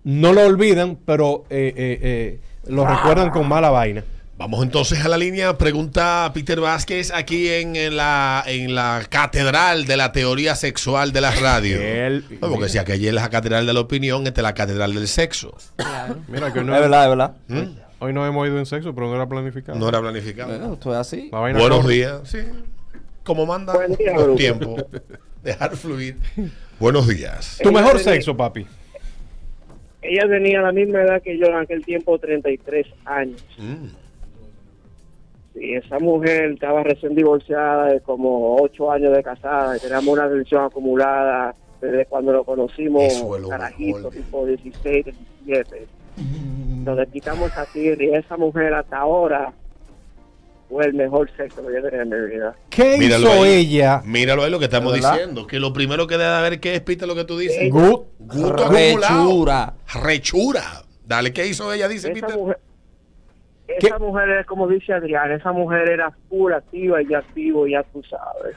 No 0.04 0.34
lo 0.34 0.45
olvidan, 0.45 0.97
pero 1.06 1.45
eh, 1.49 1.74
eh, 1.76 1.99
eh, 2.01 2.39
lo 2.68 2.86
recuerdan 2.86 3.30
con 3.30 3.47
mala 3.47 3.70
vaina. 3.70 4.04
Vamos 4.38 4.64
entonces 4.64 5.06
a 5.06 5.08
la 5.08 5.18
línea. 5.18 5.58
Pregunta 5.58 6.30
Peter 6.34 6.60
Vázquez 6.60 7.12
aquí 7.14 7.47
en, 7.49 7.76
en 7.76 7.95
la, 7.95 8.43
en 8.47 8.74
la 8.76 9.04
catedral 9.10 9.86
de 9.86 9.95
la 9.95 10.12
teoría 10.12 10.56
sexual 10.56 11.14
de 11.14 11.22
la 11.22 11.32
radio. 11.41 11.78
No, 12.41 12.49
porque 12.49 12.68
si 12.68 12.78
aquella 12.80 13.08
es 13.10 13.14
la 13.14 13.30
catedral 13.30 13.66
de 13.66 13.74
la 13.74 13.80
opinión, 13.80 14.26
esta 14.28 14.41
es 14.41 14.43
la 14.43 14.54
catedral 14.54 14.93
del 14.93 15.08
sexo. 15.08 15.56
Mira 16.28 16.51
que 16.51 16.60
Es 16.60 16.66
no, 16.66 16.72
verdad, 16.74 17.04
es 17.04 17.10
verdad. 17.10 17.36
¿Mm? 17.47 17.78
hoy 17.99 18.12
no 18.12 18.26
hemos 18.28 18.45
ido 18.47 18.60
en 18.60 18.66
sexo, 18.66 18.93
pero 18.93 19.08
no 19.08 19.16
era 19.16 19.28
planificado. 19.30 19.80
No 19.80 19.88
era 19.88 20.01
planificado. 20.01 20.49
Bueno, 20.49 20.78
es 20.82 20.88
así. 20.97 21.30
Buenos 21.32 21.80
corre. 21.82 21.93
días. 21.93 22.20
Sí. 22.26 22.39
Como 23.24 23.45
manda 23.45 23.74
día, 23.97 24.14
los 24.14 24.36
tiempos. 24.36 24.84
Dejar 25.43 25.78
fluir. 25.78 26.18
Buenos 26.80 27.08
días. 27.08 27.60
Tu 27.64 27.72
mejor 27.72 27.99
sexo, 27.99 28.36
papi. 28.36 28.66
Ella 30.04 30.28
tenía 30.28 30.62
la 30.62 30.72
misma 30.72 31.01
edad 31.01 31.22
que 31.22 31.38
yo 31.38 31.47
en 31.47 31.56
aquel 31.56 31.84
tiempo, 31.84 32.20
33 32.20 32.88
años. 33.06 33.45
Mm. 33.58 33.88
Y 35.56 35.76
esa 35.76 35.99
mujer 35.99 36.51
estaba 36.51 36.84
recién 36.84 37.16
divorciada 37.16 37.93
de 37.93 38.01
como 38.01 38.58
8 38.58 38.91
años 38.91 39.16
de 39.16 39.24
casada. 39.24 39.78
y 39.78 39.80
Teníamos 39.80 40.08
una 40.08 40.30
tensión 40.30 40.66
acumulada 40.66 41.56
desde 41.80 42.06
cuando 42.06 42.34
lo 42.34 42.43
conocimos, 42.43 43.04
es 43.04 43.24
carajito, 43.49 44.10
tipo 44.10 44.45
16, 44.45 45.06
17. 45.45 45.88
Nos 46.84 46.97
desquitamos 46.97 47.56
así 47.58 47.93
y 47.97 48.14
esa 48.14 48.38
mujer 48.38 48.74
hasta 48.74 48.97
ahora 48.97 49.54
fue 50.74 50.86
el 50.86 50.93
mejor 50.93 51.30
sexo 51.38 51.65
que 51.65 51.74
yo 51.74 51.82
tenía 51.82 52.01
en 52.01 52.09
mi 52.09 52.30
vida. 52.36 52.55
¿Qué 52.69 52.97
Míralo 52.97 53.30
hizo 53.30 53.43
ahí. 53.43 53.51
ella? 53.53 54.01
Míralo 54.05 54.43
ahí 54.43 54.51
lo 54.51 54.59
que 54.59 54.65
estamos 54.65 54.91
¿Verdad? 54.93 55.13
diciendo. 55.13 55.47
Que 55.47 55.59
lo 55.59 55.71
primero 55.71 56.07
que 56.07 56.17
debe 56.17 56.30
haber 56.32 56.59
que 56.59 56.76
es, 56.76 56.82
Peter, 56.82 57.07
lo 57.07 57.15
que 57.15 57.24
tú 57.24 57.38
dices. 57.38 57.71
Gut. 57.71 58.07
Gusto 58.19 58.65
acumulado. 58.65 59.24
Rechura. 59.30 59.74
Rechura. 60.03 60.63
Dale, 61.05 61.32
¿qué 61.34 61.47
hizo 61.47 61.71
ella? 61.71 61.88
Dice 61.88 62.11
Esa 62.11 62.21
Peter. 62.28 62.38
mujer, 62.39 62.59
esa 63.67 63.99
mujer 63.99 64.30
es 64.30 64.45
como 64.45 64.67
dice 64.67 64.93
Adrián, 64.93 65.32
esa 65.32 65.51
mujer 65.51 65.89
era 65.89 66.11
full 66.30 66.51
activa 66.53 67.01
y 67.01 67.13
activo, 67.13 67.67
ya 67.67 67.84
tú 67.84 68.01
sabes. 68.03 68.55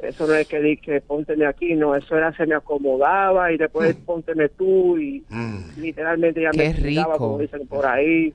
Eso 0.00 0.26
no 0.26 0.34
es 0.34 0.48
que 0.48 0.60
di 0.60 0.76
que 0.78 1.00
pónteme 1.00 1.46
aquí, 1.46 1.74
no, 1.74 1.94
eso 1.94 2.16
era 2.16 2.36
se 2.36 2.44
me 2.44 2.56
acomodaba 2.56 3.52
y 3.52 3.56
después 3.56 3.94
pónteme 4.04 4.48
tú 4.48 4.98
y 4.98 5.24
Mm. 5.28 5.80
literalmente 5.80 6.42
ya 6.42 6.50
Qué 6.50 6.58
me 6.58 6.72
rico. 6.72 7.12
como 7.18 7.38
dicen 7.38 7.66
por 7.68 7.86
ahí. 7.86 8.34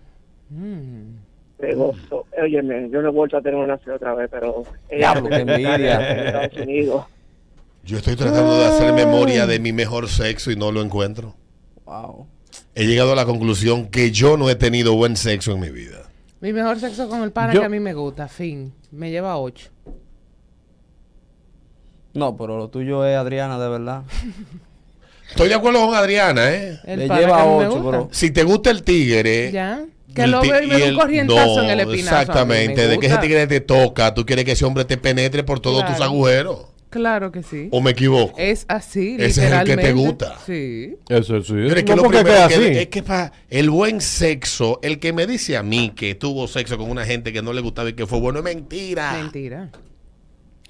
Mm. 0.50 1.07
De 1.60 1.74
gozo. 1.74 2.26
Óyeme, 2.42 2.90
yo 2.92 3.02
no 3.02 3.10
he 3.10 3.12
vuelto 3.12 3.38
a 3.38 3.42
tener 3.42 3.56
una 3.60 3.76
así 3.76 3.90
otra 3.90 4.14
vez, 4.14 4.30
pero 4.32 4.64
Diablo, 4.90 5.30
qué 5.30 5.36
envidia. 5.38 6.12
en 6.12 6.28
Estados 6.28 6.58
Unidos. 6.58 7.06
Yo 7.84 7.98
estoy 7.98 8.16
tratando 8.16 8.58
de 8.60 8.66
hacer 8.66 8.94
memoria 8.94 9.48
de 9.48 9.60
mi 9.60 9.72
mejor 9.72 10.08
sexo 10.10 10.52
y 10.52 10.56
no 10.56 10.72
lo 10.72 10.82
encuentro. 10.82 11.36
Wow. 11.86 12.28
He 12.76 12.86
llegado 12.86 13.14
a 13.14 13.16
la 13.16 13.26
conclusión 13.26 13.88
que 13.88 14.12
yo 14.12 14.36
no 14.38 14.50
he 14.50 14.56
tenido 14.56 14.94
buen 14.96 15.16
sexo 15.16 15.54
en 15.54 15.62
mi 15.62 15.70
vida. 15.70 16.04
Mi 16.42 16.54
mejor 16.54 16.80
sexo 16.80 17.08
con 17.10 17.24
el 17.24 17.32
pana 17.32 17.54
Yo- 17.54 17.62
que 17.62 17.66
a 17.66 17.70
mí 17.70 17.80
me 17.80 17.94
gusta, 17.94 18.28
fin. 18.28 18.74
Me 18.92 19.10
lleva 19.10 19.32
a 19.32 19.38
ocho. 19.38 19.70
No, 22.14 22.36
pero 22.36 22.58
lo 22.58 22.70
tuyo 22.70 23.06
es 23.06 23.16
Adriana, 23.16 23.60
de 23.60 23.70
verdad. 23.70 24.04
Estoy 25.30 25.50
de 25.50 25.56
acuerdo 25.56 25.86
con 25.86 25.96
Adriana, 25.96 26.52
¿eh? 26.54 26.80
El 26.86 27.00
Le 27.00 27.08
lleva 27.10 27.42
a 27.42 27.46
ocho, 27.46 27.70
gusta. 27.72 27.88
bro. 27.88 28.10
Si 28.12 28.32
te 28.32 28.44
gusta 28.44 28.70
el 28.72 28.84
tigre. 28.84 29.52
Ya. 29.52 29.86
Que 30.18 30.24
el 30.26 30.32
lo 30.32 30.42
ti- 30.42 30.50
ve 30.52 30.64
y 30.64 30.68
me 30.68 30.74
da 30.80 30.84
un 30.86 30.90
el- 30.92 30.98
corrientazo 30.98 31.56
no, 31.58 31.64
en 31.64 31.70
el 31.70 31.80
espinazo. 31.80 32.16
me 32.16 32.22
Exactamente. 32.22 32.88
De 32.88 33.00
que 33.00 33.08
ese 33.08 33.18
tigre 33.18 33.48
te 33.48 33.60
toca, 33.62 34.14
tú 34.14 34.26
quieres 34.26 34.44
que 34.46 34.52
ese 34.52 34.66
hombre 34.66 34.84
te 34.86 34.98
penetre 34.98 35.44
por 35.44 35.60
todos 35.60 35.86
tus 35.86 36.02
agujeros. 36.02 36.66
Claro 36.90 37.34
que 37.34 37.44
sí. 37.44 37.68
¿O 37.72 37.82
me 37.82 37.92
equivoco? 37.92 38.34
Es 38.38 38.64
así, 38.70 39.18
Ese 39.20 39.46
es 39.46 39.52
el 39.52 39.64
que 39.66 39.76
te 39.76 39.92
gusta. 39.92 40.38
Sí. 40.46 40.96
Eso 41.10 41.42
sí. 41.44 41.54
Pero 41.54 41.76
es 41.76 41.84
que 41.84 41.96
no 41.96 42.04
lo 42.04 42.08
primero 42.10 42.48
que- 42.48 42.56
así. 42.56 42.64
es 42.78 42.88
que 42.88 43.04
pa- 43.04 43.32
el 43.50 43.70
buen 43.70 44.00
sexo, 44.00 44.80
el 44.82 44.98
que 45.00 45.12
me 45.12 45.28
dice 45.28 45.58
a 45.58 45.64
mí 45.64 45.92
que 45.96 46.16
tuvo 46.16 46.48
sexo 46.48 46.78
con 46.78 46.90
una 46.90 47.06
gente 47.06 47.34
que 47.34 47.42
no 47.42 47.52
le 47.52 47.60
gustaba 47.62 47.90
y 47.90 47.94
que 47.94 48.08
fue 48.08 48.20
bueno, 48.22 48.40
es 48.40 48.46
mentira. 48.46 49.14
Mentira. 49.22 49.70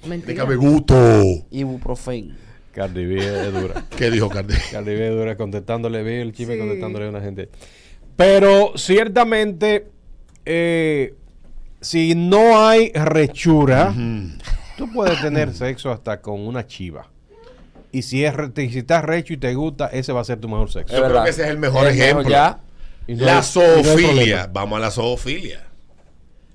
Mentira. 0.06 0.32
Déjame 0.34 0.56
gusto. 0.56 1.22
Ibuprofen. 1.50 2.36
Cardi 2.72 3.06
B 3.06 3.16
es 3.18 3.52
dura. 3.52 3.84
¿Qué 3.96 4.10
dijo 4.10 4.28
Cardi? 4.28 4.54
Cardi 4.70 4.94
B 4.94 5.08
es 5.08 5.14
dura 5.14 5.36
contestándole 5.36 6.02
bien 6.02 6.20
el 6.20 6.32
chisme, 6.32 6.54
Sí. 6.54 6.60
contestándole 6.60 7.06
a 7.06 7.08
una 7.10 7.20
gente. 7.20 7.48
Pero 8.18 8.72
ciertamente 8.74 9.86
eh, 10.44 11.14
si 11.80 12.16
no 12.16 12.66
hay 12.66 12.90
rechura, 12.92 13.94
tú 14.76 14.92
puedes 14.92 15.20
tener 15.22 15.54
sexo 15.54 15.92
hasta 15.92 16.20
con 16.20 16.40
una 16.40 16.66
chiva. 16.66 17.06
Y 17.92 18.02
si, 18.02 18.24
es, 18.24 18.34
si 18.56 18.78
estás 18.80 19.04
recho 19.04 19.32
y 19.34 19.36
te 19.36 19.54
gusta, 19.54 19.86
ese 19.86 20.12
va 20.12 20.20
a 20.22 20.24
ser 20.24 20.40
tu 20.40 20.48
mejor 20.48 20.68
sexo. 20.68 20.96
Yo 20.96 21.04
creo 21.08 21.22
que 21.22 21.30
ese 21.30 21.44
es 21.44 21.48
el 21.50 21.58
mejor 21.58 21.86
Es 21.86 21.94
mejor 21.94 22.04
ejemplo. 22.08 22.28
ya. 22.28 22.58
Y 23.06 23.14
no 23.14 23.24
la 23.24 23.30
hay- 23.30 23.36
no 23.38 23.42
zoofilia. 23.44 24.50
Vamos 24.52 24.76
a 24.78 24.80
la 24.80 24.90
zoofilia. 24.90 25.64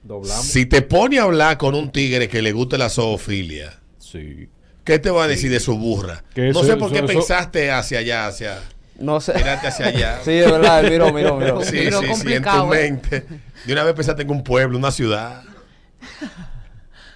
Doblamos. 0.04 0.44
Si 0.46 0.66
te 0.66 0.82
pone 0.82 1.18
a 1.20 1.24
hablar 1.24 1.58
con 1.58 1.76
un 1.76 1.90
tigre 1.94 2.28
que 2.28 2.42
le 2.42 2.52
guste 2.52 2.78
la 2.78 2.90
zoofilia, 2.90 3.80
Sí. 4.00 4.50
¿qué 4.84 5.00
te 5.00 5.10
va 5.10 5.24
a 5.24 5.28
decir 5.30 5.50
de 5.50 5.62
su 5.62 5.78
burra? 5.78 6.26
No 6.36 6.62
sé 6.66 6.76
por 6.76 6.92
qué 6.92 6.98
eso- 6.98 7.08
pensaste 7.08 7.72
hacia 7.72 8.00
allá, 8.00 8.28
hacia... 8.28 8.60
No 9.04 9.20
sé. 9.20 9.34
Mírate 9.34 9.68
hacia 9.68 9.88
allá. 9.88 10.20
Sí, 10.24 10.32
es 10.32 10.50
verdad, 10.50 10.84
miró, 10.84 11.12
miró, 11.12 11.36
miró. 11.36 11.62
Sí, 11.62 11.92
sí, 11.92 12.14
sí, 12.16 12.34
en 12.34 12.44
tu 12.44 12.50
¿eh? 12.50 12.66
mente. 12.70 13.26
De 13.66 13.74
una 13.74 13.84
vez 13.84 13.94
pensaste 13.94 14.22
en 14.22 14.32
un 14.32 14.44
pueblo, 14.44 14.78
una 14.78 14.92
ciudad. 14.92 15.44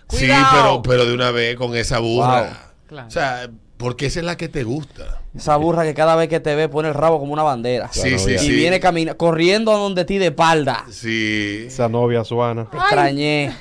Sí, 0.09 0.27
pero, 0.51 0.81
pero 0.81 1.05
de 1.05 1.13
una 1.13 1.31
vez 1.31 1.55
con 1.55 1.75
esa 1.75 1.99
burra. 1.99 2.41
Wow. 2.41 2.51
Claro. 2.87 3.07
O 3.07 3.11
sea, 3.11 3.49
porque 3.77 4.07
esa 4.07 4.19
es 4.19 4.25
la 4.25 4.35
que 4.37 4.49
te 4.49 4.63
gusta. 4.63 5.21
Esa 5.35 5.55
burra 5.55 5.83
que 5.83 5.93
cada 5.93 6.15
vez 6.15 6.29
que 6.29 6.39
te 6.39 6.55
ve 6.55 6.67
pone 6.67 6.89
el 6.89 6.93
rabo 6.93 7.19
como 7.19 7.31
una 7.31 7.43
bandera. 7.43 7.89
Sí, 7.91 8.17
sí, 8.17 8.33
y 8.33 8.39
sí. 8.39 8.49
viene 8.51 8.79
camina 8.79 9.13
corriendo 9.13 9.71
a 9.73 9.77
donde 9.77 10.03
ti 10.03 10.17
de 10.17 10.27
espalda. 10.27 10.85
Sí. 10.89 11.65
Esa 11.67 11.87
novia 11.87 12.23
suana. 12.23 12.69
Te 12.69 12.77
extrañé. 12.77 13.53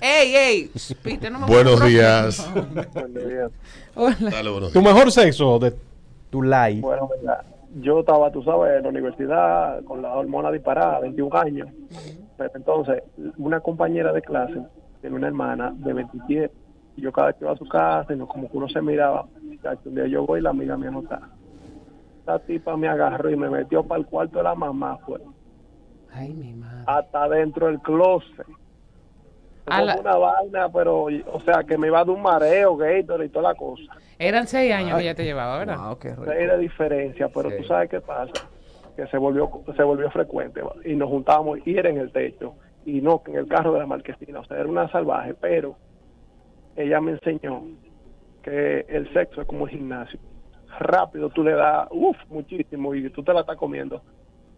¡Ey, 0.00 0.34
ey! 0.36 0.70
Peter, 1.02 1.30
no 1.30 1.40
me 1.40 1.46
Buenos 1.52 1.84
días. 1.84 2.46
Hola. 3.94 4.16
Dale, 4.18 4.50
buenos 4.50 4.72
Tu 4.72 4.80
días. 4.80 4.94
mejor 4.94 5.12
sexo 5.12 5.58
de 5.58 5.74
tu 6.30 6.42
life. 6.42 6.80
Bueno, 6.80 7.10
mira, 7.20 7.44
yo 7.76 8.00
estaba, 8.00 8.30
tú 8.30 8.42
sabes, 8.42 8.78
en 8.78 8.82
la 8.82 8.88
universidad 8.88 9.82
con 9.84 10.02
la 10.02 10.14
hormona 10.14 10.50
disparada, 10.50 11.00
21 11.00 11.36
años. 11.36 11.68
Pero 12.36 12.50
entonces, 12.54 13.02
una 13.36 13.60
compañera 13.60 14.12
de 14.12 14.22
clase 14.22 14.60
tiene 15.00 15.16
una 15.16 15.26
hermana 15.26 15.72
de 15.76 15.92
27. 15.92 16.54
Y 16.96 17.02
yo 17.02 17.12
cada 17.12 17.28
vez 17.28 17.36
que 17.36 17.44
iba 17.44 17.52
a 17.52 17.56
su 17.56 17.68
casa, 17.68 18.14
y 18.14 18.18
como 18.18 18.50
que 18.50 18.56
uno 18.56 18.68
se 18.68 18.80
miraba, 18.82 19.26
un 19.84 19.94
día 19.94 20.06
yo 20.06 20.26
voy 20.26 20.40
y 20.40 20.42
la 20.42 20.50
amiga 20.50 20.76
mía 20.76 20.90
no 20.90 21.00
está. 21.00 21.20
Esta 22.20 22.38
tipa 22.40 22.76
me 22.76 22.88
agarró 22.88 23.30
y 23.30 23.36
me 23.36 23.48
metió 23.48 23.82
para 23.84 24.00
el 24.00 24.06
cuarto 24.06 24.38
de 24.38 24.44
la 24.44 24.54
mamá, 24.54 24.98
fue. 24.98 25.20
Ay, 26.12 26.32
mi 26.32 26.52
madre. 26.54 26.84
Hasta 26.86 27.28
dentro 27.28 27.66
del 27.66 27.80
closet. 27.80 28.46
La- 29.68 29.96
Como 29.96 30.00
una 30.00 30.16
vaina, 30.16 30.68
pero, 30.70 31.04
o 31.04 31.40
sea, 31.44 31.62
que 31.64 31.76
me 31.78 31.88
iba 31.88 32.04
de 32.04 32.10
un 32.10 32.22
mareo, 32.22 32.76
Gator 32.76 33.24
y 33.24 33.28
toda 33.28 33.52
la 33.52 33.54
cosa. 33.58 33.82
Eran 34.18 34.46
seis 34.46 34.72
años 34.72 34.96
que 34.96 35.02
ella 35.02 35.14
te 35.14 35.24
llevaba, 35.24 35.58
¿verdad? 35.58 35.78
Wow, 35.78 35.98
qué 35.98 36.10
rico. 36.10 36.24
seis 36.26 36.48
de 36.50 36.58
diferencia, 36.58 37.28
pero 37.28 37.50
Sí. 37.50 37.56
tú 37.58 37.64
sabes 37.64 37.90
qué 37.90 38.00
pasa, 38.00 38.32
que 38.96 39.06
se 39.06 39.16
volvió 39.18 39.50
se 39.76 39.82
volvió 39.82 40.10
frecuente 40.10 40.60
y 40.84 40.94
nos 40.96 41.08
juntábamos 41.08 41.58
y 41.64 41.76
era 41.78 41.88
en 41.88 41.98
el 41.98 42.10
techo 42.12 42.54
y 42.84 43.00
no 43.00 43.22
en 43.26 43.36
el 43.36 43.46
carro 43.46 43.72
de 43.74 43.78
la 43.80 43.86
marquesina, 43.86 44.40
o 44.40 44.44
sea, 44.44 44.56
era 44.58 44.68
una 44.68 44.90
salvaje, 44.90 45.34
pero 45.34 45.76
ella 46.76 47.00
me 47.00 47.12
enseñó 47.12 47.62
que 48.42 48.86
el 48.88 49.12
sexo 49.12 49.42
es 49.42 49.46
como 49.46 49.66
el 49.66 49.70
gimnasio. 49.72 50.18
Rápido 50.78 51.28
tú 51.30 51.42
le 51.42 51.52
das, 51.52 51.88
uff, 51.90 52.16
muchísimo 52.28 52.94
y 52.94 53.08
tú 53.10 53.22
te 53.22 53.32
la 53.32 53.40
estás 53.40 53.56
comiendo. 53.56 54.02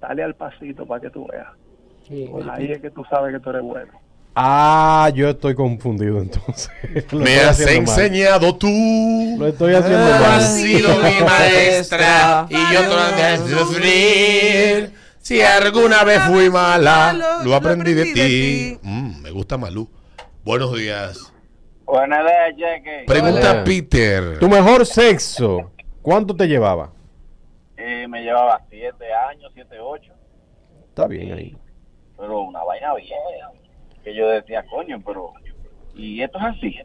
Dale 0.00 0.22
al 0.22 0.34
pasito 0.34 0.86
para 0.86 1.00
que 1.00 1.10
tú 1.10 1.26
veas. 1.30 1.48
Pues 2.30 2.46
ahí 2.48 2.72
es 2.72 2.80
que 2.80 2.90
tú 2.90 3.04
sabes 3.04 3.32
que 3.34 3.40
tú 3.40 3.50
eres 3.50 3.62
bueno. 3.62 3.92
Ah, 4.34 5.10
yo 5.14 5.28
estoy 5.30 5.54
confundido 5.54 6.20
entonces. 6.20 6.70
Lo 7.12 7.18
Me 7.20 7.36
has 7.40 7.60
haciendo 7.60 7.90
mal. 7.90 8.00
enseñado 8.00 8.56
tú. 8.56 8.68
Lo 9.38 9.46
estoy 9.46 9.74
haciendo 9.74 10.06
Tú 10.06 10.12
mal. 10.12 10.24
has 10.24 10.54
sido 10.54 10.88
mi 10.96 11.20
maestra 11.26 12.46
y 12.48 12.54
yo 12.72 13.16
de 13.16 13.38
sufrir. 13.58 14.92
Si 15.20 15.42
alguna 15.42 16.04
vez 16.04 16.22
fui 16.22 16.48
mala, 16.48 17.40
lo 17.44 17.54
aprendí 17.54 17.92
de 17.92 18.04
ti. 18.12 18.78
Mm, 18.82 19.20
me 19.22 19.30
gusta 19.30 19.58
Malú. 19.58 19.88
Buenos 20.44 20.74
días. 20.76 21.32
Buenas 21.84 22.20
días, 22.24 22.56
Cheque. 22.56 23.04
Pregunta 23.06 23.50
Hola. 23.50 23.64
Peter. 23.64 24.38
Tu 24.38 24.48
mejor 24.48 24.86
sexo, 24.86 25.72
¿cuánto 26.02 26.34
te 26.34 26.46
llevaba? 26.46 26.92
Eh, 27.76 28.06
me 28.08 28.22
llevaba 28.22 28.60
7 28.70 28.94
años, 29.30 29.50
7, 29.54 29.76
8. 29.80 30.12
Está 30.88 31.06
bien 31.06 31.32
ahí. 31.32 31.56
Pero 32.16 32.42
una 32.42 32.62
vaina 32.62 32.94
bien. 32.94 33.08
Que 34.04 34.14
yo 34.14 34.28
decía, 34.28 34.64
coño, 34.66 35.00
pero. 35.04 35.32
Y 35.94 36.22
esto 36.22 36.38
es 36.38 36.44
así. 36.44 36.76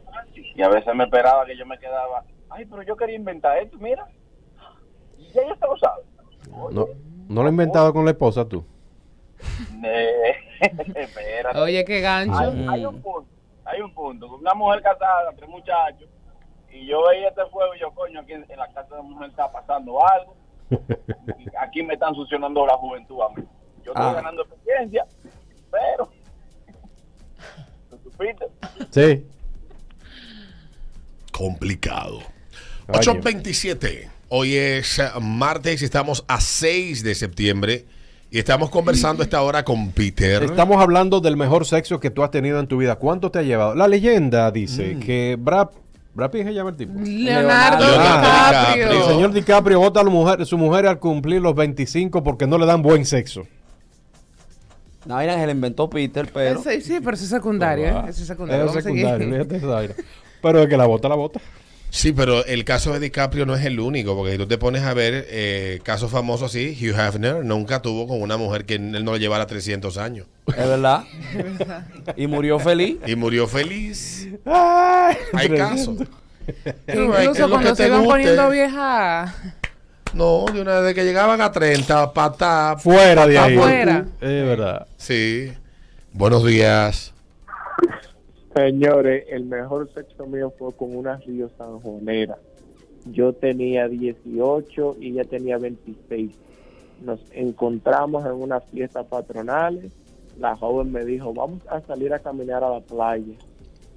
Y 0.54 0.62
a 0.62 0.68
veces 0.68 0.94
me 0.94 1.04
esperaba 1.04 1.46
que 1.46 1.56
yo 1.56 1.64
me 1.66 1.78
quedaba. 1.78 2.24
Ay, 2.50 2.64
pero 2.66 2.82
yo 2.82 2.96
quería 2.96 3.16
inventar 3.16 3.56
esto, 3.58 3.76
mira. 3.78 4.06
Y 5.18 5.28
ya 5.32 5.42
ella 5.42 5.56
se 5.58 5.66
lo 5.66 5.76
sabe. 5.78 6.02
No, 6.72 6.86
no 7.28 7.42
lo 7.42 7.46
he 7.48 7.50
inventado 7.50 7.92
con 7.92 8.04
la 8.04 8.10
esposa 8.12 8.46
tú. 8.46 8.64
Espérate. 10.94 11.58
Oye, 11.58 11.84
qué 11.84 12.00
gancho. 12.00 12.36
Hay, 12.38 12.66
hay 12.68 12.84
un 12.86 13.00
punto, 13.02 13.28
hay 13.64 13.80
un 13.80 13.92
punto. 13.94 14.36
Una 14.36 14.54
mujer 14.54 14.82
casada, 14.82 15.32
tres 15.36 15.48
muchachos, 15.48 16.08
y 16.70 16.86
yo 16.86 17.06
veía 17.08 17.28
este 17.28 17.44
fuego 17.46 17.74
y 17.74 17.80
yo, 17.80 17.90
coño, 17.92 18.20
aquí 18.20 18.32
en, 18.32 18.44
en 18.48 18.58
la 18.58 18.66
casa 18.68 18.88
de 18.90 18.96
la 18.96 19.02
mujer 19.02 19.30
está 19.30 19.50
pasando 19.50 19.98
algo. 20.06 20.36
Y 20.70 21.46
aquí 21.60 21.82
me 21.82 21.94
están 21.94 22.14
succionando 22.14 22.66
la 22.66 22.74
juventud 22.76 23.20
a 23.22 23.28
mí. 23.30 23.44
Yo 23.84 23.92
estoy 23.92 24.06
Ah. 24.06 24.12
ganando 24.14 24.42
experiencia, 24.42 25.06
pero... 25.70 26.08
Sí. 28.90 29.24
Complicado. 31.32 32.16
Oye. 32.88 32.98
827. 32.98 34.10
Hoy 34.28 34.56
es 34.56 34.98
eh, 34.98 35.08
martes 35.20 35.82
y 35.82 35.84
estamos 35.84 36.24
a 36.28 36.40
6 36.40 37.02
de 37.02 37.14
septiembre. 37.14 37.86
Y 38.30 38.38
estamos 38.38 38.70
conversando 38.70 39.22
esta 39.22 39.40
hora 39.42 39.64
con 39.64 39.92
Peter. 39.92 40.42
Estamos 40.42 40.82
hablando 40.82 41.20
del 41.20 41.36
mejor 41.36 41.64
sexo 41.64 42.00
que 42.00 42.10
tú 42.10 42.24
has 42.24 42.30
tenido 42.32 42.58
en 42.58 42.66
tu 42.66 42.76
vida. 42.76 42.96
¿Cuánto 42.96 43.30
te 43.30 43.38
ha 43.38 43.42
llevado? 43.42 43.74
La 43.76 43.86
leyenda 43.86 44.50
dice 44.50 44.98
que 44.98 45.36
Brad, 45.38 45.68
Brad 46.12 46.30
Pitt 46.32 46.44
se 46.44 46.52
llama 46.52 46.70
el 46.70 46.76
tipo. 46.76 46.92
Leonardo, 46.98 47.86
Leonardo 47.86 48.58
DiCaprio. 48.58 48.74
DiCaprio. 48.74 49.00
El 49.00 49.14
señor 49.14 49.32
DiCaprio 49.32 49.78
vota 49.78 50.00
a 50.00 50.04
la 50.04 50.10
mujer, 50.10 50.44
su 50.44 50.58
mujer 50.58 50.86
al 50.86 50.98
cumplir 50.98 51.40
los 51.40 51.54
25 51.54 52.24
porque 52.24 52.48
no 52.48 52.58
le 52.58 52.66
dan 52.66 52.82
buen 52.82 53.06
sexo. 53.06 53.46
La 55.06 55.14
vaina 55.16 55.34
que 55.34 55.40
se 55.40 55.46
la 55.46 55.52
inventó 55.52 55.88
Peter, 55.88 56.28
pero. 56.32 56.60
Ese- 56.60 56.80
sí, 56.80 56.98
pero 57.02 57.14
eso 57.14 57.24
es 57.24 57.30
secundario, 57.30 57.86
¿eh? 57.86 58.02
Eso 58.08 58.22
es 58.22 58.26
secundario. 58.26 58.66
Es 58.66 58.72
secundario, 58.84 59.44
fíjate. 59.44 60.04
Pero 60.42 60.62
el 60.62 60.68
que 60.68 60.76
la 60.76 60.86
vota, 60.86 61.08
la 61.08 61.14
vota. 61.14 61.40
Sí, 61.90 62.12
pero 62.12 62.44
el 62.44 62.64
caso 62.64 62.92
de 62.92 62.98
DiCaprio 63.00 63.46
no 63.46 63.54
es 63.54 63.64
el 63.64 63.80
único, 63.80 64.14
porque 64.16 64.32
si 64.32 64.38
tú 64.38 64.46
te 64.46 64.58
pones 64.58 64.82
a 64.82 64.92
ver 64.92 65.26
eh, 65.30 65.80
casos 65.82 66.10
famosos 66.10 66.50
así, 66.50 66.76
Hugh 66.78 66.98
Hefner 66.98 67.44
nunca 67.44 67.80
tuvo 67.80 68.06
con 68.06 68.20
una 68.20 68.36
mujer 68.36 68.64
que 68.66 68.74
él 68.74 69.04
no 69.04 69.12
le 69.14 69.18
llevara 69.18 69.46
300 69.46 69.96
años. 69.96 70.26
Es 70.48 70.56
verdad. 70.56 71.04
y 72.16 72.26
murió 72.26 72.58
feliz. 72.58 72.98
Y 73.06 73.14
murió 73.14 73.46
feliz. 73.46 74.28
Ay, 74.44 75.16
Hay 75.32 75.48
casos. 75.50 75.98
Incluso 76.88 77.48
cuando 77.48 77.74
se 77.74 77.82
te 77.84 77.88
iban 77.88 78.04
poniendo 78.04 78.50
vieja 78.50 79.34
No, 80.14 80.46
de 80.52 80.60
una 80.60 80.80
vez 80.80 80.94
que 80.94 81.04
llegaban 81.04 81.40
a 81.40 81.52
30, 81.52 82.12
patá. 82.12 82.76
Fuera 82.78 83.26
de 83.26 83.38
ahí. 83.38 83.56
Afuera. 83.56 84.06
Es 84.20 84.44
verdad. 84.44 84.86
Sí. 84.96 85.52
Buenos 86.12 86.44
días. 86.44 87.12
Señores, 88.54 89.24
el 89.28 89.44
mejor 89.44 89.92
sexo 89.92 90.26
mío 90.26 90.52
fue 90.58 90.74
con 90.74 90.96
una 90.96 91.16
río 91.18 91.50
sanjonera. 91.58 92.38
Yo 93.04 93.34
tenía 93.34 93.86
18 93.86 94.96
y 94.98 95.10
ella 95.10 95.24
tenía 95.24 95.58
26. 95.58 96.32
Nos 97.04 97.20
encontramos 97.32 98.24
en 98.24 98.32
una 98.32 98.60
fiesta 98.60 99.04
patronal. 99.04 99.90
La 100.38 100.56
joven 100.56 100.90
me 100.90 101.04
dijo, 101.04 101.34
vamos 101.34 101.60
a 101.68 101.80
salir 101.82 102.14
a 102.14 102.18
caminar 102.18 102.64
a 102.64 102.70
la 102.70 102.80
playa. 102.80 103.34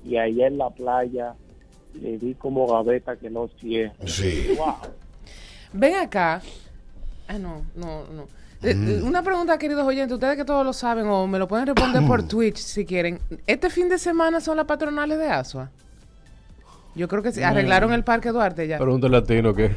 Y 0.04 0.18
allá 0.18 0.48
en 0.48 0.58
la 0.58 0.70
playa 0.70 1.36
le 1.94 2.18
di 2.18 2.34
como 2.34 2.68
gaveta 2.68 3.16
que 3.16 3.30
no 3.30 3.48
cierra. 3.60 3.94
Sí. 4.06 4.56
Wow. 4.58 4.76
Ven 5.74 5.96
acá. 5.96 6.42
Ah, 7.28 7.38
no, 7.38 7.64
no, 7.76 8.04
no. 8.12 8.24
Eh, 8.62 8.72
eh, 8.72 9.02
Una 9.04 9.24
pregunta, 9.24 9.58
queridos 9.58 9.86
oyentes, 9.86 10.14
ustedes 10.14 10.36
que 10.36 10.44
todos 10.44 10.66
lo 10.66 10.74
saben 10.74 11.08
o 11.08 11.28
me 11.28 11.40
lo 11.40 11.48
pueden 11.48 11.68
responder 11.68 12.06
por 12.06 12.24
Twitch 12.28 12.58
si 12.58 12.86
quieren. 12.86 13.20
¿Este 13.48 13.70
fin 13.70 13.88
de 13.88 13.98
semana 13.98 14.42
son 14.42 14.58
las 14.58 14.66
patronales 14.66 15.18
de 15.18 15.30
Asua? 15.30 15.70
Yo 16.96 17.08
creo 17.08 17.22
que 17.24 17.32
sí. 17.32 17.42
Arreglaron 17.44 17.94
el 17.94 18.04
Parque 18.04 18.30
Duarte 18.30 18.68
ya. 18.68 18.78
Pregúntale 18.78 19.18
a 19.18 19.24
Tino 19.24 19.54
que. 19.54 19.74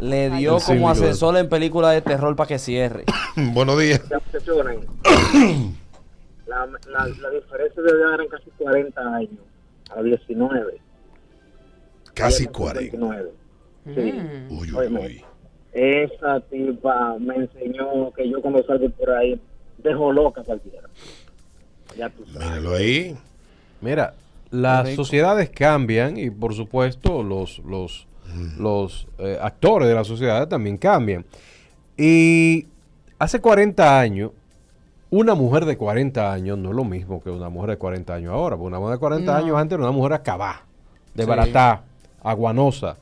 Le 0.00 0.30
dio 0.30 0.58
como 0.58 0.90
ascensor 0.90 1.36
en 1.36 1.48
película 1.48 1.90
de 1.90 2.00
terror 2.00 2.34
para 2.34 2.48
que 2.48 2.58
cierre. 2.58 3.04
Buenos 3.36 3.78
días. 3.78 4.00
La, 6.46 6.66
la, 6.66 7.08
la 7.08 7.30
diferencia 7.30 7.82
de 7.82 7.90
edad 7.90 8.14
eran 8.14 8.28
casi 8.28 8.50
40 8.58 9.00
años 9.00 9.30
a 9.96 10.02
19. 10.02 10.78
Casi 12.12 12.42
Ella 12.44 12.52
tenía 12.52 12.66
40. 12.66 12.80
29. 12.98 13.32
Sí. 13.84 14.12
Mm. 14.12 14.58
Uy, 14.58 14.72
uy, 14.72 14.96
uy. 14.96 15.24
Esa 15.72 16.40
tipa 16.40 17.16
me 17.18 17.34
enseñó 17.36 18.12
que 18.12 18.28
yo 18.30 18.40
cuando 18.40 18.64
salgo 18.64 18.88
por 18.90 19.10
ahí 19.10 19.40
dejo 19.78 20.12
loca 20.12 20.42
cualquiera. 20.44 20.88
Ya 21.98 22.08
tú 22.10 22.24
sabes. 22.26 22.48
Míralo 22.48 22.74
ahí. 22.74 23.16
Mira, 23.80 24.14
las 24.50 24.90
sociedades 24.94 25.50
cambian 25.50 26.16
y 26.16 26.30
por 26.30 26.54
supuesto 26.54 27.22
los, 27.22 27.58
los, 27.60 28.06
los 28.58 29.06
eh, 29.18 29.36
actores 29.40 29.88
de 29.88 29.94
las 29.94 30.06
sociedades 30.06 30.48
también 30.48 30.76
cambian. 30.78 31.24
Y 31.96 32.66
hace 33.18 33.40
40 33.40 34.00
años, 34.00 34.30
una 35.10 35.34
mujer 35.34 35.64
de 35.64 35.76
40 35.76 36.32
años 36.32 36.56
no 36.58 36.70
es 36.70 36.76
lo 36.76 36.84
mismo 36.84 37.22
que 37.22 37.30
una 37.30 37.48
mujer 37.48 37.70
de 37.70 37.76
40 37.78 38.14
años 38.14 38.32
ahora. 38.32 38.56
Porque 38.56 38.68
una 38.68 38.78
mujer 38.78 38.94
de 38.94 38.98
40 39.00 39.32
No. 39.32 39.38
años 39.38 39.56
antes 39.58 39.74
era 39.76 39.82
una 39.84 39.92
mujer 39.92 40.12
acabada, 40.14 40.62
de 41.14 41.22
Sí. 41.24 41.28
baratá, 41.28 41.82
aguanosa, 42.22 42.96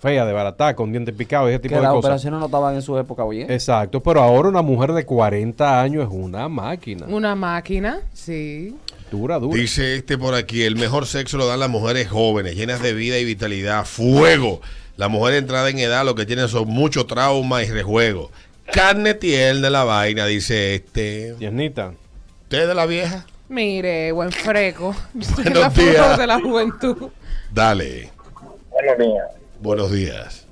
fea, 0.00 0.24
de 0.24 0.32
baratá, 0.32 0.74
con 0.74 0.90
dientes 0.90 1.14
picados 1.14 1.50
y 1.50 1.52
ese 1.52 1.60
tipo 1.60 1.74
Que 1.74 1.76
de 1.76 1.82
las 1.82 1.92
cosas. 1.92 2.04
operaciones 2.06 2.40
no 2.40 2.46
estaban 2.46 2.74
en 2.74 2.82
su 2.82 2.98
época 2.98 3.24
bien. 3.26 3.50
Exacto, 3.50 4.00
pero 4.02 4.22
ahora 4.22 4.48
una 4.48 4.62
mujer 4.62 4.92
de 4.92 5.04
40 5.04 5.80
años 5.82 6.04
es 6.04 6.10
una 6.12 6.48
máquina. 6.48 7.06
Una 7.06 7.34
máquina, 7.34 8.00
sí. 8.12 8.76
Dura, 9.10 9.38
dura. 9.38 9.56
Dice 9.60 9.96
este 9.96 10.16
por 10.16 10.34
aquí, 10.34 10.62
el 10.62 10.76
mejor 10.76 11.06
sexo 11.06 11.36
lo 11.36 11.46
dan 11.46 11.60
las 11.60 11.68
mujeres 11.70 12.08
jóvenes, 12.08 12.54
llenas 12.56 12.80
de 12.80 12.92
vida 12.94 13.18
y 13.18 13.24
vitalidad, 13.24 13.84
fuego. 13.84 14.60
La 14.96 15.08
mujer 15.08 15.34
entrada 15.34 15.68
en 15.70 15.78
edad 15.78 16.04
lo 16.04 16.14
que 16.14 16.26
tienen 16.26 16.48
son 16.48 16.68
mucho 16.68 17.06
trauma 17.06 17.62
y 17.62 17.70
rejuego. 17.70 18.30
Carne 18.72 19.14
tierna 19.14 19.62
de 19.62 19.70
la 19.70 19.84
vaina, 19.84 20.26
dice 20.26 20.74
este. 20.76 21.34
Tiernita. 21.38 21.92
¿Usted 22.44 22.62
es 22.62 22.68
de 22.68 22.74
la 22.74 22.86
vieja? 22.86 23.26
Mire, 23.48 24.12
buen 24.12 24.30
freco. 24.30 24.94
Buenos 25.14 25.54
la 25.60 25.70
flor 25.70 25.90
días. 25.90 26.18
de 26.18 26.26
la 26.26 26.40
juventud. 26.40 27.08
Dale. 27.52 28.10
Buenos 28.70 28.98
días. 28.98 29.24
Buenos 29.60 29.92
días. 29.92 30.46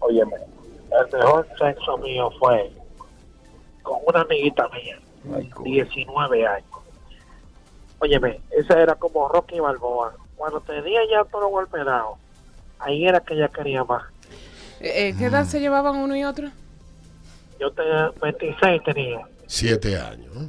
Óyeme, 0.00 0.34
el 0.34 1.18
mejor 1.18 1.46
sexo 1.56 1.96
mío 1.98 2.28
fue 2.40 2.72
con 3.82 3.98
una 4.04 4.22
amiguita 4.22 4.68
mía, 4.70 4.98
19 5.62 6.46
años. 6.46 6.68
Óyeme, 8.00 8.40
esa 8.50 8.80
era 8.80 8.96
como 8.96 9.28
Rocky 9.28 9.60
Balboa. 9.60 10.14
Cuando 10.36 10.60
tenía 10.60 11.00
ya 11.08 11.24
todo 11.24 11.48
golpeado, 11.48 12.16
ahí 12.80 13.06
era 13.06 13.20
que 13.20 13.34
ella 13.34 13.48
quería 13.48 13.84
más. 13.84 14.02
Eh, 14.80 15.08
eh, 15.08 15.14
¿Qué 15.16 15.26
edad 15.26 15.46
se 15.46 15.60
llevaban 15.60 15.94
uno 15.96 16.16
y 16.16 16.24
otro? 16.24 16.50
Yo 17.60 17.70
tenía 17.70 18.12
26 18.20 18.82
tenía. 18.82 19.20
Siete 19.46 19.96
años. 19.96 20.48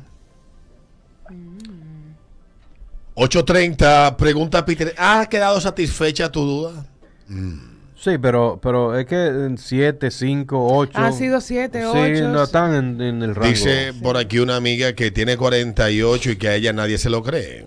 8.30, 3.15 4.15
pregunta 4.15 4.65
Peter. 4.65 4.95
¿Ha 4.97 5.27
quedado 5.27 5.61
satisfecha 5.61 6.31
tu 6.31 6.41
duda? 6.41 6.85
Sí, 8.01 8.17
pero, 8.17 8.59
pero 8.63 8.97
es 8.97 9.05
que 9.05 9.25
en 9.27 9.57
7, 9.57 10.09
5, 10.09 10.67
8. 10.77 10.91
Ha 10.97 11.11
sido 11.11 11.41
siete, 11.41 11.81
Sí, 11.81 11.87
ocho. 11.87 12.29
no 12.29 12.43
están 12.43 12.73
en, 12.73 13.01
en 13.01 13.21
el 13.23 13.35
rango. 13.35 13.49
Dice 13.49 13.93
por 14.01 14.15
aquí 14.15 14.39
una 14.39 14.55
amiga 14.55 14.93
que 14.93 15.11
tiene 15.11 15.35
48 15.35 16.31
y 16.31 16.35
que 16.37 16.47
a 16.47 16.55
ella 16.55 16.71
nadie 16.71 16.97
se 16.97 17.09
lo 17.09 17.21
cree. 17.21 17.65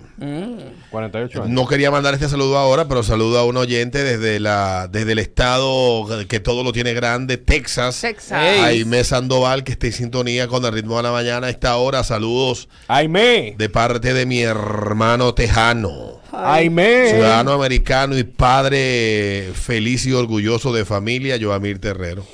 48 0.93 1.43
años. 1.43 1.51
No 1.53 1.67
quería 1.67 1.91
mandar 1.91 2.15
este 2.15 2.29
saludo 2.29 2.57
ahora, 2.59 2.87
pero 2.87 3.03
saludo 3.03 3.39
a 3.39 3.45
un 3.45 3.57
oyente 3.57 4.05
desde 4.05 4.39
la 4.39 4.89
desde 4.89 5.13
el 5.13 5.19
estado 5.19 6.07
que 6.29 6.39
todo 6.39 6.63
lo 6.63 6.73
tiene 6.73 6.95
grande, 6.95 7.39
Texas. 7.39 8.01
Texas. 8.01 8.33
Aime 8.33 9.03
Sandoval, 9.03 9.65
que 9.65 9.73
está 9.73 9.89
en 9.89 9.93
sintonía 9.95 10.47
con 10.47 10.65
el 10.65 10.73
ritmo 10.73 10.99
de 10.99 11.03
la 11.03 11.13
mañana 11.13 11.49
a 11.49 11.51
esta 11.51 11.77
hora. 11.77 12.05
Saludos 12.05 12.69
Aime. 12.87 13.55
de 13.59 13.69
parte 13.69 14.15
de 14.15 14.27
mi 14.27 14.43
hermano 14.43 15.35
tejano. 15.35 16.21
Aime. 16.31 17.09
Ciudadano 17.09 17.53
americano 17.53 18.17
y 18.17 18.25
padre 18.25 19.51
feliz 19.55 20.07
y 20.07 20.13
orgulloso 20.13 20.73
de 20.73 20.85
familia, 20.85 21.39
Joamir 21.41 21.79
Terrero. 21.79 22.25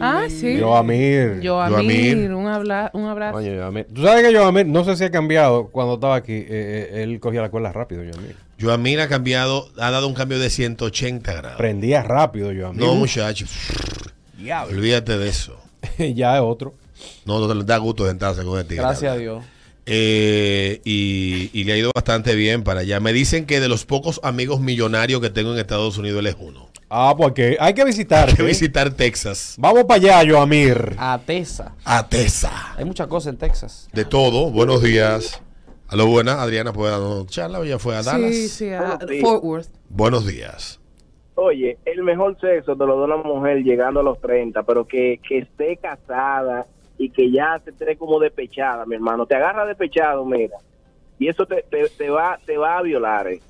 Ah, 0.00 0.26
sí. 0.28 0.58
Joamir. 0.60 1.40
Joamir, 1.44 2.32
un, 2.34 2.46
habla, 2.48 2.90
un 2.92 3.04
abrazo. 3.06 3.38
Oye, 3.38 3.56
Joamir. 3.56 3.86
Tú 3.94 4.02
sabes 4.02 4.26
que 4.26 4.36
Joamir, 4.36 4.66
no 4.66 4.84
sé 4.84 4.96
si 4.96 5.04
ha 5.04 5.10
cambiado 5.10 5.68
cuando 5.68 5.94
estaba 5.94 6.16
aquí. 6.16 6.32
eh, 6.32 6.46
eh, 6.48 7.02
él 7.04 7.20
cogía 7.20 7.40
la 7.40 7.50
cuerda 7.50 7.72
rápido, 7.72 8.02
Joamir. 8.02 8.36
Joamir 8.60 9.00
ha 9.00 9.08
cambiado, 9.08 9.68
ha 9.78 9.90
dado 9.90 10.08
un 10.08 10.14
cambio 10.14 10.38
de 10.38 10.50
180 10.50 11.32
grados. 11.32 11.58
Prendía 11.58 12.02
rápido, 12.02 12.50
Joamir. 12.56 12.80
No, 12.80 12.94
muchacho. 12.94 13.46
Olvídate 14.70 15.18
de 15.18 15.28
eso. 15.28 15.56
ya 16.14 16.36
es 16.36 16.42
otro. 16.42 16.74
No, 17.24 17.38
no 17.38 17.48
te 17.58 17.64
da 17.64 17.76
gusto 17.78 18.06
sentarse 18.06 18.42
con 18.44 18.58
el 18.58 18.66
tigre. 18.66 18.82
Gracias 18.82 19.12
a 19.12 19.16
Dios. 19.16 19.44
Eh, 19.86 20.80
y, 20.84 21.50
y 21.52 21.64
le 21.64 21.72
ha 21.74 21.76
ido 21.76 21.90
bastante 21.94 22.34
bien 22.34 22.62
para 22.64 22.80
allá. 22.80 23.00
Me 23.00 23.12
dicen 23.12 23.44
que 23.46 23.60
de 23.60 23.68
los 23.68 23.84
pocos 23.84 24.18
amigos 24.22 24.60
millonarios 24.60 25.20
que 25.20 25.30
tengo 25.30 25.52
en 25.52 25.58
Estados 25.58 25.98
Unidos, 25.98 26.20
él 26.20 26.26
es 26.28 26.36
uno. 26.38 26.68
Ah, 26.88 27.14
porque 27.16 27.56
hay 27.58 27.74
que 27.74 27.84
visitar. 27.84 28.28
Hay 28.28 28.34
que 28.34 28.42
visitar 28.42 28.90
Texas. 28.92 29.56
Vamos 29.58 29.84
para 29.84 29.94
allá, 30.20 30.30
Joamir. 30.32 30.94
A 30.98 31.18
Tesa. 31.24 31.74
A 31.84 32.06
Tesa. 32.08 32.74
Hay 32.76 32.84
muchas 32.84 33.06
cosas 33.08 33.32
en 33.32 33.38
Texas. 33.38 33.88
De 33.92 34.04
todo. 34.04 34.50
Buenos 34.50 34.82
días. 34.82 35.40
A 35.88 35.96
lo 35.96 36.06
buena, 36.06 36.40
Adriana 36.42 36.72
puede 36.72 36.92
darnos 36.92 37.26
charla 37.26 37.58
o 37.60 37.64
ya 37.64 37.78
fue 37.78 37.96
a 37.96 38.02
Dallas. 38.02 38.30
Sí, 38.34 38.48
sí, 38.48 38.70
a 38.72 38.80
Buenos 38.80 39.06
días. 39.06 39.22
Fort 39.22 39.44
Worth. 39.44 39.68
Buenos 39.88 40.26
días. 40.26 40.80
Oye, 41.36 41.78
el 41.84 42.02
mejor 42.04 42.38
sexo 42.40 42.76
te 42.76 42.86
lo 42.86 42.98
da 42.98 43.04
una 43.06 43.16
mujer 43.16 43.58
llegando 43.64 44.00
a 44.00 44.02
los 44.02 44.20
30, 44.20 44.62
pero 44.62 44.86
que, 44.86 45.20
que 45.26 45.38
esté 45.38 45.76
casada 45.76 46.66
y 46.96 47.10
que 47.10 47.30
ya 47.30 47.60
se 47.64 47.70
esté 47.70 47.96
como 47.96 48.20
despechada, 48.20 48.86
mi 48.86 48.94
hermano. 48.94 49.26
Te 49.26 49.34
agarra 49.34 49.66
despechado, 49.66 50.24
mira. 50.24 50.56
Y 51.18 51.28
eso 51.28 51.44
te, 51.46 51.64
te, 51.70 51.88
te 51.90 52.08
va 52.10 52.38
te 52.44 52.56
va 52.56 52.78
a 52.78 52.82
violar. 52.82 53.26
eh. 53.28 53.40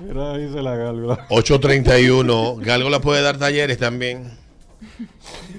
Mira, 0.00 0.36
dice 0.36 0.62
la 0.62 0.76
gálgula. 0.76 1.26
831. 1.28 2.56
Gálgola 2.56 3.00
puede 3.00 3.22
dar 3.22 3.38
talleres 3.38 3.78
también. 3.78 4.30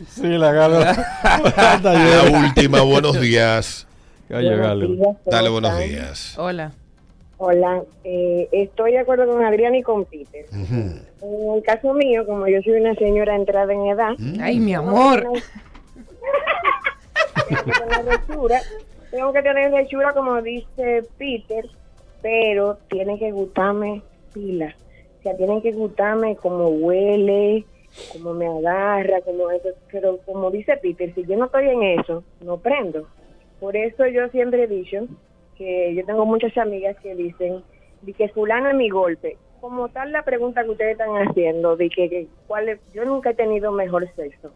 Sí, 0.10 0.28
la 0.28 0.52
gálgula. 0.52 0.94
La 1.84 2.24
última, 2.48 2.82
buenos 2.82 3.20
días. 3.20 3.88
Gálgula. 4.30 5.16
Dale, 5.26 5.50
buenos 5.50 5.78
días. 5.80 6.36
Hola. 6.38 6.72
Hola, 7.38 7.82
eh, 8.04 8.48
estoy 8.52 8.92
de 8.92 9.00
acuerdo 9.00 9.26
con 9.26 9.44
Adrián 9.44 9.74
y 9.74 9.82
con 9.82 10.06
Peter. 10.06 10.46
En 10.54 11.02
el 11.56 11.64
caso 11.64 11.94
mío, 11.94 12.26
como 12.26 12.48
yo 12.48 12.62
soy 12.62 12.74
una 12.74 12.94
señora 12.96 13.36
entrada 13.36 13.74
en 13.74 13.88
edad, 13.88 14.12
Ay, 14.40 14.60
mi 14.60 14.76
amor. 14.76 15.28
tengo 17.48 17.64
que 17.66 17.72
tener 17.72 18.06
lechura, 18.06 18.62
tengo 19.10 19.34
que 19.34 19.42
tener 19.42 19.72
lechura 19.72 20.14
como 20.14 20.40
dice 20.42 21.04
Peter, 21.18 21.68
pero 22.22 22.78
tiene 22.90 23.18
que 23.18 23.32
gustarme 23.32 24.04
pila. 24.34 24.76
O 25.20 25.24
sea, 25.24 25.36
tienen 25.38 25.62
que 25.62 25.72
gustarme 25.72 26.36
como 26.36 26.70
huele, 26.70 27.66
como 28.14 28.34
me 28.34 28.48
agarra, 28.48 29.22
como 29.22 29.52
eso. 29.52 29.70
Pero 29.92 30.18
como 30.26 30.50
dice 30.52 30.78
Peter, 30.78 31.14
si 31.14 31.24
yo 31.26 31.38
no 31.38 31.46
estoy 31.46 31.70
en 31.70 31.84
eso, 32.00 32.24
no 32.44 32.58
prendo. 32.58 33.08
Por 33.60 33.76
eso 33.78 34.08
yo 34.08 34.28
siempre 34.30 34.64
he 34.64 34.68
dicho 34.68 35.06
que 35.58 35.94
yo 35.94 36.04
tengo 36.06 36.26
muchas 36.26 36.58
amigas 36.58 36.98
que 37.04 37.14
dicen 37.16 37.62
de 38.02 38.14
que 38.14 38.30
fulano 38.30 38.70
es 38.70 38.76
mi 38.76 38.90
golpe. 38.90 39.38
Como 39.60 39.90
tal 39.90 40.12
la 40.12 40.24
pregunta 40.24 40.64
que 40.64 40.72
ustedes 40.72 40.94
están 40.94 41.12
haciendo, 41.28 41.76
de 41.76 41.88
que, 41.90 42.10
que 42.10 42.28
cuál 42.48 42.70
es- 42.70 42.80
yo 42.94 43.06
nunca 43.06 43.30
he 43.30 43.34
tenido 43.36 43.72
mejor 43.72 44.10
sexo. 44.16 44.50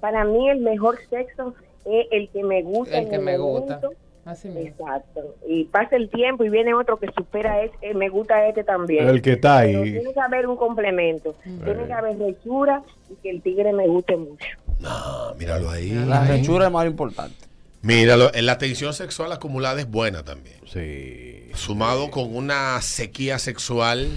Para 0.00 0.24
mí 0.24 0.50
el 0.50 0.60
mejor 0.60 0.98
sexo 1.08 1.54
es 1.86 2.06
el 2.10 2.28
que 2.28 2.42
me 2.44 2.62
gusta. 2.62 2.98
El 2.98 3.08
que 3.08 3.18
me 3.18 3.38
gusta. 3.38 3.76
momento. 3.76 3.92
Así 4.24 4.48
mismo. 4.48 4.86
Exacto. 4.86 5.36
Y 5.48 5.64
pasa 5.64 5.96
el 5.96 6.10
tiempo 6.10 6.44
y 6.44 6.50
viene 6.50 6.74
otro 6.74 6.98
que 6.98 7.08
supera 7.16 7.62
este, 7.62 7.94
me 7.94 8.08
gusta 8.08 8.46
este 8.46 8.64
también. 8.64 9.08
El 9.08 9.22
que 9.22 9.32
está 9.32 9.60
Pero 9.62 9.82
ahí. 9.82 9.92
tiene 9.92 10.12
que 10.12 10.20
haber 10.20 10.46
un 10.46 10.56
complemento. 10.56 11.34
Tiene 11.42 11.86
que 11.86 11.92
haber 11.92 12.18
rechura 12.18 12.82
y 13.10 13.14
que 13.22 13.30
el 13.30 13.42
tigre 13.42 13.72
me 13.72 13.86
guste 13.88 14.16
mucho. 14.16 14.46
Ah, 14.84 15.34
míralo 15.38 15.70
ahí. 15.70 15.90
La 15.90 16.24
rechura 16.24 16.66
es 16.66 16.72
más 16.72 16.86
importante. 16.86 17.36
Míralo, 17.82 18.30
la 18.34 18.58
tensión 18.58 18.92
sexual 18.92 19.32
acumulada 19.32 19.80
es 19.80 19.90
buena 19.90 20.22
también. 20.22 20.56
Sí. 20.66 21.48
Sumado 21.54 22.10
con 22.10 22.34
una 22.36 22.80
sequía 22.82 23.38
sexual. 23.38 24.08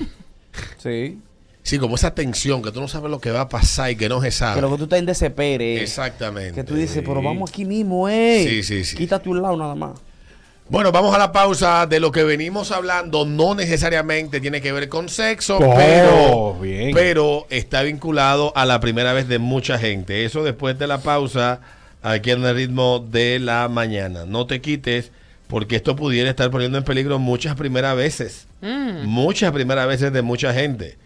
Sí. 0.78 1.20
Sí, 1.64 1.80
como 1.80 1.96
esa 1.96 2.14
tensión 2.14 2.62
que 2.62 2.72
tú 2.72 2.82
no 2.82 2.88
sabes 2.90 3.10
lo 3.10 3.20
que 3.20 3.32
va 3.32 3.42
a 3.42 3.50
pasar 3.50 3.90
y 3.92 3.96
que 3.96 4.10
no 4.10 4.22
se 4.22 4.32
sabe. 4.32 4.56
Que 4.56 4.62
lo 4.62 4.70
que 4.72 4.78
tú 4.78 4.84
estás 4.84 5.00
en 5.00 5.06
desespere. 5.06 5.82
Exactamente. 5.82 6.54
Que 6.56 6.64
tú 6.64 6.76
dices, 6.76 7.02
pero 7.06 7.22
vamos 7.22 7.50
aquí 7.50 7.64
mismo, 7.64 8.10
eh. 8.10 8.46
Sí, 8.48 8.64
sí, 8.64 8.84
sí. 8.84 8.98
Quítate 8.98 9.30
un 9.30 9.42
lado 9.42 9.56
nada 9.56 9.74
más. 9.74 9.92
Bueno, 10.70 10.92
vamos 10.92 11.14
a 11.16 11.18
la 11.18 11.32
pausa 11.32 11.86
de 11.88 12.00
lo 12.00 12.12
que 12.12 12.24
venimos 12.24 12.72
hablando. 12.72 13.26
No 13.26 13.56
necesariamente 13.56 14.42
tiene 14.42 14.60
que 14.62 14.72
ver 14.74 14.90
con 14.90 15.08
sexo, 15.08 15.58
Oh, 15.58 15.74
pero, 15.76 16.58
bien. 16.62 16.92
pero 16.94 17.48
está 17.50 17.82
vinculado 17.84 18.52
a 18.56 18.66
la 18.66 18.80
primera 18.80 19.14
vez 19.14 19.28
de 19.28 19.40
mucha 19.40 19.78
gente. 19.78 20.26
Eso 20.26 20.44
después 20.44 20.78
de 20.80 20.88
la 20.88 21.00
pausa, 21.00 21.60
aquí 22.02 22.32
en 22.32 22.44
el 22.46 22.56
ritmo 22.56 23.00
de 23.10 23.40
la 23.40 23.68
mañana. 23.70 24.26
No 24.26 24.48
te 24.48 24.62
quites, 24.62 25.12
porque 25.48 25.76
esto 25.78 25.96
pudiera 25.96 26.30
estar 26.30 26.50
poniendo 26.50 26.78
en 26.78 26.84
peligro 26.84 27.20
muchas 27.20 27.56
primeras 27.56 27.96
veces. 27.96 28.48
Mm. 28.62 29.06
Muchas 29.06 29.52
primeras 29.52 29.88
veces 29.88 30.12
de 30.12 30.22
mucha 30.22 30.54
gente. 30.54 30.98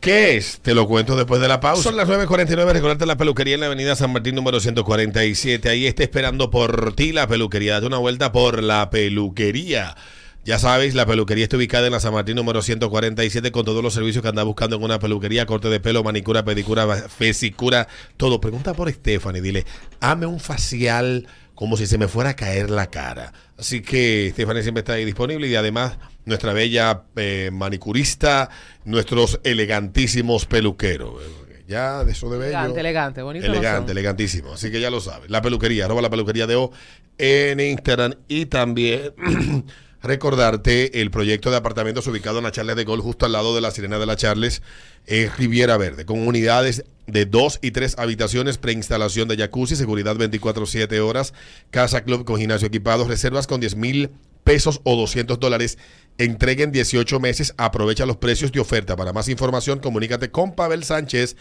¿Qué 0.00 0.36
es? 0.36 0.60
Te 0.60 0.74
lo 0.74 0.86
cuento 0.86 1.16
después 1.16 1.40
de 1.40 1.48
la 1.48 1.60
pausa. 1.60 1.82
Son 1.82 1.96
las 1.96 2.08
9.49. 2.08 2.72
Recordarte 2.72 3.06
la 3.06 3.16
peluquería 3.16 3.54
en 3.54 3.60
la 3.60 3.66
avenida 3.66 3.96
San 3.96 4.12
Martín 4.12 4.34
número 4.34 4.60
147. 4.60 5.68
Ahí 5.68 5.86
está 5.86 6.02
esperando 6.02 6.50
por 6.50 6.94
ti 6.94 7.12
la 7.12 7.26
peluquería. 7.26 7.74
Date 7.74 7.86
una 7.86 7.98
vuelta 7.98 8.30
por 8.30 8.62
la 8.62 8.90
peluquería. 8.90 9.96
Ya 10.46 10.60
sabéis, 10.60 10.94
la 10.94 11.06
peluquería 11.06 11.42
está 11.42 11.56
ubicada 11.56 11.86
en 11.86 11.92
la 11.92 11.98
San 11.98 12.14
Martín 12.14 12.36
número 12.36 12.62
147 12.62 13.50
con 13.50 13.64
todos 13.64 13.82
los 13.82 13.94
servicios 13.94 14.22
que 14.22 14.28
andas 14.28 14.44
buscando 14.44 14.76
en 14.76 14.84
una 14.84 15.00
peluquería, 15.00 15.44
corte 15.44 15.68
de 15.68 15.80
pelo, 15.80 16.04
manicura, 16.04 16.44
pedicura, 16.44 16.86
fesicura, 17.08 17.88
todo. 18.16 18.40
Pregunta 18.40 18.72
por 18.72 18.88
Stephanie, 18.88 19.42
dile, 19.42 19.66
hame 19.98 20.26
un 20.26 20.38
facial 20.38 21.26
como 21.56 21.76
si 21.76 21.88
se 21.88 21.98
me 21.98 22.06
fuera 22.06 22.30
a 22.30 22.36
caer 22.36 22.70
la 22.70 22.90
cara. 22.90 23.32
Así 23.58 23.80
que 23.80 24.30
Stephanie 24.32 24.62
siempre 24.62 24.80
está 24.80 24.94
ahí 24.94 25.04
disponible 25.04 25.48
y 25.48 25.54
además 25.54 25.98
nuestra 26.24 26.52
bella 26.52 27.04
eh, 27.16 27.50
manicurista, 27.52 28.50
nuestros 28.84 29.40
elegantísimos 29.44 30.44
peluqueros. 30.44 31.22
Ya 31.66 32.04
de 32.04 32.12
eso 32.12 32.30
de 32.30 32.38
bello. 32.38 32.50
Elegante, 32.50 32.80
elegante, 32.80 33.22
bonito. 33.22 33.46
Elegante, 33.46 33.92
elegantísimo. 33.92 34.52
Así 34.52 34.70
que 34.70 34.80
ya 34.80 34.90
lo 34.90 35.00
sabes. 35.00 35.30
La 35.30 35.42
peluquería, 35.42 35.86
arroba 35.86 36.00
la 36.00 36.10
peluquería 36.10 36.46
de 36.46 36.54
O 36.54 36.70
en 37.18 37.58
Instagram. 37.58 38.14
Y 38.28 38.46
también 38.46 39.14
recordarte 40.06 41.00
el 41.00 41.10
proyecto 41.10 41.50
de 41.50 41.56
apartamentos 41.56 42.06
ubicado 42.06 42.38
en 42.38 42.44
la 42.44 42.52
Charles 42.52 42.76
de 42.76 42.84
Gol, 42.84 43.00
justo 43.00 43.26
al 43.26 43.32
lado 43.32 43.54
de 43.54 43.60
la 43.60 43.70
Sirena 43.70 43.98
de 43.98 44.06
la 44.06 44.16
Charles, 44.16 44.62
en 45.06 45.30
Riviera 45.36 45.76
Verde, 45.76 46.04
con 46.04 46.26
unidades 46.26 46.84
de 47.06 47.26
dos 47.26 47.58
y 47.62 47.70
tres 47.70 47.96
habitaciones, 47.98 48.58
preinstalación 48.58 49.28
de 49.28 49.36
jacuzzi, 49.36 49.76
seguridad 49.76 50.16
24-7 50.16 50.98
horas, 51.00 51.34
casa 51.70 52.02
club 52.02 52.24
con 52.24 52.38
gimnasio 52.38 52.68
equipado, 52.68 53.06
reservas 53.06 53.46
con 53.46 53.60
10 53.60 53.76
mil 53.76 54.10
pesos 54.46 54.80
o 54.84 54.96
200 54.96 55.40
dólares. 55.40 55.76
Entrega 56.18 56.62
en 56.62 56.72
18 56.72 57.20
meses. 57.20 57.52
Aprovecha 57.58 58.06
los 58.06 58.16
precios 58.16 58.52
de 58.52 58.60
oferta. 58.60 58.96
Para 58.96 59.12
más 59.12 59.28
información, 59.28 59.80
comunícate 59.80 60.30
con 60.30 60.54
Pavel 60.54 60.84
Sánchez 60.84 61.36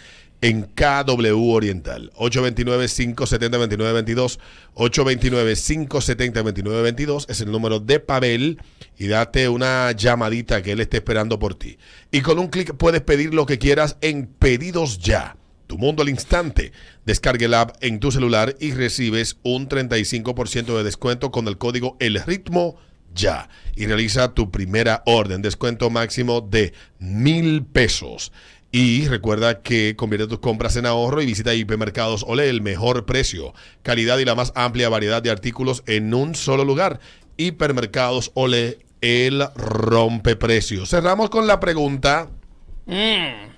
en 0.46 0.64
KW 0.64 1.52
Oriental. 1.52 2.12
829-570-2922. 2.18 4.40
829-570-2922 4.76 7.26
es 7.30 7.42
el 7.42 7.52
número 7.52 7.80
de 7.80 8.00
Pavel. 8.00 8.62
Y 8.96 9.08
date 9.08 9.50
una 9.50 9.92
llamadita 9.94 10.62
que 10.62 10.74
él 10.74 10.82
esté 10.82 10.98
esperando 10.98 11.40
por 11.40 11.56
ti. 11.56 11.80
Y 12.12 12.22
con 12.22 12.38
un 12.38 12.50
clic 12.50 12.76
puedes 12.76 13.02
pedir 13.02 13.34
lo 13.34 13.48
que 13.48 13.58
quieras 13.58 13.98
en 14.02 14.28
Pedidos 14.28 15.00
Ya. 15.00 15.36
Tu 15.66 15.80
mundo 15.80 16.04
al 16.04 16.10
instante. 16.10 16.74
Descargue 17.06 17.48
la 17.48 17.62
app 17.62 17.78
en 17.82 18.00
tu 18.00 18.12
celular 18.12 18.56
y 18.60 18.74
recibes 18.74 19.38
un 19.42 19.68
35% 19.68 20.78
de 20.78 20.84
descuento 20.84 21.32
con 21.32 21.48
el 21.48 21.58
código 21.58 21.98
El 22.00 22.24
Ritmo 22.24 22.78
Ya. 23.16 23.50
Y 23.76 23.88
realiza 23.88 24.36
tu 24.36 24.52
primera 24.52 25.02
orden. 25.08 25.42
Descuento 25.42 25.90
máximo 25.90 26.42
de 26.42 26.74
mil 27.00 27.66
pesos. 27.66 28.32
Y 28.78 29.08
recuerda 29.08 29.62
que 29.62 29.96
convierte 29.96 30.28
tus 30.28 30.40
compras 30.40 30.76
en 30.76 30.86
ahorro 30.86 31.22
y 31.22 31.26
visita 31.26 31.54
Hipermercados 31.54 32.26
Ole, 32.28 32.50
el 32.50 32.60
mejor 32.60 33.06
precio, 33.06 33.54
calidad 33.84 34.18
y 34.18 34.26
la 34.26 34.36
más 34.36 34.52
amplia 34.54 34.90
variedad 34.90 35.24
de 35.24 35.32
artículos 35.32 35.82
en 35.88 36.14
un 36.14 36.36
solo 36.36 36.66
lugar. 36.66 37.00
Hipermercados 37.38 38.34
Ole, 38.34 38.80
el 39.00 39.46
rompeprecios. 39.56 40.90
Cerramos 40.90 41.30
con 41.30 41.48
la 41.48 41.62
pregunta. 41.62 42.32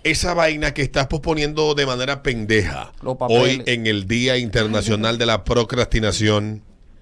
Esa 0.03 0.35
vaina 0.35 0.75
que 0.75 0.83
estás 0.83 1.07
posponiendo 1.07 1.73
de 1.73 1.87
manera 1.87 2.21
pendeja 2.21 2.91
hoy 3.01 3.63
en 3.65 3.87
el 3.87 4.07
Día 4.07 4.37
Internacional 4.37 5.17
de 5.17 5.25
la 5.25 5.43
Procrastinación, 5.43 6.61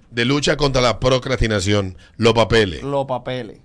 de 0.09 0.23
lucha 0.23 0.55
contra 0.55 0.81
la 0.81 1.01
procrastinación, 1.01 1.97
los 2.15 2.31
papeles. 2.31 2.81
Los 2.81 3.07
papeles. 3.07 3.59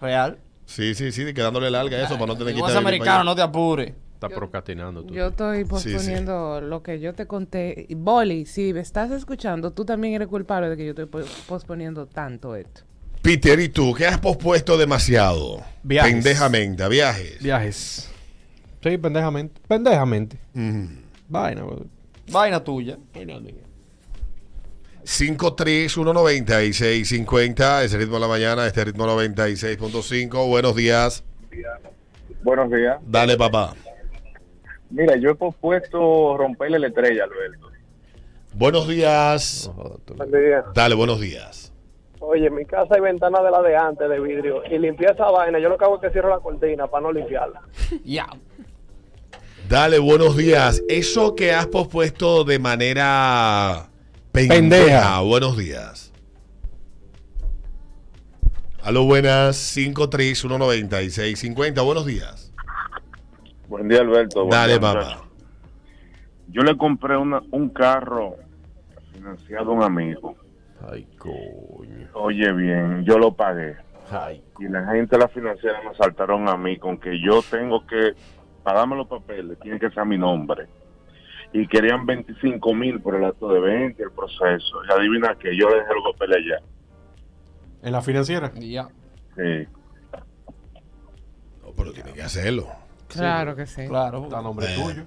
Real. 0.00 0.38
Sí, 0.72 0.94
sí, 0.94 1.12
sí, 1.12 1.34
quedándole 1.34 1.70
larga 1.70 1.98
eso 2.02 2.14
para 2.14 2.26
no 2.26 2.36
tener 2.36 2.54
que 2.54 2.60
el 2.60 2.76
americano, 2.76 3.24
no 3.24 3.34
te 3.36 3.42
apures. 3.42 3.92
Está 4.14 4.28
procrastinando 4.28 5.02
tú. 5.04 5.12
Yo 5.14 5.26
estoy 5.28 5.64
posponiendo 5.64 6.60
lo 6.60 6.82
que 6.82 7.00
yo 7.00 7.12
te 7.12 7.26
conté. 7.26 7.86
Boli, 7.90 8.46
si 8.46 8.72
me 8.72 8.80
estás 8.80 9.10
escuchando, 9.10 9.72
tú 9.72 9.84
también 9.84 10.14
eres 10.14 10.28
culpable 10.28 10.68
de 10.70 10.76
que 10.76 10.84
yo 10.84 10.90
estoy 10.90 11.06
po- 11.06 11.20
posponiendo 11.48 12.06
tanto 12.06 12.54
esto. 12.54 12.82
Peter, 13.20 13.58
¿y 13.58 13.68
tú 13.68 13.94
qué 13.94 14.06
has 14.06 14.18
pospuesto 14.18 14.76
demasiado? 14.78 15.60
Viajes. 15.82 16.12
Pendejamente, 16.12 16.82
a 16.84 16.88
viajes. 16.88 17.42
Viajes. 17.42 18.10
Sí, 18.82 18.96
pendejamente. 18.98 19.60
Pendejamente. 19.68 20.38
Ujú. 20.54 20.88
Vaina. 21.28 21.64
pues. 21.66 21.80
Vaina 22.32 22.62
tuya. 22.62 22.96
5319650, 25.04 27.82
ese 27.82 27.98
ritmo 27.98 28.14
de 28.14 28.20
la 28.20 28.28
mañana, 28.28 28.66
este 28.66 28.84
ritmo 28.84 29.04
96.5. 29.06 30.48
Buenos 30.48 30.76
días. 30.76 31.24
Buenos 32.42 32.70
días. 32.70 32.98
Dale, 33.06 33.36
papá. 33.36 33.74
Mira, 34.90 35.16
yo 35.16 35.30
he 35.30 35.34
pospuesto 35.34 36.36
romperle 36.36 36.78
la 36.78 36.86
estrella, 36.88 37.24
Alberto. 37.24 37.70
Buenos 38.54 38.86
días. 38.86 39.70
Dale, 40.74 40.94
buenos 40.94 41.20
días. 41.20 41.72
Oye, 42.20 42.46
en 42.46 42.54
mi 42.54 42.64
casa 42.64 42.94
hay 42.94 43.00
ventanas 43.00 43.42
de 43.42 43.50
la 43.50 43.60
de 43.62 43.76
antes 43.76 44.08
de 44.08 44.20
vidrio 44.20 44.62
y 44.70 44.78
limpié 44.78 45.08
esa 45.10 45.28
vaina. 45.30 45.58
Yo 45.58 45.68
lo 45.68 45.76
que 45.76 45.84
hago 45.84 45.96
es 45.96 46.02
que 46.02 46.10
cierro 46.10 46.28
la 46.28 46.38
cortina 46.38 46.86
para 46.86 47.02
no 47.02 47.12
limpiarla. 47.12 47.62
Ya. 48.04 48.28
Dale, 49.68 49.98
buenos 49.98 50.36
días. 50.36 50.82
Eso 50.88 51.34
que 51.34 51.52
has 51.52 51.66
pospuesto 51.66 52.44
de 52.44 52.58
manera 52.58 53.88
pendeja. 54.32 54.60
Pendeja. 54.60 55.20
Buenos 55.20 55.56
días. 55.56 56.12
Aló, 58.82 59.04
buenas. 59.04 59.76
5319650. 59.76 61.84
Buenos 61.84 62.06
días. 62.06 62.52
Buen 63.68 63.88
día, 63.88 64.00
Alberto. 64.00 64.40
Buen 64.40 64.50
Dale, 64.50 64.78
día, 64.78 64.80
papá. 64.80 65.24
Yo 66.48 66.62
le 66.62 66.76
compré 66.76 67.16
una, 67.16 67.40
un 67.52 67.70
carro 67.70 68.36
financiado 69.12 69.70
a 69.70 69.74
un 69.74 69.82
amigo. 69.82 70.36
Ay, 70.90 71.06
coño. 71.16 72.08
Oye, 72.14 72.52
bien, 72.52 73.04
yo 73.04 73.18
lo 73.18 73.32
pagué. 73.32 73.76
Ay, 74.10 74.42
Y 74.58 74.68
la 74.68 74.84
gente 74.86 75.16
de 75.16 75.22
la 75.22 75.28
financiera 75.28 75.80
me 75.88 75.96
saltaron 75.96 76.48
a 76.48 76.56
mí 76.56 76.76
con 76.76 76.98
que 76.98 77.18
yo 77.24 77.40
tengo 77.48 77.86
que 77.86 78.12
pagarme 78.62 78.96
los 78.96 79.06
papeles, 79.06 79.58
tiene 79.60 79.78
que 79.78 79.90
ser 79.90 80.04
mi 80.04 80.18
nombre. 80.18 80.66
Y 81.54 81.66
querían 81.68 82.06
25 82.06 82.74
mil 82.74 83.00
por 83.00 83.14
el 83.14 83.24
acto 83.24 83.52
de 83.52 83.60
venta 83.60 84.00
y 84.00 84.04
el 84.04 84.12
proceso. 84.12 84.76
Y 84.88 84.92
adivina 84.92 85.36
que 85.38 85.56
yo 85.56 85.68
le 85.68 85.76
dejé 85.76 85.88
los 85.94 86.12
papeles 86.14 86.38
allá. 86.38 86.62
¿En 87.82 87.92
la 87.92 88.00
financiera? 88.00 88.52
Ya. 88.54 88.88
Sí. 89.36 89.66
No, 91.62 91.72
pero 91.76 91.92
tiene 91.92 92.12
que 92.12 92.22
hacerlo. 92.22 92.68
Claro 93.08 93.54
que 93.56 93.66
sí. 93.66 93.86
Claro. 93.86 94.24
Está 94.24 94.38
a 94.38 94.42
nombre 94.42 94.66
Eh. 94.66 94.76
tuyo. 94.82 95.02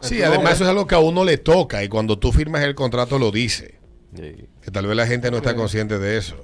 Sí, 0.00 0.20
además 0.22 0.54
eso 0.54 0.64
es 0.64 0.70
algo 0.70 0.86
que 0.86 0.96
a 0.96 0.98
uno 0.98 1.24
le 1.24 1.38
toca 1.38 1.82
y 1.84 1.88
cuando 1.88 2.18
tú 2.18 2.32
firmas 2.32 2.62
el 2.64 2.74
contrato 2.74 3.18
lo 3.18 3.30
dice. 3.30 3.78
Sí. 4.14 4.48
Que 4.60 4.70
tal 4.70 4.86
vez 4.86 4.96
la 4.96 5.06
gente 5.06 5.30
no 5.30 5.36
está 5.38 5.54
consciente 5.54 5.98
de 5.98 6.18
eso. 6.18 6.36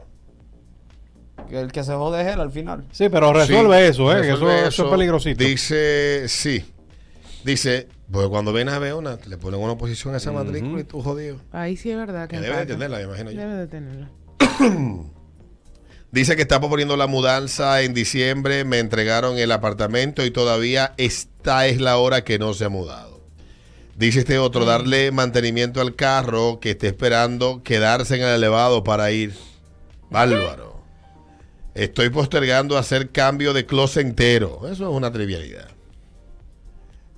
Que 1.50 1.60
el 1.60 1.72
que 1.72 1.82
se 1.82 1.92
jode 1.92 2.20
es 2.22 2.28
él 2.34 2.40
al 2.40 2.52
final. 2.52 2.84
Sí, 2.92 3.08
pero 3.08 3.32
resuelve 3.32 3.78
Sí, 3.78 3.90
eso, 3.90 4.12
¿eh? 4.16 4.22
que 4.22 4.30
resuelve 4.32 4.58
eso, 4.60 4.68
eso 4.68 4.84
es 4.84 4.90
peligrosito. 4.90 5.44
Dice, 5.44 6.28
sí. 6.28 6.64
Dice, 7.44 7.88
pues 8.10 8.28
cuando 8.28 8.52
vienes 8.52 8.74
a 8.74 8.78
ver 8.78 8.94
una, 8.94 9.18
le 9.26 9.36
ponen 9.36 9.60
una 9.60 9.72
oposición 9.72 10.14
a 10.14 10.16
esa 10.16 10.32
matrícula 10.32 10.80
y 10.80 10.84
tú 10.84 11.02
jodido. 11.02 11.40
Ahí 11.52 11.76
sí 11.76 11.90
es 11.90 11.96
verdad 11.96 12.28
que, 12.28 12.36
Que 12.36 12.42
debe 12.42 12.56
de 12.58 12.66
tenerla, 12.66 12.98
me 12.98 13.04
imagino 13.04 13.30
yo. 13.30 13.40
Debe 13.40 13.54
de 13.54 13.66
tenerla. 13.66 14.10
Dice 16.10 16.36
que 16.36 16.42
está 16.42 16.58
proponiendo 16.58 16.96
la 16.96 17.06
mudanza 17.06 17.82
en 17.82 17.92
diciembre, 17.92 18.64
me 18.64 18.78
entregaron 18.78 19.36
el 19.36 19.52
apartamento 19.52 20.24
y 20.24 20.30
todavía 20.30 20.94
esta 20.96 21.66
es 21.66 21.82
la 21.82 21.98
hora 21.98 22.24
que 22.24 22.38
no 22.38 22.54
se 22.54 22.64
ha 22.64 22.70
mudado. 22.70 23.20
Dice 23.94 24.20
este 24.20 24.38
otro, 24.38 24.64
darle 24.64 25.10
mantenimiento 25.10 25.82
al 25.82 25.94
carro 25.94 26.60
que 26.60 26.70
esté 26.70 26.86
esperando 26.86 27.62
quedarse 27.62 28.16
en 28.16 28.22
el 28.22 28.36
elevado 28.36 28.84
para 28.84 29.10
ir. 29.10 29.34
Bárbaro. 30.08 30.80
Estoy 31.74 32.08
postergando 32.08 32.78
hacer 32.78 33.10
cambio 33.10 33.52
de 33.52 33.66
closet 33.66 34.06
entero. 34.06 34.60
Eso 34.70 34.88
es 34.88 34.96
una 34.96 35.12
trivialidad. 35.12 35.68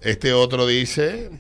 Este 0.01 0.32
otro 0.32 0.66
dice 0.66 1.30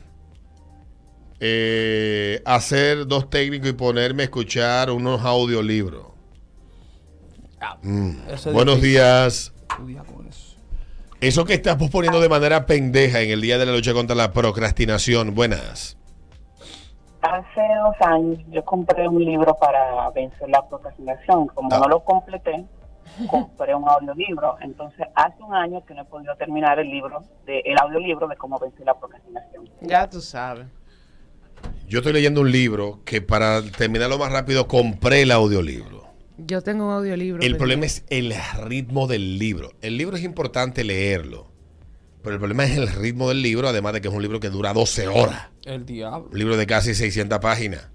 eh, 1.40 2.42
hacer 2.44 3.06
dos 3.06 3.30
técnicos 3.30 3.70
y 3.70 3.72
ponerme 3.72 4.22
a 4.22 4.24
escuchar 4.24 4.90
unos 4.90 5.24
audiolibros. 5.24 6.06
Mm. 7.82 8.10
Eso 8.28 8.50
es 8.50 8.54
Buenos 8.54 8.76
difícil. 8.76 8.92
días. 8.92 9.52
Eso. 10.28 10.56
Eso 11.20 11.44
que 11.44 11.54
estás 11.54 11.76
posponiendo 11.76 12.20
de 12.20 12.28
manera 12.28 12.64
pendeja 12.66 13.20
en 13.20 13.30
el 13.30 13.40
día 13.40 13.58
de 13.58 13.66
la 13.66 13.72
lucha 13.72 13.92
contra 13.92 14.16
la 14.16 14.32
procrastinación. 14.32 15.34
Buenas. 15.34 15.96
Hace 17.20 17.60
dos 17.82 17.94
años 18.00 18.38
yo 18.50 18.64
compré 18.64 19.06
un 19.06 19.22
libro 19.22 19.54
para 19.60 20.10
vencer 20.10 20.48
la 20.48 20.66
procrastinación. 20.66 21.48
Como 21.48 21.68
no 21.68 21.88
lo 21.88 22.00
completé, 22.02 22.64
compré 23.28 23.74
un 23.74 23.88
audiolibro. 23.88 24.56
Entonces, 24.60 25.06
hace 25.14 25.42
un 25.42 25.54
año 25.54 25.84
que 25.84 25.94
no 25.94 26.02
he 26.02 26.04
podido 26.04 26.34
terminar 26.36 26.78
el 26.78 26.90
libro, 26.90 27.22
de, 27.46 27.60
el 27.60 27.78
audiolibro 27.78 28.28
de 28.28 28.36
cómo 28.36 28.58
vencer 28.58 28.86
la 28.86 28.98
procrastinación. 28.98 29.68
Ya 29.82 30.08
tú 30.08 30.20
sabes. 30.20 30.66
Yo 31.86 31.98
estoy 31.98 32.12
leyendo 32.12 32.40
un 32.40 32.52
libro 32.52 33.00
que 33.04 33.20
para 33.20 33.62
terminarlo 33.62 34.18
más 34.18 34.32
rápido 34.32 34.66
compré 34.66 35.22
el 35.22 35.32
audiolibro. 35.32 36.08
Yo 36.38 36.62
tengo 36.62 36.86
un 36.86 36.92
audiolibro. 36.92 37.42
El 37.42 37.56
problema 37.56 37.84
es 37.86 38.04
el 38.08 38.34
ritmo 38.62 39.06
del 39.06 39.38
libro. 39.38 39.72
El 39.82 39.96
libro 39.98 40.16
es 40.16 40.24
importante 40.24 40.84
leerlo. 40.84 41.48
Pero 42.22 42.34
el 42.34 42.38
problema 42.38 42.64
es 42.64 42.76
el 42.76 42.88
ritmo 42.88 43.28
del 43.28 43.42
libro, 43.42 43.68
además 43.68 43.94
de 43.94 44.00
que 44.00 44.08
es 44.08 44.14
un 44.14 44.22
libro 44.22 44.40
que 44.40 44.50
dura 44.50 44.72
12 44.72 45.08
horas. 45.08 45.48
El 45.64 45.86
diablo. 45.86 46.28
Un 46.30 46.38
libro 46.38 46.56
de 46.56 46.66
casi 46.66 46.94
600 46.94 47.38
páginas. 47.38 47.88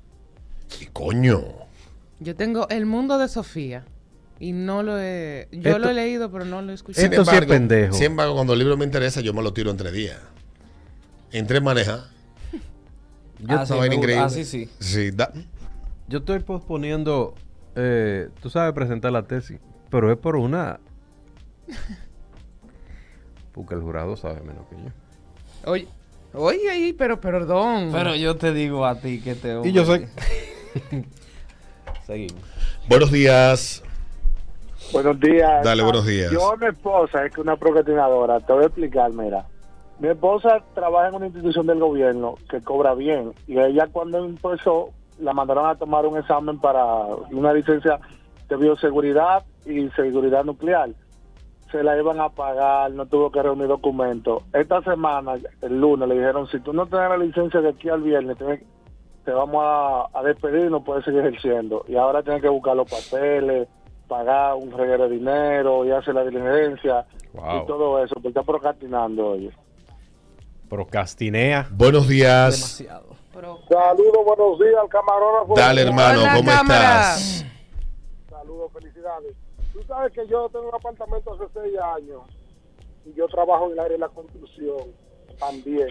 Y 0.82 0.88
coño. 0.88 1.43
Yo 2.20 2.36
tengo 2.36 2.68
El 2.70 2.86
Mundo 2.86 3.18
de 3.18 3.28
Sofía. 3.28 3.86
Y 4.39 4.51
no 4.51 4.83
lo 4.83 4.99
he. 4.99 5.47
Yo 5.51 5.69
Esto- 5.71 5.79
lo 5.79 5.89
he 5.89 5.93
leído, 5.93 6.29
pero 6.31 6.43
no 6.45 6.61
lo 6.61 6.71
he 6.71 6.75
escuchado. 6.75 7.05
Esto 7.07 7.23
sí 7.25 7.36
es 7.36 7.45
pendejo. 7.45 7.93
Sin 7.93 8.07
embargo, 8.07 8.33
cuando 8.36 8.53
el 8.53 8.59
libro 8.59 8.75
me 8.77 8.83
interesa, 8.86 9.21
yo 9.21 9.33
me 9.33 9.41
lo 9.41 9.53
tiro 9.53 9.71
entre 9.71 9.91
días. 9.91 10.19
Entre 11.31 11.61
maneja. 11.61 12.05
Yo, 13.39 13.57
Así, 13.59 13.73
Una 13.73 13.79
vaina 13.81 13.81
me 13.81 13.88
gusta. 13.88 13.95
increíble. 13.95 14.19
Así 14.23 14.45
sí. 14.45 14.69
Sí, 14.79 15.11
da- 15.11 15.31
yo 16.07 16.19
estoy 16.19 16.39
posponiendo, 16.39 17.33
eh, 17.75 18.29
tú 18.41 18.49
sabes, 18.49 18.73
presentar 18.73 19.11
la 19.11 19.23
tesis, 19.23 19.59
pero 19.89 20.11
es 20.11 20.17
por 20.17 20.36
una... 20.36 20.79
Porque 23.51 23.73
el 23.73 23.81
jurado 23.81 24.15
sabe 24.17 24.41
menos 24.41 24.65
que 24.69 24.75
yo. 24.75 25.71
Oye, 25.71 25.88
oye 26.33 26.69
ahí, 26.69 26.93
pero 26.93 27.19
perdón. 27.21 27.89
Pero 27.91 28.15
yo 28.15 28.36
te 28.38 28.53
digo 28.53 28.86
a 28.86 28.99
ti 28.99 29.19
que 29.21 29.33
te 29.36 29.59
Y 29.67 29.71
yo 29.71 29.86
sé. 29.86 30.07
Seguimos. 32.05 32.41
Buenos 32.88 33.11
días. 33.11 33.81
Buenos 34.93 35.19
días. 35.19 35.63
Dale, 35.63 35.83
buenos 35.83 36.05
días. 36.05 36.31
Yo, 36.31 36.55
mi 36.59 36.67
esposa, 36.67 37.25
es 37.25 37.33
que 37.33 37.41
una 37.41 37.57
procrastinadora. 37.57 38.39
Te 38.39 38.53
voy 38.53 38.63
a 38.63 38.67
explicar, 38.67 39.11
mira. 39.11 39.45
Mi 39.99 40.09
esposa 40.09 40.61
trabaja 40.73 41.09
en 41.09 41.15
una 41.15 41.27
institución 41.27 41.67
del 41.67 41.79
gobierno 41.79 42.36
que 42.49 42.61
cobra 42.61 42.93
bien. 42.93 43.33
Y 43.47 43.59
ella, 43.59 43.88
cuando 43.91 44.17
empezó, 44.23 44.89
la 45.19 45.33
mandaron 45.33 45.67
a 45.67 45.75
tomar 45.75 46.05
un 46.05 46.17
examen 46.17 46.59
para 46.59 46.83
una 47.31 47.53
licencia 47.53 47.99
de 48.49 48.55
bioseguridad 48.57 49.43
y 49.65 49.89
seguridad 49.91 50.43
nuclear. 50.43 50.89
Se 51.71 51.81
la 51.83 51.97
iban 51.97 52.19
a 52.21 52.29
pagar, 52.29 52.91
no 52.91 53.05
tuvo 53.05 53.31
que 53.31 53.41
reunir 53.41 53.67
documentos. 53.67 54.43
Esta 54.53 54.81
semana, 54.83 55.33
el 55.61 55.81
lunes, 55.81 56.07
le 56.07 56.15
dijeron: 56.15 56.47
si 56.47 56.59
tú 56.59 56.71
no 56.73 56.86
tienes 56.86 57.09
la 57.09 57.17
licencia 57.17 57.59
de 57.61 57.69
aquí 57.69 57.89
al 57.89 58.01
viernes, 58.01 58.38
tienes- 58.38 58.63
te 59.25 59.31
vamos 59.31 59.63
a, 59.65 60.05
a 60.13 60.23
despedir 60.23 60.67
y 60.67 60.69
no 60.69 60.83
puedes 60.83 61.03
seguir 61.03 61.21
ejerciendo. 61.21 61.83
Y 61.88 61.95
ahora 61.95 62.21
tienes 62.21 62.43
que 62.43 62.49
buscar 62.49 62.75
los 62.75 62.88
papeles, 62.88 63.67
pagar 64.08 64.56
un 64.56 64.72
reguero 64.72 65.08
de 65.10 65.16
dinero 65.16 65.86
y 65.86 65.91
hacer 65.91 66.14
la 66.16 66.24
diligencia 66.24 67.06
Wow. 67.34 67.64
y 67.64 67.66
todo 67.68 68.01
eso, 68.03 68.14
porque 68.16 68.30
está 68.30 68.43
procrastinando 68.43 69.28
hoy. 69.32 69.51
Procrastinea. 70.70 71.68
Buenos 71.72 72.08
días. 72.08 72.82
Saludos, 73.28 74.26
buenos 74.26 74.60
días 74.60 74.76
al 74.82 74.89
camarógrafo. 74.89 75.53
Dale, 75.56 75.82
hermano, 75.82 76.22
Hola, 76.22 76.34
¿cómo 76.36 76.49
cámara. 76.51 76.80
estás? 77.16 77.45
Saludos, 78.30 78.72
felicidades. 78.72 79.36
Tú 79.74 79.82
sabes 79.84 80.14
que 80.14 80.26
yo 80.28 80.47
tengo 80.49 80.70
un 80.70 80.76
apartamento 80.76 81.34
hace 81.34 81.43
seis 81.53 81.78
años 81.78 82.22
y 83.06 83.14
yo 83.14 83.28
trabajo 83.28 83.66
en 83.68 83.74
el 83.74 83.80
área 83.80 83.91
de 83.91 83.97
la 83.99 84.10
construcción 84.10 84.78
también. 85.38 85.89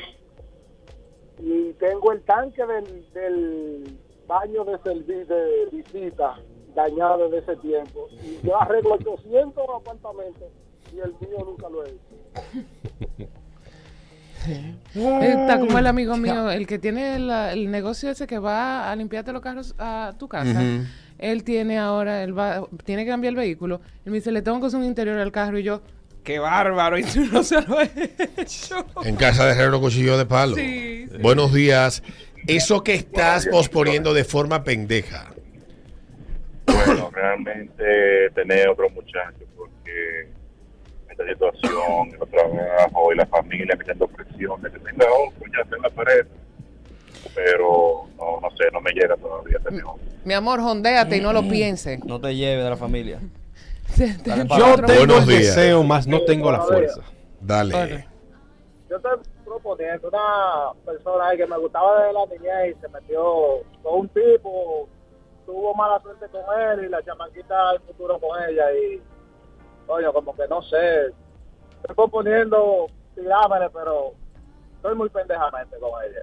Y 1.38 1.72
tengo 1.74 2.12
el 2.12 2.22
tanque 2.22 2.64
del, 2.64 3.12
del 3.12 3.98
baño 4.26 4.64
de, 4.64 4.78
de 5.04 5.66
visita 5.70 6.36
dañado 6.74 7.28
desde 7.28 7.52
ese 7.52 7.60
tiempo. 7.60 8.08
Y 8.22 8.46
yo 8.46 8.60
arreglo 8.60 8.94
800 8.94 9.64
apartamentos 9.80 10.48
y 10.94 10.98
el 11.00 11.12
mío 11.20 11.38
nunca 11.44 11.68
lo 11.68 11.84
he 11.84 11.88
hecho. 11.90 13.28
Está 14.94 15.58
como 15.58 15.78
el 15.78 15.86
amigo 15.86 16.16
mío, 16.16 16.50
el 16.50 16.66
que 16.66 16.78
tiene 16.78 17.18
la- 17.18 17.52
el 17.52 17.70
negocio 17.70 18.10
ese 18.10 18.26
que 18.26 18.38
va 18.38 18.90
a 18.90 18.96
limpiarte 18.96 19.32
los 19.32 19.40
carros 19.42 19.74
a 19.78 20.12
tu 20.18 20.28
casa. 20.28 20.62
Él 21.18 21.44
tiene 21.44 21.78
ahora, 21.78 22.22
él 22.22 22.36
va, 22.36 22.66
tiene 22.84 23.04
que 23.04 23.10
cambiar 23.10 23.30
el 23.32 23.36
vehículo. 23.36 23.80
Él 24.04 24.10
me 24.12 24.18
dice, 24.18 24.32
le 24.32 24.42
tengo 24.42 24.60
que 24.60 24.66
hacer 24.66 24.78
un 24.80 24.84
interior 24.86 25.18
al 25.18 25.32
carro. 25.32 25.58
Y 25.58 25.62
yo, 25.62 25.80
qué 26.22 26.38
bárbaro, 26.38 26.98
y 26.98 27.04
tú 27.04 27.20
no 27.32 27.42
se 27.42 27.62
lo 27.62 27.80
he 27.80 27.90
hecho. 28.36 28.84
En 29.04 29.16
casa 29.16 29.46
de 29.46 29.52
Herrero 29.52 29.80
Cuchillo 29.80 30.18
de 30.18 30.26
Palo. 30.26 30.56
Sí, 30.56 31.06
sí. 31.10 31.18
Buenos 31.22 31.52
días. 31.54 32.02
Eso 32.46 32.82
que 32.84 32.94
estás 32.94 33.46
posponiendo 33.46 34.12
de 34.12 34.24
forma 34.24 34.64
pendeja. 34.64 35.32
Realmente 37.14 38.30
tener 38.34 38.68
otro 38.68 38.90
muchacho 38.90 39.44
porque 39.56 40.28
esta 41.08 41.24
situación, 41.26 42.08
el 42.20 42.28
trabajo 42.28 43.12
y 43.12 43.16
la 43.16 43.26
familia 43.26 43.76
metiendo 43.76 44.08
presión 44.08 44.60
de 44.62 44.70
que 44.70 44.78
tenga 44.80 45.06
otro 45.26 45.44
ya 45.52 45.76
en 45.76 45.82
la 45.82 45.90
pared. 45.90 46.26
Pero 47.34 48.06
no, 48.18 48.40
no 48.40 48.50
sé, 48.56 48.64
no 48.72 48.80
me 48.80 48.90
llega 48.92 49.16
todavía 49.16 49.58
tener 49.60 49.84
otro. 49.84 50.00
Mi 50.24 50.34
amor, 50.34 50.60
jondéate 50.60 51.16
y 51.16 51.20
no 51.20 51.32
lo 51.32 51.42
piense. 51.42 51.98
No 52.04 52.20
te 52.20 52.34
lleves 52.34 52.64
de 52.64 52.70
la 52.70 52.76
familia. 52.76 53.20
Yo 54.58 54.76
tengo 54.86 55.18
el 55.18 55.26
deseo, 55.26 55.82
más 55.84 56.06
no 56.06 56.22
tengo 56.22 56.50
la 56.50 56.62
fuerza. 56.62 57.02
Dale. 57.40 58.06
Yo 58.88 58.96
estoy 58.96 59.18
proponiendo 59.44 60.08
una 60.08 60.72
persona 60.84 61.36
que 61.36 61.46
me 61.46 61.58
gustaba 61.58 62.06
de 62.06 62.12
la 62.12 62.20
niñez 62.26 62.76
y 62.76 62.80
se 62.80 62.88
metió 62.88 63.62
con 63.82 64.00
un 64.00 64.08
tipo, 64.08 64.88
tuvo 65.46 65.74
mala 65.74 66.00
suerte 66.00 66.26
con 66.28 66.42
él 66.60 66.84
y 66.84 66.88
la 66.88 67.02
chamaquita 67.02 67.72
el 67.72 67.80
futuro 67.80 68.18
con 68.18 68.42
ella 68.48 68.72
y, 68.72 69.02
oye, 69.86 70.12
como 70.12 70.34
que 70.34 70.46
no 70.48 70.62
sé, 70.62 71.06
estoy 71.06 71.94
proponiendo 71.94 72.86
tirámele, 73.14 73.70
pero 73.70 74.12
estoy 74.76 74.94
muy 74.94 75.08
pendejamente 75.08 75.76
con 75.78 75.90
ella. 76.02 76.22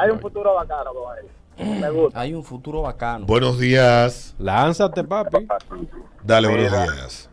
Hay 0.00 0.10
un 0.10 0.20
futuro 0.20 0.54
bacano 0.54 0.92
con 0.92 1.18
ella. 1.18 1.80
Me 1.80 1.90
gusta. 1.90 2.20
Hay 2.20 2.34
un 2.34 2.42
futuro 2.42 2.82
bacano. 2.82 3.26
Buenos 3.26 3.58
días. 3.58 4.34
Lánzate, 4.38 5.04
papi. 5.04 5.46
Dale, 6.22 6.48
buenos 6.48 6.72
días. 6.72 7.30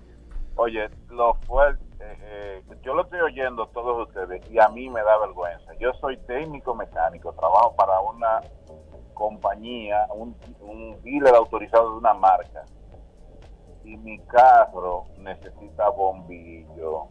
Oye, 0.55 0.89
lo 1.09 1.33
fuerte, 1.47 1.81
eh, 1.99 2.61
yo 2.83 2.93
lo 2.93 3.01
estoy 3.01 3.19
oyendo 3.21 3.65
todos 3.67 4.07
ustedes 4.07 4.47
y 4.51 4.59
a 4.59 4.67
mí 4.69 4.89
me 4.91 5.01
da 5.01 5.17
vergüenza. 5.17 5.73
Yo 5.79 5.91
soy 5.99 6.17
técnico 6.17 6.75
mecánico, 6.75 7.33
trabajo 7.33 7.75
para 7.75 7.99
una 8.01 8.41
compañía, 9.21 10.07
un, 10.13 10.35
un 10.61 11.01
dealer 11.03 11.35
autorizado 11.35 11.91
de 11.91 11.97
una 11.97 12.13
marca. 12.13 12.65
Y 13.83 13.95
mi 13.97 14.19
carro 14.25 15.05
necesita 15.17 15.89
bombillo, 15.89 17.07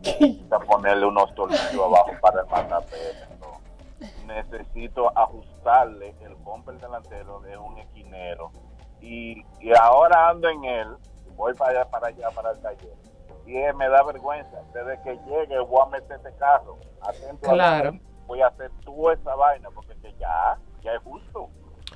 necesita 0.00 0.58
ponerle 0.60 1.06
unos 1.06 1.34
tornillos 1.34 1.74
abajo 1.74 2.10
para 2.20 2.40
el 2.42 2.46
matapeso. 2.48 3.26
Necesito 4.26 5.10
ajustarle 5.18 6.14
el 6.20 6.34
bumper 6.36 6.78
delantero 6.78 7.40
de 7.40 7.56
un 7.56 7.78
esquinero. 7.78 8.50
Y, 9.00 9.44
y 9.60 9.72
ahora 9.80 10.28
ando 10.28 10.48
en 10.48 10.64
él, 10.64 10.88
voy 11.36 11.54
para 11.54 11.70
allá, 11.80 11.90
para 11.90 12.08
allá, 12.08 12.30
para 12.30 12.50
el 12.52 12.60
taller. 12.60 12.94
Y 13.46 13.54
me 13.76 13.88
da 13.88 14.02
vergüenza. 14.02 14.60
Desde 14.74 15.00
que 15.02 15.16
llegue 15.26 15.58
voy 15.60 15.82
a 15.82 15.86
meter 15.86 16.16
este 16.16 16.34
carro. 16.36 16.76
Atento 17.00 17.50
Claro. 17.50 17.92
voy 18.26 18.42
a 18.42 18.48
hacer 18.48 18.70
toda 18.84 19.14
esa 19.14 19.34
vaina 19.34 19.70
porque 19.74 19.96
que 20.00 20.12
ya, 20.18 20.58
ya 20.84 20.92
es 20.94 21.02
justo. 21.02 21.48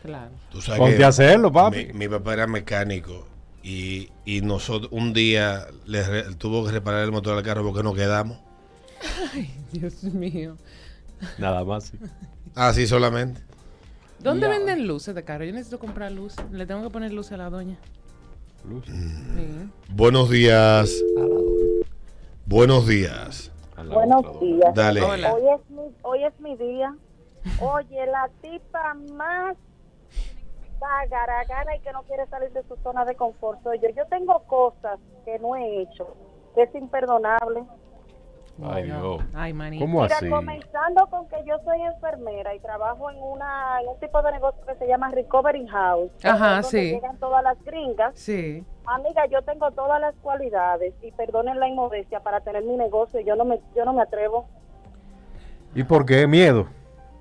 Claro. 0.03 0.30
Tú 0.51 0.61
sabes 0.61 0.80
Ponte 0.80 0.97
que 0.97 1.05
a 1.05 1.09
hacerlo, 1.09 1.53
papi. 1.53 1.87
Mi, 1.87 1.93
mi 1.93 2.09
papá 2.09 2.33
era 2.35 2.47
mecánico 2.47 3.26
y, 3.62 4.11
y 4.24 4.41
nosotros 4.41 4.91
un 4.93 5.12
día 5.12 5.66
le 5.87 6.03
re- 6.03 6.35
tuvo 6.35 6.64
que 6.66 6.72
reparar 6.72 7.03
el 7.05 7.12
motor 7.12 7.37
al 7.37 7.43
carro 7.45 7.62
porque 7.64 7.83
no 7.83 7.95
quedamos. 7.95 8.39
Ay, 9.35 9.55
Dios 9.72 10.03
mío. 10.05 10.57
Nada 11.39 11.64
más. 11.64 11.85
sí. 11.85 11.99
Así 12.55 12.87
solamente. 12.87 13.41
¿Dónde 14.18 14.47
Ya. 14.47 14.53
venden 14.53 14.87
luces 14.87 15.14
de 15.14 15.24
carro? 15.24 15.45
Yo 15.45 15.53
necesito 15.53 15.78
comprar 15.78 16.11
luces. 16.12 16.45
Le 16.51 16.66
tengo 16.66 16.83
que 16.83 16.91
poner 16.91 17.12
luces 17.12 17.33
a 17.33 17.37
la 17.37 17.51
doña. 17.51 17.76
Sí. 18.87 19.70
Buenos 19.89 20.30
días. 20.30 20.93
Buenos 22.47 22.87
días. 22.87 23.51
Buenos 23.76 24.41
días. 24.41 24.74
Dale. 24.74 25.03
Hola. 25.03 25.33
Hoy 25.35 25.43
es, 25.55 25.70
mi, 25.70 25.83
hoy 26.03 26.24
es 26.24 26.41
mi 26.41 26.57
día. 26.57 26.95
Oye, 27.61 28.07
la 28.07 28.28
tipa 28.40 28.95
más 29.12 29.57
bagaragana 30.78 31.76
y 31.76 31.80
que 31.80 31.93
no 31.93 32.03
quiere 32.03 32.26
salir 32.26 32.53
de 32.53 32.62
su 32.64 32.76
zona 32.76 33.05
de 33.05 33.14
confort 33.14 33.62
soy 33.62 33.78
yo. 33.80 33.88
Yo 33.90 34.05
tengo 34.07 34.40
cosas 34.47 34.99
que 35.24 35.38
no 35.38 35.55
he 35.57 35.82
hecho, 35.82 36.16
que 36.55 36.62
es 36.62 36.74
imperdonable. 36.74 37.64
Ay, 38.62 38.84
Dios. 38.84 39.22
Ay, 39.34 39.53
maní. 39.55 39.78
¿Cómo 39.78 40.03
Mira, 40.03 40.16
así? 40.16 40.28
comenzando 40.28 41.07
con 41.07 41.26
que 41.28 41.36
yo 41.47 41.57
soy 41.64 41.80
enfermera 41.82 42.55
y 42.55 42.61
trabajo 42.61 43.11
en 43.11 43.16
una 43.22 43.80
en 43.80 43.88
un 43.88 43.99
tipo 43.99 44.20
de 44.22 44.32
negocio 44.32 44.61
que 44.66 44.74
se 44.74 44.86
llama 44.86 45.09
Recovery 45.09 45.66
House. 45.68 46.11
Ajá, 46.22 46.61
donde 46.61 46.68
sí. 46.68 46.90
Llegan 46.93 47.16
todas 47.18 47.43
las 47.43 47.62
gringas. 47.64 48.12
Sí. 48.18 48.64
Amiga, 48.84 49.26
yo 49.26 49.43
tengo 49.43 49.70
todas 49.70 50.01
las 50.01 50.14
cualidades 50.16 50.93
y 51.03 51.12
perdonen 51.12 51.59
la 51.61 51.68
inmodestia 51.68 52.20
para 52.20 52.40
tener 52.40 52.62
mi 52.64 52.76
negocio. 52.76 53.20
Yo 53.20 53.36
no 53.36 53.45
me 53.45 53.61
yo 53.74 53.84
no 53.84 53.95
me 53.95 54.03
atrevo. 54.03 54.47
¿Y 55.74 55.84
por 55.84 56.05
qué? 56.05 56.26
Miedo. 56.26 56.66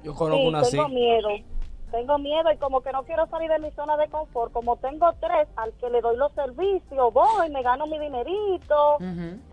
Yo 0.03 0.13
conozco 0.15 0.41
Sí, 0.41 0.47
una 0.47 0.59
así. 0.59 0.71
tengo 0.71 0.89
miedo. 0.89 1.29
Tengo 1.91 2.17
miedo 2.19 2.49
y 2.53 2.57
como 2.57 2.79
que 2.79 2.91
no 2.93 3.03
quiero 3.03 3.27
salir 3.27 3.49
de 3.51 3.59
mi 3.59 3.69
zona 3.71 3.97
de 3.97 4.07
confort. 4.07 4.53
Como 4.53 4.77
tengo 4.77 5.11
tres 5.19 5.47
al 5.57 5.73
que 5.73 5.89
le 5.89 5.99
doy 5.99 6.15
los 6.15 6.31
servicios, 6.31 7.13
voy, 7.13 7.49
me 7.49 7.61
gano 7.63 7.85
mi 7.85 7.99
dinerito, 7.99 8.97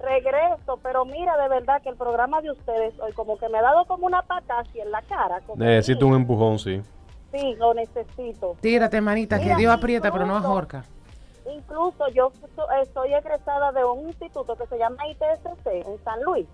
regreso. 0.00 0.78
Pero 0.82 1.04
mira, 1.04 1.36
de 1.36 1.48
verdad 1.48 1.82
que 1.82 1.88
el 1.88 1.96
programa 1.96 2.40
de 2.40 2.52
ustedes 2.52 2.94
hoy 3.00 3.12
como 3.12 3.36
que 3.38 3.48
me 3.48 3.58
ha 3.58 3.62
dado 3.62 3.84
como 3.86 4.06
una 4.06 4.22
pata 4.22 4.60
así 4.60 4.78
en 4.78 4.90
la 4.92 5.02
cara. 5.02 5.40
como 5.46 5.64
Necesito 5.64 6.06
un 6.06 6.14
empujón, 6.14 6.58
sí. 6.60 6.80
Sí, 7.32 7.54
lo 7.58 7.74
necesito. 7.74 8.56
Tírate, 8.60 9.00
manita, 9.00 9.40
que 9.40 9.54
Dios 9.56 9.72
aprieta, 9.74 10.12
pero 10.12 10.24
no 10.24 10.36
ahorca. 10.36 10.84
Incluso 11.52 12.06
yo 12.14 12.30
so- 12.54 12.66
soy 12.94 13.14
egresada 13.14 13.72
de 13.72 13.84
un 13.84 14.06
instituto 14.08 14.54
que 14.54 14.66
se 14.66 14.78
llama 14.78 14.96
ITSC 15.08 15.66
en 15.66 15.98
San 16.04 16.22
Luis. 16.22 16.46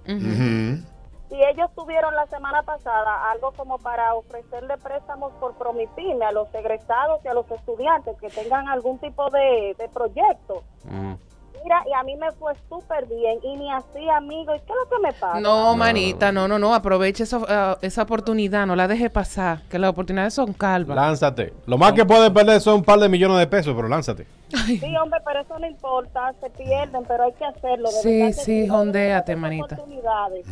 Y 1.31 1.43
ellos 1.43 1.71
tuvieron 1.75 2.15
la 2.15 2.27
semana 2.27 2.63
pasada 2.63 3.31
algo 3.31 3.53
como 3.53 3.79
para 3.79 4.15
ofrecerle 4.15 4.77
préstamos 4.79 5.33
por 5.41 5.55
Promipyme 5.55 6.25
a 6.25 6.33
los 6.33 6.55
egresados 6.55 7.25
y 7.25 7.29
a 7.29 7.35
los 7.35 7.51
estudiantes 7.51 8.17
que 8.21 8.29
tengan 8.29 8.69
algún 8.69 8.99
tipo 8.99 9.31
de, 9.31 9.75
de 9.79 9.89
proyecto. 9.89 10.63
Mira, 11.63 11.83
y 11.89 11.93
a 11.95 12.03
mí 12.03 12.15
me 12.17 12.31
fue 12.33 12.53
súper 12.69 13.07
bien 13.07 13.39
y 13.43 13.57
ni 13.57 13.71
así, 13.73 14.09
amigo. 14.15 14.55
¿Y 14.55 14.59
qué 14.61 14.73
es 14.73 14.77
lo 14.91 14.97
que 14.97 15.03
me 15.03 15.13
pasa? 15.15 15.41
No, 15.41 15.75
manita, 15.77 16.31
no, 16.33 16.47
no, 16.47 16.59
no. 16.59 16.75
Aproveche 16.75 17.23
esa, 17.25 17.39
eh, 17.49 17.77
esa 17.83 18.03
oportunidad, 18.03 18.67
no 18.67 18.77
la 18.77 18.87
deje 18.89 19.09
pasar, 19.09 19.63
que 19.71 19.79
las 19.79 19.91
oportunidades 19.91 20.35
son 20.35 20.53
calvas. 20.53 20.97
Lánzate. 20.97 21.53
Lo 21.67 21.79
más 21.79 21.93
que 21.95 22.05
puedes 22.05 22.31
perder 22.31 22.61
son 22.61 22.77
un 22.77 22.85
par 22.85 22.99
de 22.99 23.09
millones 23.09 23.39
de 23.39 23.47
pesos, 23.47 23.73
pero 23.75 23.89
lánzate. 23.89 24.27
Sí, 24.67 24.95
hombre, 25.03 25.19
pero 25.25 25.41
eso 25.41 25.59
no 25.59 25.67
importa, 25.67 26.33
se 26.41 26.49
pierden, 26.51 27.03
pero 27.09 27.25
hay 27.25 27.33
que 27.33 27.45
hacerlo. 27.45 27.89
de 27.91 27.95
Sí, 28.03 28.19
verdad 28.21 28.33
sí, 28.37 28.45
sí, 28.63 28.69
jondéate, 28.69 29.35
manita. 29.35 29.79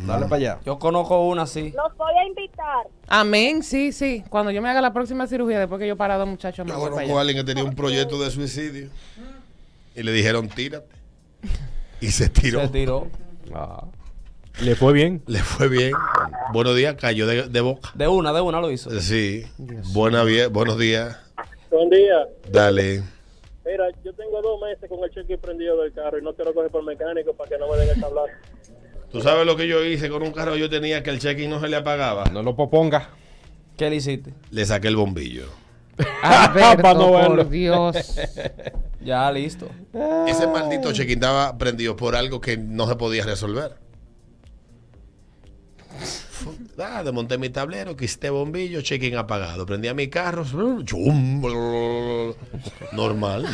Dale 0.05 0.25
para 0.25 0.35
allá. 0.35 0.59
Yo 0.65 0.77
conozco 0.79 1.25
una 1.27 1.43
así. 1.43 1.71
Los 1.71 1.95
voy 1.95 2.11
a 2.17 2.25
invitar. 2.27 2.87
Amén, 3.07 3.63
sí, 3.63 3.91
sí. 3.93 4.23
Cuando 4.29 4.51
yo 4.51 4.61
me 4.61 4.69
haga 4.69 4.81
la 4.81 4.91
próxima 4.91 5.27
cirugía, 5.27 5.59
después 5.59 5.79
que 5.79 5.87
yo 5.87 5.95
parado, 5.95 6.25
muchachos, 6.25 6.65
me 6.65 6.71
Yo 6.71 6.79
voy 6.79 6.85
para 6.89 6.95
conozco 6.95 7.11
a 7.17 7.21
allá. 7.21 7.29
alguien 7.29 7.45
que 7.45 7.53
tenía 7.53 7.63
un 7.69 7.75
proyecto 7.75 8.19
de 8.21 8.29
suicidio 8.31 8.89
y 9.95 10.03
le 10.03 10.11
dijeron 10.11 10.47
tírate. 10.49 10.95
Y 12.01 12.07
se 12.07 12.29
tiró. 12.29 12.61
Se 12.61 12.67
tiró. 12.69 13.07
Ah. 13.53 13.85
Le 14.61 14.75
fue 14.75 14.93
bien. 14.93 15.23
Le 15.25 15.39
fue 15.39 15.67
bien. 15.67 15.93
Buenos 16.53 16.75
días, 16.75 16.95
cayó 16.99 17.25
de, 17.25 17.47
de 17.49 17.61
boca. 17.61 17.91
De 17.95 18.07
una, 18.07 18.31
de 18.33 18.41
una 18.41 18.59
lo 18.61 18.71
hizo. 18.71 18.89
Sí. 18.99 19.45
Buena, 19.93 20.23
buenos 20.51 20.77
días. 20.77 21.17
Buen 21.71 21.89
día. 21.89 22.27
Dale. 22.51 23.01
Mira, 23.65 23.85
yo 24.03 24.13
tengo 24.13 24.41
dos 24.41 24.61
meses 24.61 24.87
con 24.89 25.03
el 25.03 25.09
cheque 25.09 25.37
prendido 25.37 25.81
del 25.81 25.93
carro 25.93 26.19
y 26.19 26.21
no 26.21 26.33
quiero 26.33 26.53
coger 26.53 26.69
por 26.69 26.83
mecánico 26.83 27.33
para 27.33 27.49
que 27.49 27.57
no 27.57 27.71
me 27.71 27.77
den 27.77 27.89
el 27.95 27.99
tablazo. 28.01 28.27
¿Tú 29.11 29.21
sabes 29.21 29.45
lo 29.45 29.55
que 29.55 29.67
yo 29.67 29.83
hice 29.85 30.09
con 30.09 30.21
un 30.23 30.31
carro? 30.31 30.55
Yo 30.55 30.69
tenía 30.69 31.01
que 31.01 31.09
el 31.11 31.19
check-in 31.19 31.49
no 31.49 31.59
se 31.61 31.69
le 31.69 31.77
apagaba. 31.77 32.25
No 32.25 32.43
lo 32.43 32.55
poponga. 32.55 33.09
¿Qué 33.77 33.89
le 33.89 33.95
hiciste? 33.97 34.33
Le 34.51 34.65
saqué 34.65 34.87
el 34.89 34.95
bombillo. 34.95 35.45
Alberto, 36.23 36.81
Pa' 36.81 36.93
no 36.93 37.11
verlo. 37.13 37.35
por 37.37 37.49
Dios. 37.49 37.95
Ya, 39.03 39.31
listo. 39.31 39.69
Ese 40.27 40.47
maldito 40.47 40.93
check-in 40.93 41.15
estaba 41.15 41.57
prendido 41.57 41.95
por 41.95 42.15
algo 42.15 42.39
que 42.39 42.57
no 42.57 42.87
se 42.87 42.95
podía 42.95 43.25
resolver. 43.25 43.75
Ah, 46.77 47.03
desmonté 47.03 47.37
mi 47.37 47.49
tablero, 47.49 47.95
quité 47.95 48.29
bombillo, 48.29 48.81
check-in 48.81 49.15
apagado. 49.15 49.65
Prendí 49.65 49.87
a 49.87 49.93
mi 49.93 50.09
carro, 50.09 50.43
normal. 52.91 53.47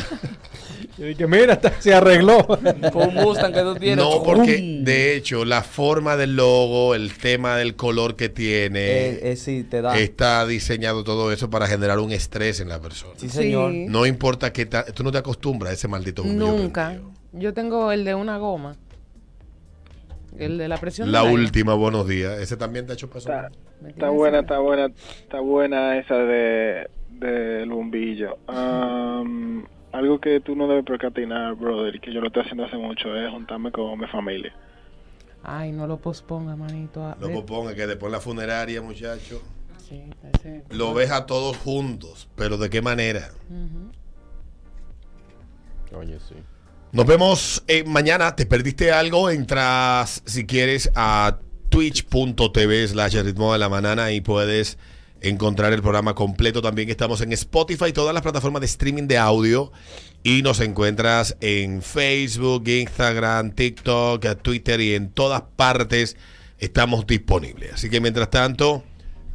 Yo 0.98 1.06
dije, 1.06 1.26
mira, 1.26 1.54
está- 1.54 1.80
se 1.80 1.94
arregló. 1.94 2.46
Con 2.92 3.08
un 3.08 3.14
Mustang 3.14 3.52
que 3.54 3.60
tú 3.62 3.74
tienes. 3.76 4.04
No, 4.04 4.22
porque 4.22 4.80
de 4.82 5.16
hecho 5.16 5.44
la 5.44 5.62
forma 5.62 6.16
del 6.16 6.36
logo, 6.36 6.94
el 6.94 7.12
tema 7.16 7.56
del 7.56 7.74
color 7.76 8.16
que 8.16 8.28
tiene, 8.28 8.80
Eh, 9.08 9.32
eh, 9.32 9.36
sí, 9.36 9.64
te 9.64 9.80
da. 9.80 9.96
está 9.98 10.46
diseñado 10.46 11.02
todo 11.04 11.32
eso 11.32 11.48
para 11.48 11.66
generar 11.66 11.98
un 12.00 12.12
estrés 12.12 12.60
en 12.60 12.68
la 12.68 12.80
persona. 12.80 13.14
Sí, 13.16 13.28
señor. 13.28 13.72
Sí. 13.72 13.86
No 13.88 14.04
importa 14.06 14.52
que 14.52 14.66
ta- 14.66 14.84
tú 14.84 15.02
no 15.02 15.10
te 15.12 15.18
acostumbras 15.18 15.70
a 15.70 15.74
ese 15.74 15.88
maldito 15.88 16.22
bombillo. 16.22 16.46
Nunca. 16.52 16.98
Yo 17.32 17.54
tengo 17.54 17.92
el 17.92 18.04
de 18.04 18.14
una 18.14 18.36
goma. 18.38 18.76
El 20.38 20.58
de 20.58 20.68
la 20.68 20.76
presión. 20.78 21.10
La 21.12 21.20
aire. 21.20 21.32
última, 21.34 21.74
buenos 21.74 22.06
días. 22.08 22.38
Ese 22.40 22.56
también 22.56 22.86
te 22.86 22.92
ha 22.92 22.94
hecho 22.94 23.08
peso. 23.10 23.30
Está, 23.30 23.50
está 23.86 24.08
buena, 24.10 24.40
está 24.40 24.58
buena, 24.58 24.86
está 25.22 25.40
buena 25.40 25.98
esa 25.98 26.14
de 26.16 26.88
del 27.10 27.68
bombillo. 27.68 28.38
Am, 28.46 29.66
algo 29.92 30.20
que 30.20 30.40
tú 30.40 30.54
no 30.56 30.66
debes 30.68 30.84
procrastinar, 30.84 31.54
brother, 31.54 31.96
y 31.96 32.00
que 32.00 32.12
yo 32.12 32.20
lo 32.20 32.28
estoy 32.28 32.42
haciendo 32.42 32.64
hace 32.64 32.76
mucho, 32.76 33.14
es 33.16 33.30
juntarme 33.30 33.72
con 33.72 33.98
mi 33.98 34.06
familia. 34.06 34.54
Ay, 35.42 35.72
no 35.72 35.86
lo 35.86 35.96
posponga, 35.98 36.54
manito. 36.56 37.02
A 37.04 37.16
No 37.18 37.26
ver. 37.28 37.36
proponga 37.36 37.74
que 37.74 37.86
después 37.86 38.08
en 38.08 38.12
la 38.12 38.20
funeraria, 38.20 38.82
muchacho, 38.82 39.40
Sí, 39.88 40.02
ese- 40.34 40.62
lo 40.70 40.94
ves 40.94 41.10
a 41.10 41.26
todos 41.26 41.56
juntos. 41.56 42.28
Pero 42.36 42.56
¿de 42.58 42.70
qué 42.70 42.80
manera? 42.82 43.30
Oye, 45.96 46.18
sí. 46.20 46.34
Nos 46.92 47.06
vemos 47.06 47.64
eh, 47.66 47.84
mañana. 47.84 48.34
¿Te 48.36 48.46
perdiste 48.46 48.92
algo? 48.92 49.30
Entras, 49.30 50.22
si 50.26 50.46
quieres, 50.46 50.90
a 50.94 51.38
twitch.tv 51.68 52.88
slash 52.88 53.16
ritmo 53.22 53.52
de 53.52 53.58
la 53.58 53.68
mañana 53.68 54.10
y 54.12 54.20
puedes 54.20 54.78
encontrar 55.20 55.72
el 55.72 55.82
programa 55.82 56.14
completo. 56.14 56.62
También 56.62 56.90
estamos 56.90 57.20
en 57.20 57.32
Spotify, 57.32 57.92
todas 57.92 58.14
las 58.14 58.22
plataformas 58.22 58.60
de 58.60 58.66
streaming 58.66 59.06
de 59.06 59.18
audio. 59.18 59.72
Y 60.22 60.42
nos 60.42 60.60
encuentras 60.60 61.36
en 61.40 61.82
Facebook, 61.82 62.68
Instagram, 62.68 63.52
TikTok, 63.52 64.42
Twitter 64.42 64.80
y 64.80 64.94
en 64.94 65.10
todas 65.10 65.42
partes 65.56 66.16
estamos 66.58 67.06
disponibles. 67.06 67.72
Así 67.74 67.88
que 67.88 68.00
mientras 68.00 68.28
tanto, 68.30 68.84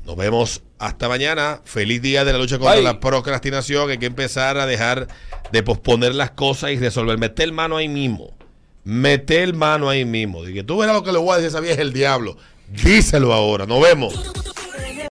nos 0.06 0.16
vemos 0.16 0.62
hasta 0.78 1.10
mañana. 1.10 1.62
Feliz 1.64 2.02
día 2.02 2.24
de 2.24 2.34
la 2.34 2.38
lucha 2.38 2.60
contra 2.60 2.76
Bye. 2.76 2.84
la 2.84 3.00
procrastinación. 3.00 3.90
Hay 3.90 3.98
que 3.98 4.06
empezar 4.06 4.58
a 4.58 4.68
dejar 4.68 5.08
de 5.52 5.64
posponer 5.64 6.14
las 6.14 6.32
cosas 6.32 6.72
y 6.72 6.78
resolver. 6.78 7.18
Mete 7.18 7.44
el 7.44 7.52
mano 7.52 7.78
ahí 7.78 7.88
mismo. 7.88 8.36
Mete 8.84 9.42
el 9.42 9.56
mano 9.56 9.90
ahí 9.90 10.06
mismo. 10.06 10.44
Dije, 10.44 10.64
tú 10.64 10.78
verás 10.78 10.96
lo 10.96 11.04
que 11.04 11.12
le 11.12 11.18
voy 11.18 11.34
a 11.34 11.36
decir 11.38 11.48
esa 11.48 11.60
vieja 11.60 11.82
el 11.82 11.94
diablo. 11.94 12.38
Díselo 12.84 13.34
ahora. 13.34 13.66
Nos 13.66 13.82
vemos. 13.82 14.14